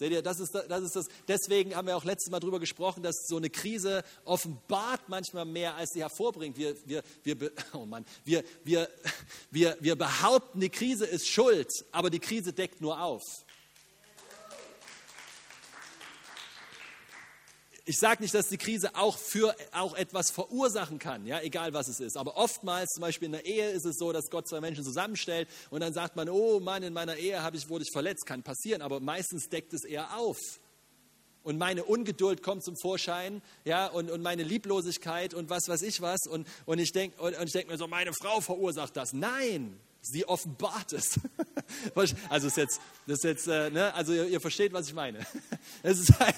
Seht 0.00 0.12
ihr, 0.12 0.22
das 0.22 0.40
ist, 0.40 0.54
das 0.54 0.82
ist 0.82 0.96
das. 0.96 1.08
Deswegen 1.28 1.76
haben 1.76 1.86
wir 1.86 1.94
auch 1.94 2.06
letztes 2.06 2.30
Mal 2.30 2.40
darüber 2.40 2.58
gesprochen, 2.58 3.02
dass 3.02 3.26
so 3.26 3.36
eine 3.36 3.50
Krise 3.50 4.02
offenbart 4.24 5.10
manchmal 5.10 5.44
mehr, 5.44 5.74
als 5.74 5.90
sie 5.90 6.00
hervorbringt. 6.00 6.56
Wir, 6.56 6.74
wir, 6.86 7.02
wir, 7.22 7.52
oh 7.74 7.84
Mann, 7.84 8.06
wir, 8.24 8.42
wir, 8.64 8.88
wir, 9.50 9.76
wir 9.78 9.96
behaupten, 9.96 10.58
die 10.58 10.70
Krise 10.70 11.04
ist 11.04 11.28
schuld, 11.28 11.68
aber 11.92 12.08
die 12.08 12.18
Krise 12.18 12.54
deckt 12.54 12.80
nur 12.80 12.98
auf. 12.98 13.44
Ich 17.90 17.98
sage 17.98 18.22
nicht, 18.22 18.32
dass 18.34 18.48
die 18.48 18.56
Krise 18.56 18.94
auch 18.94 19.18
für 19.18 19.52
auch 19.72 19.94
etwas 19.94 20.30
verursachen 20.30 21.00
kann, 21.00 21.26
ja, 21.26 21.40
egal 21.40 21.72
was 21.72 21.88
es 21.88 21.98
ist. 21.98 22.16
Aber 22.16 22.36
oftmals, 22.36 22.90
zum 22.90 23.00
Beispiel 23.00 23.26
in 23.26 23.32
der 23.32 23.44
Ehe, 23.44 23.70
ist 23.70 23.84
es 23.84 23.96
so, 23.96 24.12
dass 24.12 24.30
Gott 24.30 24.46
zwei 24.46 24.60
Menschen 24.60 24.84
zusammenstellt 24.84 25.48
und 25.70 25.80
dann 25.80 25.92
sagt 25.92 26.14
man, 26.14 26.28
oh 26.28 26.60
Mann, 26.60 26.84
in 26.84 26.92
meiner 26.92 27.16
Ehe 27.16 27.42
habe 27.42 27.56
ich, 27.56 27.68
wurde 27.68 27.82
ich 27.82 27.90
verletzt, 27.92 28.26
kann 28.26 28.44
passieren. 28.44 28.80
Aber 28.80 29.00
meistens 29.00 29.48
deckt 29.48 29.72
es 29.72 29.82
eher 29.82 30.16
auf. 30.16 30.38
Und 31.42 31.58
meine 31.58 31.82
Ungeduld 31.82 32.44
kommt 32.44 32.62
zum 32.62 32.76
Vorschein, 32.76 33.42
ja, 33.64 33.88
und, 33.88 34.08
und 34.08 34.22
meine 34.22 34.44
Lieblosigkeit 34.44 35.34
und 35.34 35.50
was 35.50 35.66
weiß 35.66 35.82
ich 35.82 36.00
was. 36.00 36.28
Und, 36.28 36.46
und 36.66 36.78
ich 36.78 36.92
denke 36.92 37.20
und, 37.20 37.36
und 37.36 37.52
denk 37.52 37.68
mir 37.68 37.76
so, 37.76 37.88
meine 37.88 38.12
Frau 38.12 38.40
verursacht 38.40 38.96
das. 38.96 39.12
Nein, 39.12 39.80
sie 40.02 40.26
offenbart 40.26 40.92
es. 40.92 41.20
Also 42.28 42.48
ist 42.48 42.56
jetzt, 42.56 42.80
das 43.06 43.18
ist 43.18 43.24
jetzt, 43.24 43.46
äh, 43.46 43.70
ne? 43.70 43.94
also 43.94 44.12
ihr, 44.12 44.26
ihr, 44.26 44.40
versteht, 44.40 44.72
was 44.72 44.88
ich 44.88 44.94
meine. 44.94 45.20
Das 45.82 45.98
ist, 46.00 46.20
ein, 46.20 46.34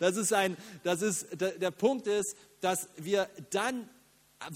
das 0.00 0.16
ist 0.16 0.32
ein, 0.32 0.56
das 0.82 1.02
ist, 1.02 1.26
der, 1.40 1.70
Punkt 1.70 2.06
ist, 2.06 2.36
dass 2.60 2.88
wir 2.96 3.28
dann 3.50 3.88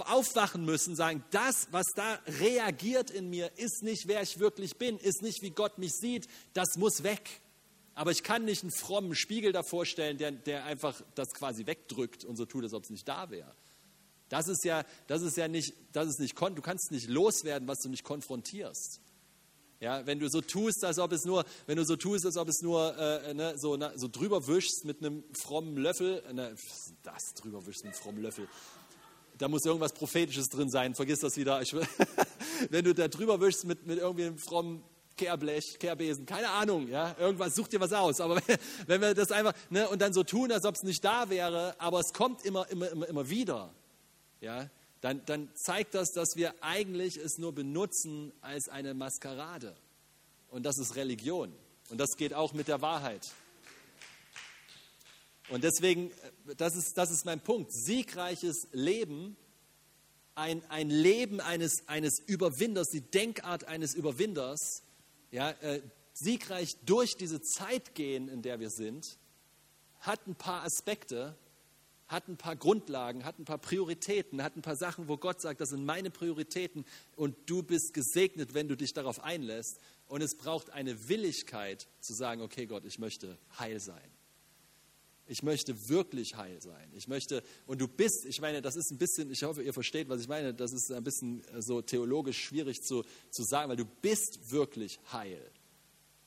aufwachen 0.00 0.64
müssen, 0.64 0.96
sagen, 0.96 1.24
das, 1.30 1.68
was 1.70 1.86
da 1.94 2.18
reagiert 2.40 3.10
in 3.10 3.30
mir, 3.30 3.50
ist 3.56 3.82
nicht, 3.82 4.08
wer 4.08 4.22
ich 4.22 4.38
wirklich 4.38 4.76
bin, 4.76 4.98
ist 4.98 5.22
nicht, 5.22 5.42
wie 5.42 5.50
Gott 5.50 5.78
mich 5.78 5.92
sieht, 5.92 6.26
das 6.52 6.76
muss 6.76 7.02
weg. 7.02 7.40
Aber 7.94 8.10
ich 8.10 8.22
kann 8.22 8.44
nicht 8.44 8.62
einen 8.62 8.72
frommen 8.72 9.14
Spiegel 9.14 9.52
davor 9.52 9.86
stellen, 9.86 10.18
der, 10.18 10.32
der 10.32 10.64
einfach 10.64 11.00
das 11.14 11.34
quasi 11.34 11.66
wegdrückt 11.66 12.24
und 12.24 12.36
so 12.36 12.46
tut, 12.46 12.64
als 12.64 12.74
ob 12.74 12.84
es 12.84 12.90
nicht 12.90 13.06
da 13.06 13.30
wäre. 13.30 13.54
Das 14.30 14.46
ist 14.48 14.64
ja, 14.64 14.84
das 15.08 15.22
ist 15.22 15.36
ja 15.36 15.48
nicht, 15.48 15.74
das 15.92 16.06
ist 16.06 16.20
nicht, 16.20 16.40
du 16.40 16.62
kannst 16.62 16.92
nicht 16.92 17.08
loswerden, 17.08 17.68
was 17.68 17.80
du 17.80 17.90
nicht 17.90 18.04
konfrontierst. 18.04 19.00
Ja, 19.80 20.06
wenn 20.06 20.20
du 20.20 20.28
so 20.28 20.40
tust, 20.40 20.84
als 20.84 20.98
ob 20.98 21.10
es 21.12 21.24
nur, 21.24 21.44
wenn 21.66 21.76
du 21.76 21.84
so 21.84 21.96
tust, 21.96 22.24
als 22.24 22.36
ob 22.36 22.48
es 22.48 22.60
nur 22.62 22.96
äh, 22.96 23.34
ne, 23.34 23.54
so, 23.56 23.76
na, 23.76 23.92
so 23.96 24.08
drüber 24.08 24.46
wischst 24.46 24.84
mit 24.84 24.98
einem 24.98 25.24
frommen 25.32 25.76
Löffel, 25.76 26.22
äh, 26.28 26.32
ne, 26.32 26.54
das 27.02 27.34
drüber 27.34 27.66
wischst 27.66 27.84
mit 27.84 27.94
einem 27.94 28.02
frommen 28.02 28.22
Löffel, 28.22 28.46
da 29.38 29.48
muss 29.48 29.64
irgendwas 29.64 29.94
Prophetisches 29.94 30.48
drin 30.48 30.70
sein, 30.70 30.94
vergiss 30.94 31.20
das 31.20 31.36
wieder. 31.36 31.60
Ich, 31.62 31.74
wenn 32.70 32.84
du 32.84 32.94
da 32.94 33.08
drüber 33.08 33.40
wischst 33.40 33.64
mit, 33.64 33.86
mit 33.86 33.98
irgendwie 33.98 34.26
einem 34.26 34.38
frommen 34.38 34.84
Kehrblech, 35.16 35.78
Kehrbesen, 35.80 36.24
keine 36.24 36.50
Ahnung, 36.50 36.86
ja, 36.86 37.16
irgendwas, 37.18 37.56
such 37.56 37.68
dir 37.68 37.80
was 37.80 37.94
aus. 37.94 38.20
Aber 38.20 38.40
wenn, 38.86 39.00
wir 39.00 39.14
das 39.14 39.32
einfach, 39.32 39.54
ne, 39.70 39.88
und 39.88 40.00
dann 40.00 40.12
so 40.12 40.22
tun, 40.22 40.52
als 40.52 40.66
ob 40.66 40.76
es 40.76 40.82
nicht 40.84 41.04
da 41.04 41.30
wäre, 41.30 41.74
aber 41.80 41.98
es 41.98 42.12
kommt 42.12 42.44
immer, 42.44 42.70
immer, 42.70 42.90
immer, 42.90 43.08
immer 43.08 43.28
wieder 43.28 43.74
ja, 44.40 44.70
dann, 45.00 45.24
dann 45.26 45.48
zeigt 45.54 45.94
das, 45.94 46.10
dass 46.12 46.36
wir 46.36 46.54
eigentlich 46.62 47.16
es 47.16 47.38
nur 47.38 47.54
benutzen 47.54 48.32
als 48.40 48.68
eine 48.68 48.94
Maskerade. 48.94 49.74
Und 50.50 50.64
das 50.64 50.78
ist 50.78 50.96
Religion. 50.96 51.54
Und 51.88 51.98
das 51.98 52.16
geht 52.16 52.34
auch 52.34 52.52
mit 52.52 52.68
der 52.68 52.82
Wahrheit. 52.82 53.30
Und 55.48 55.64
deswegen, 55.64 56.12
das 56.56 56.76
ist, 56.76 56.96
das 56.96 57.10
ist 57.10 57.24
mein 57.24 57.40
Punkt. 57.40 57.72
Siegreiches 57.72 58.68
Leben, 58.72 59.36
ein, 60.34 60.62
ein 60.70 60.90
Leben 60.90 61.40
eines, 61.40 61.88
eines 61.88 62.20
Überwinders, 62.20 62.88
die 62.88 63.00
Denkart 63.00 63.64
eines 63.64 63.94
Überwinders, 63.94 64.82
ja, 65.32 65.50
äh, 65.50 65.82
siegreich 66.12 66.76
durch 66.86 67.16
diese 67.16 67.40
Zeit 67.40 67.94
gehen, 67.94 68.28
in 68.28 68.42
der 68.42 68.60
wir 68.60 68.70
sind, 68.70 69.18
hat 70.00 70.26
ein 70.26 70.34
paar 70.34 70.62
Aspekte, 70.62 71.36
hat 72.10 72.26
ein 72.28 72.36
paar 72.36 72.56
Grundlagen, 72.56 73.24
hat 73.24 73.38
ein 73.38 73.44
paar 73.44 73.58
Prioritäten, 73.58 74.42
hat 74.42 74.56
ein 74.56 74.62
paar 74.62 74.74
Sachen, 74.74 75.06
wo 75.06 75.16
Gott 75.16 75.40
sagt, 75.40 75.60
das 75.60 75.70
sind 75.70 75.84
meine 75.84 76.10
Prioritäten 76.10 76.84
und 77.14 77.36
du 77.46 77.62
bist 77.62 77.94
gesegnet, 77.94 78.52
wenn 78.52 78.66
du 78.66 78.76
dich 78.76 78.92
darauf 78.92 79.22
einlässt. 79.22 79.78
Und 80.08 80.20
es 80.20 80.36
braucht 80.36 80.70
eine 80.70 81.08
Willigkeit 81.08 81.86
zu 82.00 82.12
sagen, 82.12 82.42
okay 82.42 82.66
Gott, 82.66 82.84
ich 82.84 82.98
möchte 82.98 83.38
heil 83.60 83.78
sein. 83.78 84.10
Ich 85.28 85.44
möchte 85.44 85.88
wirklich 85.88 86.34
heil 86.34 86.60
sein. 86.60 86.90
Ich 86.92 87.06
möchte, 87.06 87.44
und 87.66 87.80
du 87.80 87.86
bist, 87.86 88.24
ich 88.24 88.40
meine, 88.40 88.60
das 88.60 88.74
ist 88.74 88.90
ein 88.90 88.98
bisschen, 88.98 89.30
ich 89.30 89.44
hoffe, 89.44 89.62
ihr 89.62 89.72
versteht, 89.72 90.08
was 90.08 90.20
ich 90.20 90.26
meine, 90.26 90.52
das 90.52 90.72
ist 90.72 90.90
ein 90.90 91.04
bisschen 91.04 91.44
so 91.60 91.80
theologisch 91.80 92.42
schwierig 92.42 92.82
zu, 92.82 93.04
zu 93.30 93.44
sagen, 93.44 93.70
weil 93.70 93.76
du 93.76 93.84
bist 93.84 94.50
wirklich 94.50 94.98
heil. 95.12 95.48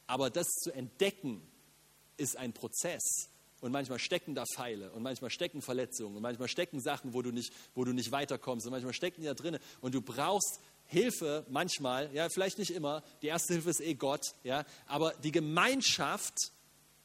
Aber 0.08 0.30
das 0.30 0.48
zu 0.48 0.72
entdecken, 0.72 1.42
ist 2.16 2.38
ein 2.38 2.54
Prozess. 2.54 3.33
Und 3.64 3.72
manchmal 3.72 3.98
stecken 3.98 4.36
da 4.36 4.44
Pfeile 4.44 4.92
und 4.92 5.04
manchmal 5.04 5.30
stecken 5.30 5.62
Verletzungen 5.62 6.18
und 6.18 6.22
manchmal 6.22 6.50
stecken 6.50 6.82
Sachen, 6.82 7.14
wo 7.14 7.22
du 7.22 7.32
nicht, 7.32 7.54
wo 7.76 7.86
du 7.86 7.94
nicht 7.94 8.12
weiterkommst 8.12 8.66
und 8.66 8.74
manchmal 8.74 8.92
stecken 8.92 9.22
die 9.22 9.28
da 9.28 9.34
drin. 9.34 9.58
Und 9.80 9.96
du 9.96 10.02
brauchst 10.02 10.60
Hilfe 10.88 11.46
manchmal, 11.48 12.14
ja, 12.14 12.28
vielleicht 12.28 12.58
nicht 12.58 12.72
immer. 12.72 13.04
Die 13.22 13.28
erste 13.28 13.54
Hilfe 13.54 13.70
ist 13.70 13.80
eh 13.80 13.94
Gott, 13.94 14.34
ja, 14.44 14.66
aber 14.86 15.14
die 15.24 15.32
Gemeinschaft, 15.32 16.52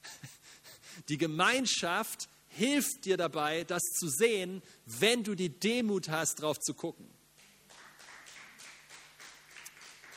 die 1.09 1.17
Gemeinschaft 1.17 2.29
hilft 2.49 3.05
dir 3.05 3.17
dabei, 3.17 3.63
das 3.63 3.85
zu 3.97 4.09
sehen, 4.09 4.61
wenn 4.85 5.23
du 5.23 5.37
die 5.37 5.51
Demut 5.51 6.09
hast, 6.09 6.43
drauf 6.43 6.59
zu 6.59 6.75
gucken. 6.75 7.09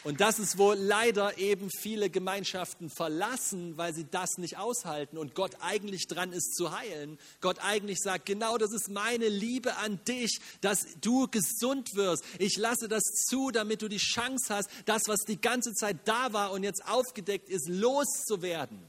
Und 0.04 0.20
das 0.20 0.39
ist, 0.39 0.58
wo 0.58 0.74
leider 0.74 1.38
eben 1.38 1.70
viele 1.70 2.10
Gemeinschaften 2.10 2.89
verlassen, 2.89 3.78
weil 3.78 3.93
sie 3.93 4.06
das 4.10 4.38
nicht 4.38 4.58
aushalten 4.58 5.18
und 5.18 5.36
Gott 5.36 5.58
eigentlich 5.60 6.08
dran 6.08 6.34
ist 6.34 6.56
zu 6.56 6.76
heilen. 6.76 7.20
Gott 7.39 7.60
eigentlich 7.60 7.99
sagt, 7.99 8.26
genau 8.26 8.58
das 8.58 8.72
ist 8.74 8.89
meine 8.89 9.28
Liebe 9.28 9.78
an 9.78 9.99
dich, 10.06 10.39
dass 10.62 10.88
du 11.02 11.28
gesund 11.28 11.93
wirst. 11.93 12.24
Ich 12.39 12.58
lasse 12.58 12.88
das 12.88 13.04
zu, 13.04 13.52
damit 13.52 13.84
du 13.84 13.89
die 13.89 13.97
Chance 13.97 14.56
hast, 14.56 14.70
das, 14.86 15.04
was 15.06 15.20
die 15.28 15.39
ganze 15.39 15.74
Zeit 15.74 15.97
da 16.06 16.34
war 16.34 16.52
und 16.52 16.64
jetzt 16.64 16.84
aufgedeckt 16.88 17.49
ist, 17.49 17.68
loszuwerden. 17.68 18.80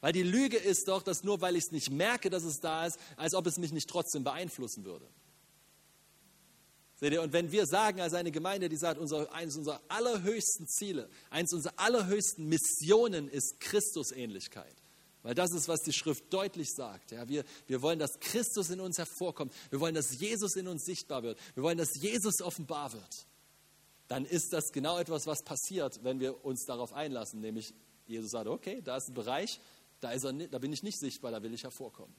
Weil 0.00 0.12
die 0.12 0.22
Lüge 0.22 0.56
ist 0.56 0.88
doch, 0.88 1.02
dass 1.02 1.24
nur 1.24 1.42
weil 1.42 1.56
ich 1.56 1.64
es 1.64 1.72
nicht 1.72 1.90
merke, 1.90 2.30
dass 2.30 2.44
es 2.44 2.60
da 2.60 2.86
ist, 2.86 2.98
als 3.16 3.34
ob 3.34 3.46
es 3.46 3.58
mich 3.58 3.72
nicht 3.72 3.88
trotzdem 3.88 4.24
beeinflussen 4.24 4.84
würde. 4.86 5.06
Seht 6.96 7.12
ihr, 7.12 7.22
und 7.22 7.32
wenn 7.32 7.50
wir 7.50 7.66
sagen 7.66 8.00
als 8.00 8.14
eine 8.14 8.30
Gemeinde, 8.30 8.68
die 8.68 8.76
sagt, 8.76 8.98
unser, 9.00 9.32
eines 9.32 9.56
unserer 9.56 9.80
allerhöchsten 9.88 10.68
Ziele, 10.68 11.08
eines 11.28 11.52
unserer 11.52 11.74
allerhöchsten 11.76 12.48
Missionen 12.48 13.28
ist 13.28 13.58
Christusähnlichkeit. 13.60 14.74
Weil 15.22 15.34
das 15.34 15.52
ist, 15.52 15.68
was 15.68 15.80
die 15.80 15.92
Schrift 15.92 16.32
deutlich 16.32 16.70
sagt. 16.70 17.10
Ja, 17.10 17.26
wir, 17.28 17.44
wir 17.66 17.80
wollen, 17.80 17.98
dass 17.98 18.20
Christus 18.20 18.68
in 18.68 18.80
uns 18.80 18.98
hervorkommt. 18.98 19.54
Wir 19.70 19.80
wollen, 19.80 19.94
dass 19.94 20.18
Jesus 20.20 20.54
in 20.54 20.68
uns 20.68 20.84
sichtbar 20.84 21.22
wird. 21.22 21.38
Wir 21.54 21.62
wollen, 21.62 21.78
dass 21.78 21.96
Jesus 21.98 22.42
offenbar 22.42 22.92
wird. 22.92 23.26
Dann 24.06 24.26
ist 24.26 24.52
das 24.52 24.70
genau 24.70 24.98
etwas, 24.98 25.26
was 25.26 25.42
passiert, 25.42 26.04
wenn 26.04 26.20
wir 26.20 26.44
uns 26.44 26.66
darauf 26.66 26.92
einlassen. 26.92 27.40
Nämlich, 27.40 27.72
Jesus 28.06 28.32
sagt, 28.32 28.48
okay, 28.48 28.82
da 28.82 28.98
ist 28.98 29.08
ein 29.08 29.14
Bereich, 29.14 29.60
da, 30.00 30.12
ist 30.12 30.24
er, 30.24 30.34
da 30.34 30.58
bin 30.58 30.74
ich 30.74 30.82
nicht 30.82 30.98
sichtbar, 30.98 31.32
da 31.32 31.42
will 31.42 31.54
ich 31.54 31.62
hervorkommen. 31.62 32.14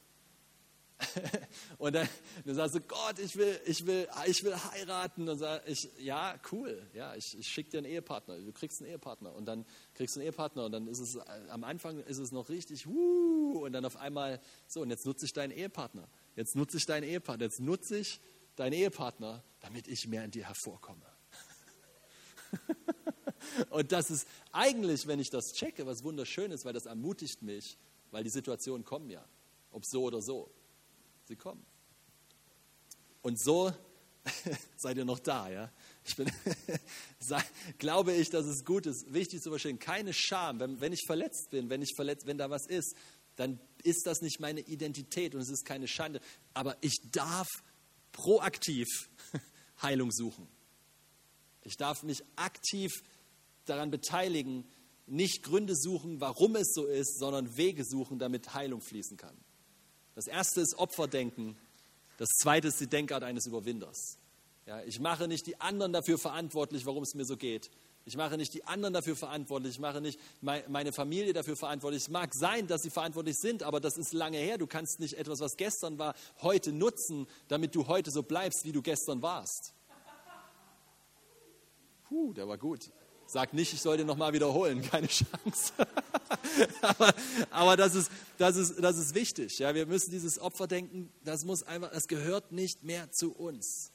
und 1.77 1.93
dann, 1.93 2.07
dann 2.45 2.55
sagst 2.55 2.75
du, 2.75 2.81
Gott, 2.81 3.19
ich 3.19 3.35
will, 3.35 3.59
ich 3.65 3.85
will, 3.85 4.07
ich 4.27 4.43
will 4.43 4.55
heiraten. 4.55 5.27
Und 5.27 5.37
sag 5.37 5.67
ich, 5.67 5.89
ja, 5.99 6.39
cool, 6.51 6.81
ja, 6.93 7.15
ich, 7.15 7.37
ich 7.37 7.47
schicke 7.47 7.71
dir 7.71 7.77
einen 7.79 7.87
Ehepartner. 7.87 8.37
Du 8.37 8.51
kriegst 8.53 8.81
einen 8.81 8.91
Ehepartner 8.91 9.33
und 9.33 9.45
dann 9.45 9.65
kriegst 9.93 10.15
du 10.15 10.19
einen 10.19 10.27
Ehepartner 10.27 10.65
und 10.65 10.71
dann 10.71 10.87
ist 10.87 10.99
es 10.99 11.17
am 11.49 11.63
Anfang 11.63 11.99
ist 11.99 12.17
es 12.17 12.31
noch 12.31 12.49
richtig, 12.49 12.87
wuh, 12.87 13.65
und 13.65 13.73
dann 13.73 13.85
auf 13.85 13.97
einmal 13.97 14.39
so 14.67 14.81
und 14.81 14.89
jetzt 14.89 15.05
nutze 15.05 15.25
ich 15.25 15.33
deinen 15.33 15.51
Ehepartner. 15.51 16.07
Jetzt 16.35 16.55
nutze 16.55 16.77
ich 16.77 16.85
deinen 16.85 17.03
Ehepartner. 17.03 17.45
Jetzt 17.45 17.59
nutze 17.59 17.97
ich 17.97 18.21
deinen 18.55 18.73
Ehepartner, 18.73 19.43
damit 19.59 19.87
ich 19.87 20.07
mehr 20.07 20.23
in 20.23 20.31
dir 20.31 20.47
hervorkomme. 20.47 21.05
und 23.69 23.91
das 23.91 24.11
ist 24.11 24.27
eigentlich, 24.51 25.07
wenn 25.07 25.19
ich 25.19 25.29
das 25.29 25.53
checke, 25.53 25.85
was 25.85 26.03
wunderschön 26.03 26.51
ist, 26.51 26.63
weil 26.63 26.73
das 26.73 26.85
ermutigt 26.85 27.41
mich, 27.41 27.77
weil 28.11 28.23
die 28.23 28.29
Situationen 28.29 28.85
kommen 28.85 29.09
ja, 29.09 29.25
ob 29.71 29.85
so 29.85 30.03
oder 30.03 30.21
so. 30.21 30.49
Sie 31.27 31.35
kommen. 31.35 31.65
Und 33.21 33.41
so 33.41 33.73
seid 34.77 34.97
ihr 34.97 35.05
noch 35.05 35.19
da, 35.19 35.49
ja? 35.49 35.71
Ich 36.03 36.15
bin, 36.15 36.31
glaube 37.79 38.13
ich, 38.13 38.29
dass 38.29 38.45
es 38.45 38.63
gut 38.63 38.85
ist, 38.85 39.11
wichtig 39.11 39.41
zu 39.41 39.49
verstehen, 39.49 39.79
keine 39.79 40.13
Scham, 40.13 40.59
wenn, 40.59 40.79
wenn 40.79 40.93
ich 40.93 41.03
verletzt 41.05 41.49
bin, 41.49 41.69
wenn 41.69 41.81
ich 41.81 41.93
verletzt, 41.95 42.27
wenn 42.27 42.37
da 42.37 42.49
was 42.49 42.67
ist, 42.67 42.95
dann 43.35 43.59
ist 43.83 44.05
das 44.05 44.21
nicht 44.21 44.39
meine 44.39 44.61
Identität 44.61 45.35
und 45.35 45.41
es 45.41 45.49
ist 45.49 45.65
keine 45.65 45.87
Schande. 45.87 46.21
Aber 46.53 46.77
ich 46.81 46.97
darf 47.11 47.47
proaktiv 48.11 48.87
Heilung 49.81 50.11
suchen. 50.11 50.47
Ich 51.63 51.77
darf 51.77 52.03
mich 52.03 52.23
aktiv 52.35 52.91
daran 53.65 53.89
beteiligen, 53.89 54.65
nicht 55.07 55.43
Gründe 55.43 55.75
suchen, 55.75 56.21
warum 56.21 56.55
es 56.55 56.73
so 56.73 56.85
ist, 56.85 57.17
sondern 57.17 57.57
Wege 57.57 57.83
suchen, 57.83 58.19
damit 58.19 58.53
Heilung 58.53 58.81
fließen 58.81 59.17
kann. 59.17 59.35
Das 60.15 60.27
erste 60.27 60.61
ist 60.61 60.77
Opferdenken. 60.77 61.57
Das 62.17 62.29
zweite 62.29 62.69
ist 62.69 62.79
die 62.79 62.87
Denkart 62.87 63.23
eines 63.23 63.45
Überwinders. 63.45 64.17
Ja, 64.65 64.81
ich 64.83 64.99
mache 64.99 65.27
nicht 65.27 65.45
die 65.45 65.59
anderen 65.59 65.93
dafür 65.93 66.17
verantwortlich, 66.17 66.85
warum 66.85 67.03
es 67.03 67.13
mir 67.13 67.25
so 67.25 67.37
geht. 67.37 67.69
Ich 68.05 68.15
mache 68.15 68.37
nicht 68.37 68.53
die 68.53 68.63
anderen 68.65 68.93
dafür 68.93 69.15
verantwortlich. 69.15 69.73
Ich 69.73 69.79
mache 69.79 69.99
nicht 69.99 70.19
meine 70.41 70.93
Familie 70.93 71.33
dafür 71.33 71.55
verantwortlich. 71.55 72.03
Es 72.03 72.09
mag 72.09 72.33
sein, 72.33 72.67
dass 72.67 72.83
sie 72.83 72.91
verantwortlich 72.91 73.37
sind, 73.37 73.63
aber 73.63 73.79
das 73.79 73.97
ist 73.97 74.13
lange 74.13 74.37
her. 74.37 74.57
Du 74.57 74.67
kannst 74.67 74.99
nicht 74.99 75.15
etwas, 75.15 75.39
was 75.39 75.57
gestern 75.57 75.97
war, 75.97 76.15
heute 76.41 76.71
nutzen, 76.71 77.27
damit 77.47 77.75
du 77.75 77.87
heute 77.87 78.11
so 78.11 78.23
bleibst, 78.23 78.63
wie 78.63 78.71
du 78.71 78.81
gestern 78.81 79.21
warst. 79.21 79.73
Puh, 82.07 82.33
der 82.33 82.47
war 82.47 82.57
gut. 82.57 82.91
Sag 83.27 83.53
nicht, 83.53 83.73
ich 83.73 83.81
soll 83.81 83.97
den 83.97 84.07
nochmal 84.07 84.33
wiederholen, 84.33 84.81
keine 84.89 85.07
Chance. 85.07 85.73
aber, 86.81 87.13
aber 87.49 87.77
das, 87.77 87.95
ist, 87.95 88.11
das, 88.37 88.55
ist, 88.55 88.81
das 88.81 88.97
ist 88.97 89.15
wichtig. 89.15 89.59
Ja? 89.59 89.73
Wir 89.73 89.85
müssen 89.85 90.11
dieses 90.11 90.39
Opferdenken, 90.39 91.11
das 91.23 91.43
muss 91.43 91.63
einfach, 91.63 91.91
das 91.91 92.07
gehört 92.07 92.51
nicht 92.51 92.83
mehr 92.83 93.11
zu 93.11 93.33
uns. 93.33 93.91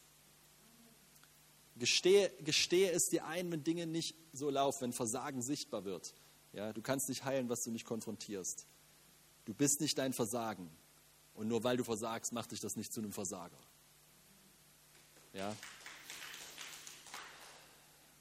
Gestehe, 1.77 2.31
gestehe 2.41 2.91
es 2.91 3.09
dir 3.09 3.25
ein, 3.25 3.51
wenn 3.51 3.65
Dinge 3.65 3.87
nicht 3.87 4.17
so 4.33 4.51
laufen, 4.51 4.83
wenn 4.83 4.93
Versagen 4.93 5.43
sichtbar 5.43 5.85
wird. 5.85 6.15
Ja? 6.53 6.73
Du 6.73 6.83
kannst 6.83 7.09
nicht 7.09 7.25
heilen, 7.25 7.49
was 7.49 7.63
du 7.63 7.71
nicht 7.71 7.85
konfrontierst. 7.85 8.67
Du 9.45 9.55
bist 9.55 9.81
nicht 9.81 9.97
dein 9.97 10.13
Versagen. 10.13 10.71
Und 11.35 11.49
nur 11.49 11.65
weil 11.65 11.77
du 11.77 11.85
versagst, 11.85 12.33
macht 12.33 12.51
dich 12.51 12.61
das 12.61 12.77
nicht 12.77 12.93
zu 12.93 13.01
einem 13.01 13.13
Versager. 13.13 13.59
Ja? 15.33 15.55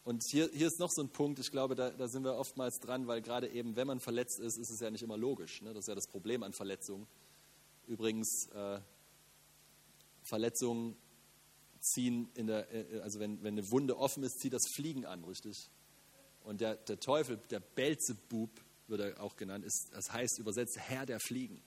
Und 0.10 0.24
hier, 0.24 0.50
hier 0.52 0.66
ist 0.66 0.80
noch 0.80 0.90
so 0.90 1.04
ein 1.04 1.10
Punkt, 1.10 1.38
ich 1.38 1.52
glaube, 1.52 1.76
da, 1.76 1.92
da 1.92 2.08
sind 2.08 2.24
wir 2.24 2.34
oftmals 2.34 2.80
dran, 2.80 3.06
weil 3.06 3.22
gerade 3.22 3.48
eben, 3.48 3.76
wenn 3.76 3.86
man 3.86 4.00
verletzt 4.00 4.40
ist, 4.40 4.58
ist 4.58 4.72
es 4.72 4.80
ja 4.80 4.90
nicht 4.90 5.04
immer 5.04 5.18
logisch. 5.18 5.62
Ne? 5.62 5.72
Das 5.72 5.84
ist 5.84 5.88
ja 5.88 5.94
das 5.94 6.08
Problem 6.08 6.42
an 6.42 6.52
Verletzungen. 6.52 7.06
Übrigens, 7.86 8.48
äh, 8.56 8.80
Verletzungen 10.24 10.96
ziehen 11.80 12.28
in 12.34 12.48
der, 12.48 12.74
äh, 12.74 13.02
also 13.02 13.20
wenn, 13.20 13.44
wenn 13.44 13.60
eine 13.60 13.70
Wunde 13.70 14.00
offen 14.00 14.24
ist, 14.24 14.40
zieht 14.40 14.54
das 14.54 14.64
Fliegen 14.74 15.06
an, 15.06 15.24
richtig? 15.26 15.70
Und 16.44 16.60
der, 16.60 16.78
der 16.78 17.00
Teufel, 17.00 17.38
der 17.52 17.60
Belzebub, 17.60 18.50
wird 18.88 19.02
er 19.02 19.22
auch 19.22 19.36
genannt, 19.36 19.64
ist, 19.64 19.90
das 19.92 20.12
heißt 20.12 20.40
übersetzt 20.40 20.76
Herr 20.80 21.06
der 21.06 21.20
Fliegen. 21.20 21.62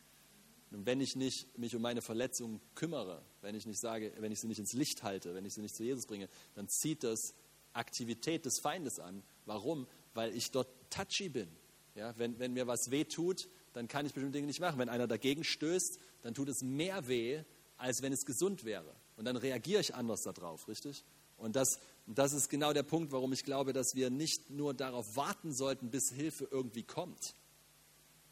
Und 0.72 0.84
wenn 0.84 1.00
ich 1.00 1.14
nicht 1.14 1.56
mich 1.56 1.76
um 1.76 1.82
meine 1.82 2.02
Verletzungen 2.02 2.60
kümmere, 2.74 3.22
wenn 3.40 3.54
ich 3.54 3.66
nicht 3.66 3.80
sage, 3.80 4.12
wenn 4.18 4.32
ich 4.32 4.40
sie 4.40 4.48
nicht 4.48 4.58
ins 4.58 4.72
Licht 4.72 5.04
halte, 5.04 5.32
wenn 5.32 5.44
ich 5.44 5.54
sie 5.54 5.60
nicht 5.60 5.76
zu 5.76 5.84
Jesus 5.84 6.06
bringe, 6.06 6.28
dann 6.56 6.68
zieht 6.68 7.04
das 7.04 7.34
Aktivität 7.72 8.44
des 8.44 8.58
Feindes 8.58 8.98
an. 8.98 9.22
Warum? 9.46 9.86
Weil 10.14 10.34
ich 10.34 10.50
dort 10.50 10.68
touchy 10.90 11.28
bin. 11.28 11.48
Ja, 11.94 12.14
wenn, 12.18 12.38
wenn 12.38 12.52
mir 12.52 12.66
was 12.66 12.90
weh 12.90 13.04
tut, 13.04 13.48
dann 13.72 13.88
kann 13.88 14.06
ich 14.06 14.14
bestimmte 14.14 14.38
Dinge 14.38 14.46
nicht 14.46 14.60
machen. 14.60 14.78
Wenn 14.78 14.88
einer 14.88 15.06
dagegen 15.06 15.44
stößt, 15.44 15.98
dann 16.22 16.34
tut 16.34 16.48
es 16.48 16.62
mehr 16.62 17.06
weh, 17.08 17.42
als 17.76 18.02
wenn 18.02 18.12
es 18.12 18.24
gesund 18.24 18.64
wäre. 18.64 18.94
Und 19.16 19.24
dann 19.24 19.36
reagiere 19.36 19.80
ich 19.80 19.94
anders 19.94 20.22
darauf, 20.22 20.68
richtig? 20.68 21.04
Und 21.36 21.56
das, 21.56 21.80
das 22.06 22.32
ist 22.32 22.48
genau 22.48 22.72
der 22.72 22.82
Punkt, 22.82 23.12
warum 23.12 23.32
ich 23.32 23.44
glaube, 23.44 23.72
dass 23.72 23.94
wir 23.94 24.10
nicht 24.10 24.50
nur 24.50 24.74
darauf 24.74 25.16
warten 25.16 25.52
sollten, 25.52 25.90
bis 25.90 26.10
Hilfe 26.10 26.46
irgendwie 26.50 26.82
kommt. 26.82 27.34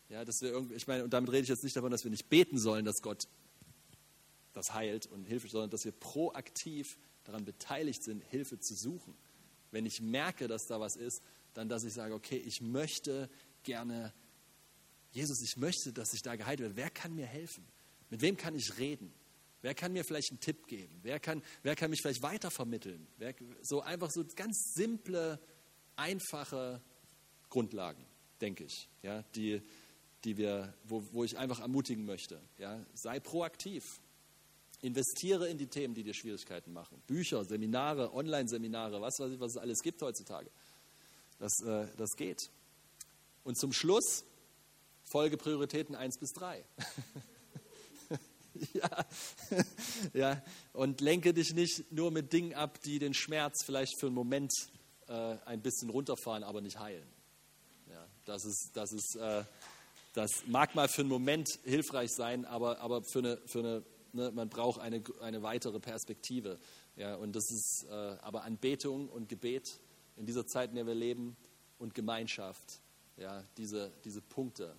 Ja, 0.08 0.24
dass 0.24 0.40
wir 0.40 0.50
irgendwie, 0.50 0.74
ich 0.74 0.86
meine, 0.86 1.04
und 1.04 1.12
damit 1.12 1.30
rede 1.30 1.42
ich 1.42 1.48
jetzt 1.48 1.64
nicht 1.64 1.76
davon, 1.76 1.90
dass 1.90 2.04
wir 2.04 2.10
nicht 2.10 2.28
beten 2.28 2.58
sollen, 2.58 2.84
dass 2.84 3.02
Gott 3.02 3.28
das 4.52 4.74
heilt 4.74 5.06
und 5.06 5.24
Hilfe, 5.24 5.48
sondern 5.48 5.70
dass 5.70 5.84
wir 5.84 5.92
proaktiv 5.92 6.98
daran 7.24 7.44
beteiligt 7.44 8.02
sind, 8.02 8.24
Hilfe 8.24 8.58
zu 8.58 8.74
suchen 8.74 9.14
wenn 9.70 9.86
ich 9.86 10.00
merke, 10.00 10.48
dass 10.48 10.66
da 10.66 10.80
was 10.80 10.96
ist, 10.96 11.22
dann, 11.54 11.68
dass 11.68 11.84
ich 11.84 11.92
sage, 11.92 12.14
okay, 12.14 12.36
ich 12.36 12.60
möchte 12.60 13.28
gerne, 13.62 14.12
Jesus, 15.12 15.42
ich 15.42 15.56
möchte, 15.56 15.92
dass 15.92 16.12
ich 16.12 16.22
da 16.22 16.36
geheilt 16.36 16.60
werde. 16.60 16.76
Wer 16.76 16.90
kann 16.90 17.14
mir 17.14 17.26
helfen? 17.26 17.66
Mit 18.08 18.20
wem 18.20 18.36
kann 18.36 18.54
ich 18.54 18.78
reden? 18.78 19.12
Wer 19.62 19.74
kann 19.74 19.92
mir 19.92 20.04
vielleicht 20.04 20.30
einen 20.30 20.40
Tipp 20.40 20.66
geben? 20.66 21.00
Wer 21.02 21.20
kann, 21.20 21.42
wer 21.62 21.76
kann 21.76 21.90
mich 21.90 22.00
vielleicht 22.00 22.22
weitervermitteln? 22.22 23.06
Wer, 23.18 23.34
so 23.62 23.82
einfach 23.82 24.10
so 24.10 24.24
ganz 24.34 24.72
simple, 24.74 25.38
einfache 25.96 26.82
Grundlagen, 27.50 28.04
denke 28.40 28.64
ich, 28.64 28.88
ja, 29.02 29.22
die, 29.34 29.60
die 30.24 30.36
wir, 30.36 30.74
wo, 30.84 31.04
wo 31.12 31.24
ich 31.24 31.36
einfach 31.36 31.60
ermutigen 31.60 32.04
möchte. 32.04 32.40
Ja. 32.58 32.84
Sei 32.94 33.20
proaktiv. 33.20 34.00
Investiere 34.82 35.48
in 35.48 35.58
die 35.58 35.66
Themen, 35.66 35.94
die 35.94 36.02
dir 36.02 36.14
Schwierigkeiten 36.14 36.72
machen. 36.72 37.02
Bücher, 37.06 37.44
Seminare, 37.44 38.14
Online-Seminare, 38.14 39.00
was 39.00 39.18
weiß 39.18 39.32
ich, 39.32 39.40
was 39.40 39.52
es 39.52 39.56
alles 39.58 39.82
gibt 39.82 40.00
heutzutage. 40.00 40.50
Das, 41.38 41.60
äh, 41.62 41.86
das 41.96 42.10
geht. 42.16 42.50
Und 43.44 43.58
zum 43.58 43.72
Schluss 43.72 44.24
folge 45.04 45.36
Prioritäten 45.36 45.94
1 45.94 46.18
bis 46.18 46.32
3. 46.32 46.64
ja. 48.74 49.06
ja, 50.12 50.42
und 50.72 51.00
lenke 51.00 51.34
dich 51.34 51.54
nicht 51.54 51.90
nur 51.92 52.10
mit 52.10 52.32
Dingen 52.32 52.54
ab, 52.54 52.80
die 52.82 52.98
den 52.98 53.14
Schmerz 53.14 53.64
vielleicht 53.64 53.98
für 53.98 54.06
einen 54.06 54.14
Moment 54.14 54.52
äh, 55.08 55.36
ein 55.44 55.60
bisschen 55.60 55.90
runterfahren, 55.90 56.42
aber 56.42 56.60
nicht 56.60 56.78
heilen. 56.78 57.06
Ja, 57.88 58.06
das, 58.24 58.44
ist, 58.44 58.70
das, 58.74 58.92
ist, 58.92 59.16
äh, 59.16 59.44
das 60.14 60.30
mag 60.46 60.74
mal 60.74 60.88
für 60.88 61.02
einen 61.02 61.10
Moment 61.10 61.48
hilfreich 61.64 62.10
sein, 62.10 62.44
aber, 62.44 62.80
aber 62.80 63.02
für 63.02 63.18
eine, 63.20 63.38
für 63.46 63.58
eine 63.60 63.82
ne, 64.12 64.30
man 64.32 64.48
braucht 64.48 64.80
eine, 64.80 65.02
eine 65.20 65.42
weitere 65.42 65.80
Perspektive. 65.80 66.58
Ja, 66.96 67.16
und 67.16 67.34
das 67.34 67.50
ist 67.50 67.86
äh, 67.88 67.92
aber 67.92 68.44
Anbetung 68.44 69.08
und 69.08 69.28
Gebet 69.28 69.80
in 70.16 70.26
dieser 70.26 70.46
Zeit, 70.46 70.70
in 70.70 70.76
der 70.76 70.86
wir 70.86 70.94
leben 70.94 71.36
und 71.78 71.94
Gemeinschaft, 71.94 72.80
ja, 73.16 73.44
diese, 73.56 73.92
diese 74.04 74.22
Punkte, 74.22 74.76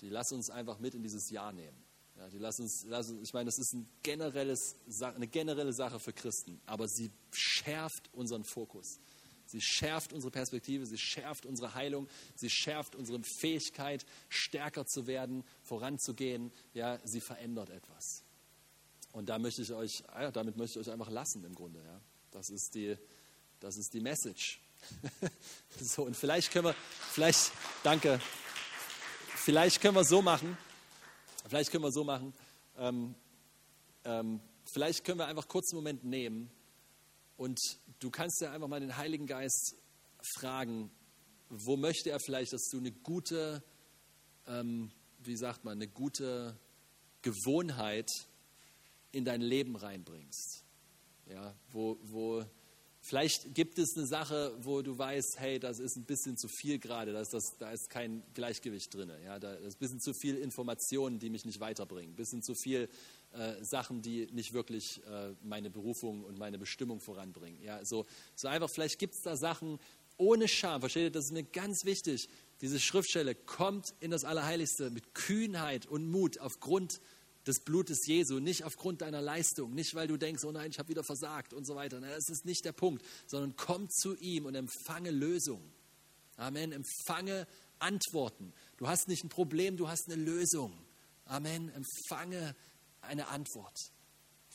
die 0.00 0.08
lassen 0.08 0.34
uns 0.34 0.50
einfach 0.50 0.78
mit 0.78 0.94
in 0.94 1.02
dieses 1.02 1.30
Jahr 1.30 1.52
nehmen. 1.52 1.76
Ja, 2.16 2.28
die 2.30 2.38
lassen 2.38 2.62
uns, 2.62 2.84
lassen, 2.84 3.22
ich 3.22 3.32
meine, 3.34 3.46
das 3.46 3.58
ist 3.58 3.74
ein 3.74 3.86
generelles, 4.02 4.76
eine 5.00 5.26
generelle 5.26 5.72
Sache 5.72 6.00
für 6.00 6.12
Christen, 6.12 6.60
aber 6.64 6.88
sie 6.88 7.10
schärft 7.32 8.12
unseren 8.14 8.44
Fokus. 8.44 9.00
Sie 9.46 9.60
schärft 9.60 10.12
unsere 10.12 10.30
Perspektive, 10.30 10.86
sie 10.86 10.98
schärft 10.98 11.46
unsere 11.46 11.74
Heilung, 11.74 12.08
sie 12.34 12.50
schärft 12.50 12.96
unsere 12.96 13.22
Fähigkeit, 13.22 14.04
stärker 14.28 14.86
zu 14.86 15.06
werden, 15.06 15.44
voranzugehen. 15.62 16.52
Ja, 16.74 16.98
sie 17.04 17.20
verändert 17.20 17.70
etwas. 17.70 18.24
Und 19.16 19.30
da 19.30 19.38
möchte 19.38 19.62
ich 19.62 19.72
euch, 19.72 20.02
ja, 20.14 20.30
damit 20.30 20.58
möchte 20.58 20.78
ich 20.78 20.86
euch 20.86 20.92
einfach 20.92 21.08
lassen 21.08 21.42
im 21.42 21.54
Grunde. 21.54 21.82
Ja. 21.82 22.02
Das, 22.32 22.50
ist 22.50 22.74
die, 22.74 22.98
das 23.60 23.78
ist 23.78 23.94
die 23.94 24.00
Message. 24.00 24.60
so, 25.80 26.02
und 26.02 26.14
vielleicht 26.14 26.52
können 26.52 26.66
wir, 26.66 26.74
vielleicht, 27.12 27.50
danke, 27.82 28.20
vielleicht 29.36 29.80
können 29.80 29.94
wir 29.94 30.04
so 30.04 30.20
machen, 30.20 30.58
vielleicht 31.48 31.70
können 31.70 31.84
wir 31.84 31.92
so 31.92 32.04
machen, 32.04 32.34
ähm, 32.76 33.14
ähm, 34.04 34.38
vielleicht 34.70 35.02
können 35.02 35.18
wir 35.20 35.28
einfach 35.28 35.48
kurz 35.48 35.72
einen 35.72 35.78
Moment 35.78 36.04
nehmen 36.04 36.50
und 37.38 37.58
du 38.00 38.10
kannst 38.10 38.42
ja 38.42 38.52
einfach 38.52 38.68
mal 38.68 38.80
den 38.80 38.98
Heiligen 38.98 39.26
Geist 39.26 39.76
fragen, 40.38 40.90
wo 41.48 41.78
möchte 41.78 42.10
er 42.10 42.20
vielleicht, 42.20 42.52
dass 42.52 42.68
du 42.70 42.76
eine 42.76 42.92
gute, 42.92 43.64
ähm, 44.46 44.92
wie 45.20 45.38
sagt 45.38 45.64
man, 45.64 45.78
eine 45.78 45.88
gute 45.88 46.60
Gewohnheit 47.22 48.10
in 49.16 49.24
dein 49.24 49.40
Leben 49.40 49.76
reinbringst. 49.76 50.64
Ja, 51.28 51.54
wo, 51.72 51.98
wo, 52.02 52.44
vielleicht 53.00 53.54
gibt 53.54 53.78
es 53.78 53.96
eine 53.96 54.06
Sache, 54.06 54.56
wo 54.60 54.82
du 54.82 54.96
weißt, 54.96 55.40
hey, 55.40 55.58
das 55.58 55.78
ist 55.80 55.96
ein 55.96 56.04
bisschen 56.04 56.36
zu 56.36 56.48
viel 56.48 56.78
gerade, 56.78 57.12
da 57.12 57.20
ist, 57.20 57.32
das, 57.32 57.56
da 57.58 57.72
ist 57.72 57.90
kein 57.90 58.22
Gleichgewicht 58.34 58.94
drin. 58.94 59.10
Ja, 59.24 59.38
da 59.38 59.54
ist 59.54 59.76
ein 59.76 59.78
bisschen 59.78 60.00
zu 60.00 60.12
viel 60.14 60.36
Informationen, 60.36 61.18
die 61.18 61.30
mich 61.30 61.44
nicht 61.44 61.58
weiterbringen, 61.58 62.12
ein 62.12 62.16
bisschen 62.16 62.42
zu 62.42 62.54
viel 62.54 62.88
äh, 63.32 63.64
Sachen, 63.64 64.02
die 64.02 64.26
nicht 64.32 64.52
wirklich 64.52 65.02
äh, 65.06 65.34
meine 65.42 65.70
Berufung 65.70 66.22
und 66.22 66.38
meine 66.38 66.58
Bestimmung 66.58 67.00
voranbringen. 67.00 67.60
Ja, 67.62 67.84
so, 67.84 68.06
so 68.36 68.48
einfach, 68.48 68.70
vielleicht 68.70 68.98
gibt 68.98 69.14
es 69.14 69.22
da 69.22 69.36
Sachen 69.36 69.80
ohne 70.18 70.48
Scham. 70.48 70.80
Versteht 70.80 71.04
ihr, 71.04 71.10
das 71.10 71.26
ist 71.26 71.32
mir 71.32 71.44
ganz 71.44 71.84
wichtig. 71.84 72.28
Diese 72.60 72.78
Schriftstelle 72.78 73.34
kommt 73.34 73.94
in 74.00 74.10
das 74.10 74.24
Allerheiligste 74.24 74.90
mit 74.90 75.14
Kühnheit 75.14 75.86
und 75.86 76.08
Mut 76.08 76.38
aufgrund 76.38 77.00
des 77.46 77.60
Blutes 77.60 78.06
Jesu, 78.06 78.40
nicht 78.40 78.64
aufgrund 78.64 79.02
deiner 79.02 79.22
Leistung, 79.22 79.74
nicht 79.74 79.94
weil 79.94 80.08
du 80.08 80.16
denkst, 80.16 80.44
oh 80.44 80.52
nein, 80.52 80.70
ich 80.70 80.78
habe 80.78 80.88
wieder 80.88 81.04
versagt 81.04 81.52
und 81.52 81.64
so 81.64 81.76
weiter. 81.76 82.00
Das 82.00 82.28
ist 82.28 82.44
nicht 82.44 82.64
der 82.64 82.72
Punkt, 82.72 83.04
sondern 83.26 83.54
komm 83.56 83.88
zu 83.88 84.16
ihm 84.16 84.46
und 84.46 84.54
empfange 84.54 85.10
Lösung. 85.10 85.62
Amen. 86.36 86.72
Empfange 86.72 87.46
Antworten. 87.78 88.52
Du 88.76 88.88
hast 88.88 89.08
nicht 89.08 89.24
ein 89.24 89.28
Problem, 89.28 89.76
du 89.76 89.88
hast 89.88 90.10
eine 90.10 90.20
Lösung. 90.20 90.76
Amen. 91.24 91.70
Empfange 91.70 92.54
eine 93.00 93.28
Antwort. 93.28 93.92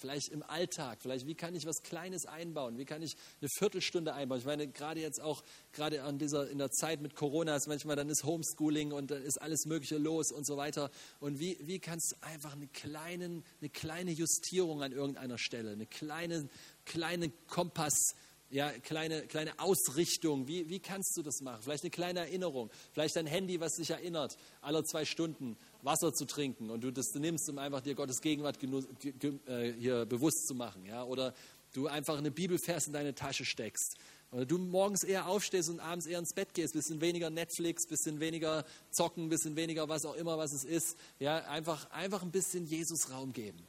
Vielleicht 0.01 0.29
im 0.29 0.41
Alltag, 0.41 0.97
vielleicht 0.99 1.27
wie 1.27 1.35
kann 1.35 1.53
ich 1.53 1.67
was 1.67 1.83
Kleines 1.83 2.25
einbauen, 2.25 2.79
wie 2.79 2.85
kann 2.85 3.03
ich 3.03 3.15
eine 3.39 3.49
Viertelstunde 3.55 4.15
einbauen. 4.15 4.39
Ich 4.39 4.47
meine, 4.47 4.67
gerade 4.67 4.99
jetzt 4.99 5.21
auch, 5.21 5.43
gerade 5.73 6.01
an 6.01 6.17
dieser, 6.17 6.49
in 6.49 6.57
der 6.57 6.71
Zeit 6.71 7.01
mit 7.01 7.15
Corona 7.15 7.55
ist 7.55 7.67
manchmal, 7.67 7.95
dann 7.95 8.09
ist 8.09 8.23
Homeschooling 8.23 8.93
und 8.93 9.11
dann 9.11 9.21
ist 9.21 9.39
alles 9.39 9.65
Mögliche 9.67 9.99
los 9.99 10.31
und 10.31 10.47
so 10.47 10.57
weiter. 10.57 10.89
Und 11.19 11.39
wie, 11.39 11.55
wie 11.61 11.77
kannst 11.77 12.13
du 12.13 12.25
einfach 12.25 12.53
eine, 12.53 12.65
kleinen, 12.65 13.45
eine 13.59 13.69
kleine 13.69 14.09
Justierung 14.09 14.81
an 14.81 14.91
irgendeiner 14.91 15.37
Stelle, 15.37 15.69
eine 15.69 15.85
kleine, 15.85 16.49
kleine 16.85 17.29
Kompass, 17.45 18.15
ja, 18.49 18.71
kleine, 18.71 19.27
kleine 19.27 19.59
Ausrichtung. 19.59 20.47
Wie, 20.47 20.67
wie 20.69 20.79
kannst 20.79 21.15
du 21.15 21.21
das 21.21 21.41
machen? 21.41 21.61
Vielleicht 21.63 21.83
eine 21.83 21.91
kleine 21.91 22.19
Erinnerung, 22.21 22.69
vielleicht 22.91 23.17
ein 23.17 23.27
Handy, 23.27 23.59
was 23.59 23.75
dich 23.75 23.91
erinnert, 23.91 24.35
alle 24.61 24.83
zwei 24.83 25.05
Stunden 25.05 25.57
Wasser 25.83 26.13
zu 26.13 26.25
trinken 26.25 26.69
und 26.69 26.81
du 26.81 26.91
das 26.91 27.13
nimmst, 27.13 27.49
um 27.49 27.57
einfach 27.57 27.81
dir 27.81 27.95
Gottes 27.95 28.21
Gegenwart 28.21 28.57
äh, 28.63 29.73
hier 29.73 30.05
bewusst 30.05 30.47
zu 30.47 30.55
machen. 30.55 30.85
Ja? 30.85 31.03
Oder 31.03 31.33
du 31.73 31.87
einfach 31.87 32.17
eine 32.17 32.31
Bibelvers 32.31 32.87
in 32.87 32.93
deine 32.93 33.15
Tasche 33.15 33.45
steckst. 33.45 33.97
Oder 34.31 34.45
du 34.45 34.57
morgens 34.57 35.03
eher 35.03 35.27
aufstehst 35.27 35.69
und 35.69 35.79
abends 35.79 36.05
eher 36.05 36.19
ins 36.19 36.33
Bett 36.33 36.53
gehst, 36.53 36.73
bisschen 36.73 37.01
weniger 37.01 37.29
Netflix, 37.29 37.85
bisschen 37.85 38.19
weniger 38.19 38.65
zocken, 38.91 39.27
bisschen 39.27 39.55
weniger 39.55 39.89
was 39.89 40.05
auch 40.05 40.15
immer, 40.15 40.37
was 40.37 40.53
es 40.53 40.63
ist. 40.63 40.97
Ja, 41.19 41.39
einfach, 41.45 41.89
einfach 41.91 42.21
ein 42.21 42.31
bisschen 42.31 42.65
Jesus 42.65 43.11
Raum 43.11 43.33
geben. 43.33 43.59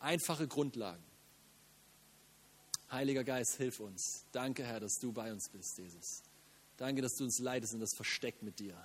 Einfache 0.00 0.46
Grundlagen. 0.46 1.02
Heiliger 2.90 3.24
Geist, 3.24 3.56
hilf 3.56 3.80
uns. 3.80 4.24
Danke, 4.32 4.64
Herr, 4.64 4.80
dass 4.80 4.98
du 4.98 5.12
bei 5.12 5.30
uns 5.32 5.48
bist, 5.48 5.76
Jesus. 5.76 6.22
Danke, 6.76 7.02
dass 7.02 7.16
du 7.16 7.24
uns 7.24 7.38
leidest 7.38 7.74
in 7.74 7.80
das 7.80 7.94
Versteck 7.94 8.42
mit 8.42 8.58
dir 8.60 8.76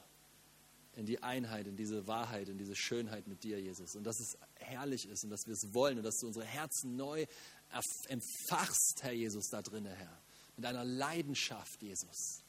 in 0.95 1.05
die 1.05 1.23
Einheit, 1.23 1.67
in 1.67 1.75
diese 1.75 2.07
Wahrheit, 2.07 2.49
in 2.49 2.57
diese 2.57 2.75
Schönheit 2.75 3.27
mit 3.27 3.43
dir, 3.43 3.59
Jesus. 3.59 3.95
Und 3.95 4.03
dass 4.03 4.19
es 4.19 4.37
herrlich 4.55 5.07
ist 5.07 5.23
und 5.23 5.29
dass 5.29 5.47
wir 5.47 5.53
es 5.53 5.73
wollen 5.73 5.97
und 5.97 6.03
dass 6.03 6.17
du 6.17 6.27
unsere 6.27 6.45
Herzen 6.45 6.95
neu 6.95 7.25
empfachst, 8.07 9.01
Herr 9.01 9.13
Jesus, 9.13 9.49
da 9.49 9.61
drin, 9.61 9.85
Herr. 9.85 10.21
Mit 10.57 10.65
einer 10.65 10.83
Leidenschaft, 10.83 11.81
Jesus. 11.81 12.43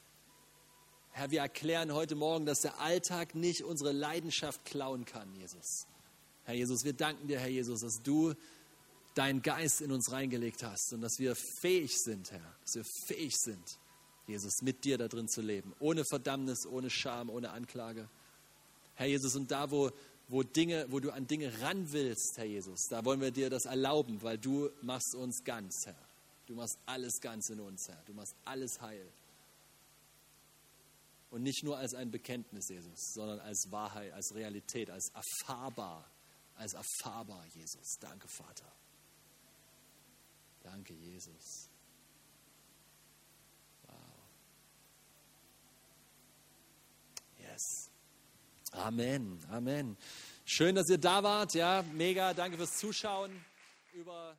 Herr, 1.13 1.31
wir 1.31 1.41
erklären 1.41 1.93
heute 1.93 2.15
Morgen, 2.15 2.47
dass 2.47 2.63
der 2.63 2.81
Alltag 2.81 3.35
nicht 3.35 3.63
unsere 3.63 3.93
Leidenschaft 3.93 4.65
klauen 4.65 5.05
kann, 5.05 5.33
Jesus. 5.37 5.87
Herr 6.45 6.55
Jesus, 6.55 6.85
wir 6.85 6.95
danken 6.95 7.29
dir, 7.29 7.39
Herr 7.39 7.49
Jesus, 7.49 7.81
dass 7.81 8.03
du 8.03 8.35
deinen 9.15 9.43
Geist 9.43 9.81
in 9.81 9.93
uns 9.93 10.11
reingelegt 10.11 10.65
hast 10.65 10.93
und 10.93 11.03
dass 11.03 11.19
wir 11.19 11.37
fähig 11.37 11.99
sind, 11.99 12.33
Herr, 12.33 12.57
dass 12.63 12.75
wir 12.75 12.85
fähig 13.07 13.37
sind, 13.37 13.79
Jesus, 14.27 14.63
mit 14.63 14.85
dir 14.85 14.99
da 14.99 15.07
drin 15.07 15.29
zu 15.29 15.43
leben, 15.43 15.75
ohne 15.79 16.05
Verdammnis, 16.05 16.67
ohne 16.67 16.91
Scham, 16.91 17.29
ohne 17.29 17.51
Anklage. 17.51 18.09
Herr 19.03 19.09
Jesus, 19.09 19.35
und 19.35 19.51
da, 19.51 19.69
wo, 19.69 19.91
wo, 20.29 20.45
Dinge, 20.45 20.87
wo 20.89 21.01
du 21.01 21.11
an 21.11 21.27
Dinge 21.27 21.53
ran 21.61 21.91
willst, 21.91 22.35
Herr 22.37 22.45
Jesus, 22.45 22.87
da 22.89 23.05
wollen 23.05 23.21
wir 23.21 23.33
dir 23.33 23.51
das 23.51 23.65
erlauben, 23.65 24.23
weil 24.23 24.39
du 24.39 24.71
machst 24.81 25.17
uns 25.17 25.43
ganz, 25.43 25.87
Herr. 25.87 26.09
Du 26.47 26.55
machst 26.55 26.79
alles 26.87 27.21
ganz 27.21 27.51
in 27.51 27.59
uns, 27.59 27.89
Herr. 27.89 28.01
Du 28.07 28.15
machst 28.15 28.37
alles 28.45 28.81
heil. 28.81 29.05
Und 31.31 31.43
nicht 31.43 31.65
nur 31.65 31.79
als 31.79 31.95
ein 31.95 32.13
Bekenntnis, 32.13 32.69
Jesus, 32.69 33.15
sondern 33.15 33.41
als 33.41 33.67
Wahrheit, 33.71 34.13
als 34.13 34.35
Realität, 34.37 34.89
als 34.89 35.11
erfahrbar, 35.15 36.09
als 36.55 36.75
erfahrbar, 36.75 37.45
Jesus. 37.57 37.99
Danke, 37.99 38.29
Vater. 38.29 38.71
Danke, 40.63 40.95
Jesus. 40.95 41.69
Wow. 43.89 43.97
Yes. 47.41 47.92
Amen, 48.73 49.39
Amen. 49.51 49.99
Schön, 50.47 50.75
dass 50.75 50.89
ihr 50.89 50.97
da 50.97 51.23
wart. 51.23 51.53
Ja, 51.53 51.85
mega. 51.93 52.33
Danke 52.33 52.57
fürs 52.57 52.79
Zuschauen 52.79 53.45
über 53.93 54.35